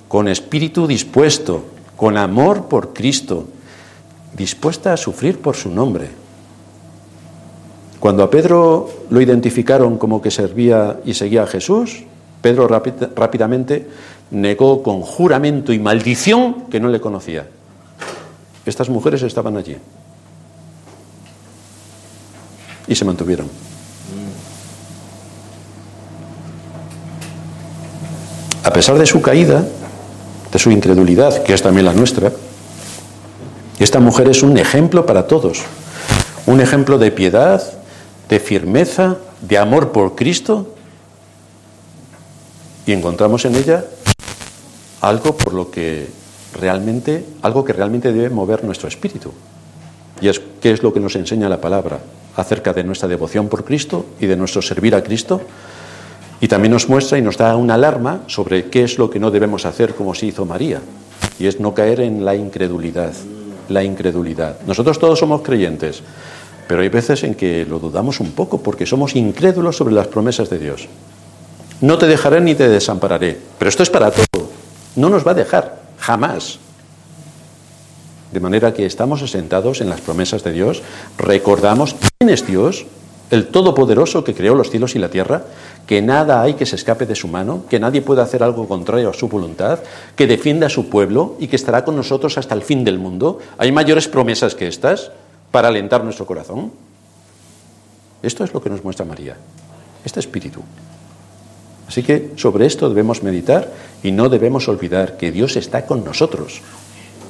con 0.07 0.27
espíritu 0.27 0.87
dispuesto, 0.87 1.63
con 1.95 2.17
amor 2.17 2.67
por 2.67 2.93
Cristo, 2.93 3.45
dispuesta 4.35 4.93
a 4.93 4.97
sufrir 4.97 5.39
por 5.39 5.55
su 5.55 5.69
nombre. 5.69 6.09
Cuando 7.99 8.23
a 8.23 8.29
Pedro 8.29 8.89
lo 9.09 9.21
identificaron 9.21 9.97
como 9.97 10.21
que 10.21 10.31
servía 10.31 10.99
y 11.03 11.13
seguía 11.13 11.43
a 11.43 11.47
Jesús, 11.47 12.03
Pedro 12.41 12.67
rápidamente 12.67 13.87
negó 14.31 14.83
con 14.83 15.01
juramento 15.01 15.73
y 15.73 15.79
maldición 15.79 16.65
que 16.69 16.79
no 16.79 16.89
le 16.89 17.01
conocía. 17.01 17.47
Estas 18.65 18.89
mujeres 18.89 19.23
estaban 19.23 19.57
allí 19.57 19.77
y 22.87 22.95
se 22.95 23.05
mantuvieron. 23.05 23.49
A 28.63 28.71
pesar 28.71 28.97
de 28.97 29.05
su 29.05 29.21
caída, 29.21 29.65
de 30.51 30.59
su 30.59 30.71
incredulidad, 30.71 31.43
que 31.43 31.53
es 31.53 31.61
también 31.61 31.85
la 31.85 31.93
nuestra, 31.93 32.31
esta 33.79 33.99
mujer 33.99 34.27
es 34.27 34.41
un 34.41 34.57
ejemplo 34.57 35.05
para 35.05 35.27
todos, 35.27 35.61
un 36.47 36.61
ejemplo 36.61 36.97
de 36.97 37.11
piedad, 37.11 37.61
de 38.27 38.39
firmeza, 38.39 39.17
de 39.41 39.57
amor 39.57 39.91
por 39.91 40.15
Cristo, 40.15 40.73
y 42.87 42.93
encontramos 42.93 43.45
en 43.45 43.55
ella 43.55 43.85
algo 45.01 45.37
por 45.37 45.53
lo 45.53 45.69
que 45.69 46.07
realmente, 46.59 47.25
algo 47.41 47.63
que 47.63 47.73
realmente 47.73 48.11
debe 48.11 48.29
mover 48.29 48.63
nuestro 48.63 48.87
espíritu. 48.87 49.31
Y 50.21 50.29
es 50.29 50.41
qué 50.61 50.71
es 50.71 50.81
lo 50.81 50.93
que 50.93 50.99
nos 50.99 51.15
enseña 51.15 51.49
la 51.49 51.61
palabra 51.61 51.99
acerca 52.35 52.73
de 52.73 52.83
nuestra 52.83 53.07
devoción 53.07 53.47
por 53.49 53.63
Cristo 53.63 54.05
y 54.19 54.25
de 54.25 54.35
nuestro 54.35 54.61
servir 54.61 54.95
a 54.95 55.03
Cristo. 55.03 55.41
Y 56.39 56.47
también 56.47 56.71
nos 56.71 56.87
muestra 56.87 57.17
y 57.17 57.21
nos 57.21 57.37
da 57.37 57.55
una 57.55 57.73
alarma 57.73 58.21
sobre 58.27 58.65
qué 58.65 58.83
es 58.83 58.97
lo 58.97 59.09
que 59.09 59.19
no 59.19 59.31
debemos 59.31 59.65
hacer 59.65 59.95
como 59.95 60.13
se 60.13 60.27
hizo 60.27 60.45
María. 60.45 60.81
Y 61.39 61.47
es 61.47 61.59
no 61.59 61.73
caer 61.73 62.01
en 62.01 62.23
la 62.23 62.35
incredulidad. 62.35 63.13
La 63.69 63.83
incredulidad. 63.83 64.59
Nosotros 64.65 64.99
todos 64.99 65.19
somos 65.19 65.41
creyentes, 65.41 66.01
pero 66.67 66.81
hay 66.81 66.89
veces 66.89 67.23
en 67.23 67.35
que 67.35 67.65
lo 67.65 67.79
dudamos 67.79 68.19
un 68.19 68.31
poco 68.31 68.61
porque 68.61 68.85
somos 68.85 69.15
incrédulos 69.15 69.77
sobre 69.77 69.95
las 69.95 70.07
promesas 70.07 70.49
de 70.49 70.59
Dios. 70.59 70.87
No 71.81 71.97
te 71.97 72.07
dejaré 72.07 72.41
ni 72.41 72.55
te 72.55 72.69
desampararé. 72.69 73.37
Pero 73.57 73.69
esto 73.69 73.83
es 73.83 73.89
para 73.89 74.11
todo. 74.11 74.49
No 74.95 75.09
nos 75.09 75.25
va 75.25 75.31
a 75.31 75.35
dejar, 75.35 75.81
jamás. 75.99 76.59
De 78.31 78.39
manera 78.39 78.73
que 78.73 78.85
estamos 78.85 79.21
asentados 79.21 79.81
en 79.81 79.89
las 79.89 80.01
promesas 80.01 80.43
de 80.43 80.51
Dios, 80.51 80.81
recordamos 81.17 81.95
quién 82.17 82.29
es 82.29 82.45
Dios, 82.45 82.85
el 83.29 83.47
Todopoderoso 83.47 84.23
que 84.23 84.33
creó 84.33 84.55
los 84.55 84.69
cielos 84.69 84.95
y 84.95 84.99
la 84.99 85.09
tierra, 85.09 85.43
que 85.87 86.01
nada 86.01 86.41
hay 86.41 86.55
que 86.55 86.65
se 86.65 86.75
escape 86.75 87.05
de 87.05 87.15
su 87.15 87.29
mano, 87.29 87.63
que 87.69 87.79
nadie 87.79 88.01
puede 88.01 88.21
hacer 88.21 88.43
algo 88.43 88.67
contrario 88.67 89.09
a 89.09 89.13
su 89.13 89.29
voluntad, 89.29 89.79
que 90.15 90.27
defiende 90.27 90.65
a 90.65 90.69
su 90.69 90.89
pueblo 90.89 91.37
y 91.39 91.47
que 91.47 91.55
estará 91.55 91.85
con 91.85 91.95
nosotros 91.95 92.37
hasta 92.37 92.53
el 92.53 92.61
fin 92.61 92.83
del 92.83 92.99
mundo. 92.99 93.39
¿Hay 93.57 93.71
mayores 93.71 94.09
promesas 94.09 94.53
que 94.53 94.67
estas 94.67 95.11
para 95.49 95.69
alentar 95.69 96.03
nuestro 96.03 96.25
corazón? 96.25 96.73
Esto 98.21 98.43
es 98.43 98.53
lo 98.53 98.61
que 98.61 98.69
nos 98.69 98.83
muestra 98.83 99.05
María, 99.05 99.37
este 100.03 100.19
espíritu. 100.19 100.61
Así 101.87 102.03
que 102.03 102.33
sobre 102.35 102.65
esto 102.65 102.89
debemos 102.89 103.23
meditar 103.23 103.71
y 104.03 104.11
no 104.11 104.27
debemos 104.27 104.67
olvidar 104.67 105.15
que 105.15 105.31
Dios 105.31 105.55
está 105.55 105.85
con 105.85 106.03
nosotros. 106.03 106.61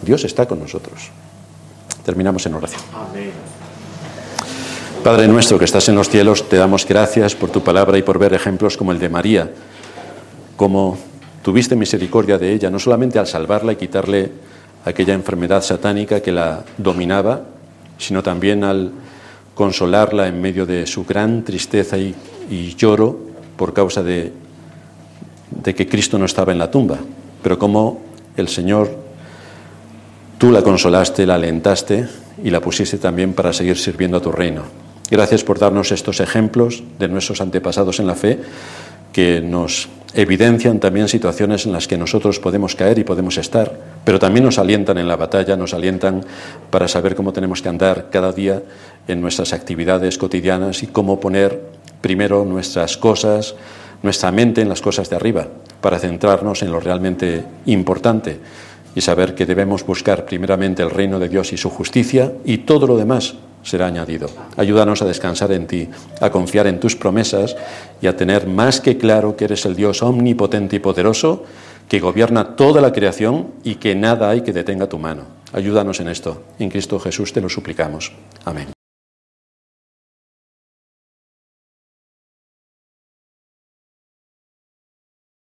Dios 0.01 0.23
está 0.23 0.47
con 0.47 0.59
nosotros. 0.59 1.11
Terminamos 2.03 2.43
en 2.47 2.55
oración. 2.55 2.81
Padre 5.07 5.29
nuestro 5.29 5.57
que 5.57 5.63
estás 5.63 5.87
en 5.87 5.95
los 5.95 6.09
cielos, 6.09 6.49
te 6.49 6.57
damos 6.57 6.85
gracias 6.85 7.33
por 7.33 7.49
tu 7.49 7.63
palabra 7.63 7.97
y 7.97 8.01
por 8.01 8.19
ver 8.19 8.33
ejemplos 8.33 8.75
como 8.75 8.91
el 8.91 8.99
de 8.99 9.07
María, 9.07 9.49
como 10.57 10.97
tuviste 11.41 11.77
misericordia 11.77 12.37
de 12.37 12.51
ella, 12.51 12.69
no 12.69 12.77
solamente 12.77 13.17
al 13.17 13.25
salvarla 13.25 13.71
y 13.71 13.77
quitarle 13.77 14.29
aquella 14.83 15.13
enfermedad 15.13 15.61
satánica 15.61 16.19
que 16.19 16.33
la 16.33 16.65
dominaba, 16.77 17.43
sino 17.97 18.21
también 18.21 18.65
al 18.65 18.91
consolarla 19.55 20.27
en 20.27 20.41
medio 20.41 20.65
de 20.65 20.85
su 20.85 21.05
gran 21.05 21.45
tristeza 21.45 21.97
y, 21.97 22.13
y 22.51 22.75
lloro 22.75 23.17
por 23.55 23.73
causa 23.73 24.03
de 24.03 24.33
de 25.51 25.73
que 25.73 25.87
Cristo 25.87 26.19
no 26.19 26.25
estaba 26.25 26.51
en 26.51 26.59
la 26.59 26.69
tumba, 26.69 26.97
pero 27.41 27.57
como 27.57 28.01
el 28.35 28.49
Señor, 28.49 28.93
tú 30.37 30.51
la 30.51 30.63
consolaste, 30.63 31.25
la 31.25 31.35
alentaste 31.35 32.09
y 32.43 32.49
la 32.49 32.59
pusiste 32.59 32.97
también 32.97 33.31
para 33.31 33.53
seguir 33.53 33.77
sirviendo 33.77 34.17
a 34.17 34.21
tu 34.21 34.33
reino. 34.33 34.86
Gracias 35.09 35.43
por 35.43 35.57
darnos 35.57 35.91
estos 35.91 36.19
ejemplos 36.19 36.83
de 36.99 37.07
nuestros 37.07 37.39
antepasados 37.39 37.99
en 37.99 38.07
la 38.07 38.15
fe 38.15 38.39
que 39.13 39.41
nos 39.41 39.87
evidencian 40.13 40.79
también 40.79 41.07
situaciones 41.07 41.65
en 41.65 41.71
las 41.71 41.87
que 41.87 41.97
nosotros 41.97 42.39
podemos 42.39 42.75
caer 42.75 42.99
y 42.99 43.03
podemos 43.03 43.37
estar, 43.37 43.73
pero 44.03 44.19
también 44.19 44.43
nos 44.43 44.59
alientan 44.59 44.97
en 44.97 45.07
la 45.07 45.15
batalla, 45.15 45.55
nos 45.55 45.73
alientan 45.73 46.25
para 46.69 46.87
saber 46.87 47.15
cómo 47.15 47.33
tenemos 47.33 47.61
que 47.61 47.69
andar 47.69 48.09
cada 48.11 48.31
día 48.33 48.61
en 49.07 49.21
nuestras 49.21 49.53
actividades 49.53 50.17
cotidianas 50.17 50.83
y 50.83 50.87
cómo 50.87 51.19
poner 51.19 51.61
primero 52.01 52.45
nuestras 52.45 52.97
cosas, 52.97 53.55
nuestra 54.03 54.31
mente 54.31 54.61
en 54.61 54.69
las 54.69 54.81
cosas 54.81 55.09
de 55.09 55.15
arriba, 55.15 55.47
para 55.81 55.99
centrarnos 55.99 56.63
en 56.63 56.71
lo 56.71 56.79
realmente 56.79 57.43
importante 57.65 58.39
y 58.93 59.01
saber 59.01 59.35
que 59.35 59.45
debemos 59.45 59.85
buscar 59.85 60.25
primeramente 60.25 60.83
el 60.83 60.89
reino 60.89 61.17
de 61.17 61.29
Dios 61.29 61.53
y 61.53 61.57
su 61.57 61.69
justicia 61.69 62.33
y 62.43 62.59
todo 62.59 62.87
lo 62.87 62.97
demás 62.97 63.35
será 63.63 63.87
añadido. 63.87 64.29
Ayúdanos 64.55 65.01
a 65.01 65.05
descansar 65.05 65.51
en 65.51 65.67
ti, 65.67 65.89
a 66.21 66.29
confiar 66.29 66.67
en 66.67 66.79
tus 66.79 66.95
promesas 66.95 67.55
y 68.01 68.07
a 68.07 68.15
tener 68.15 68.47
más 68.47 68.81
que 68.81 68.97
claro 68.97 69.35
que 69.35 69.45
eres 69.45 69.65
el 69.65 69.75
Dios 69.75 70.01
omnipotente 70.03 70.75
y 70.75 70.79
poderoso 70.79 71.43
que 71.87 71.99
gobierna 71.99 72.55
toda 72.55 72.81
la 72.81 72.91
creación 72.91 73.53
y 73.63 73.75
que 73.75 73.95
nada 73.95 74.29
hay 74.29 74.41
que 74.41 74.53
detenga 74.53 74.87
tu 74.87 74.99
mano. 74.99 75.23
Ayúdanos 75.53 75.99
en 75.99 76.09
esto. 76.09 76.43
En 76.59 76.69
Cristo 76.69 76.99
Jesús 76.99 77.31
te 77.33 77.41
lo 77.41 77.49
suplicamos. 77.49 78.11
Amén. 78.45 78.76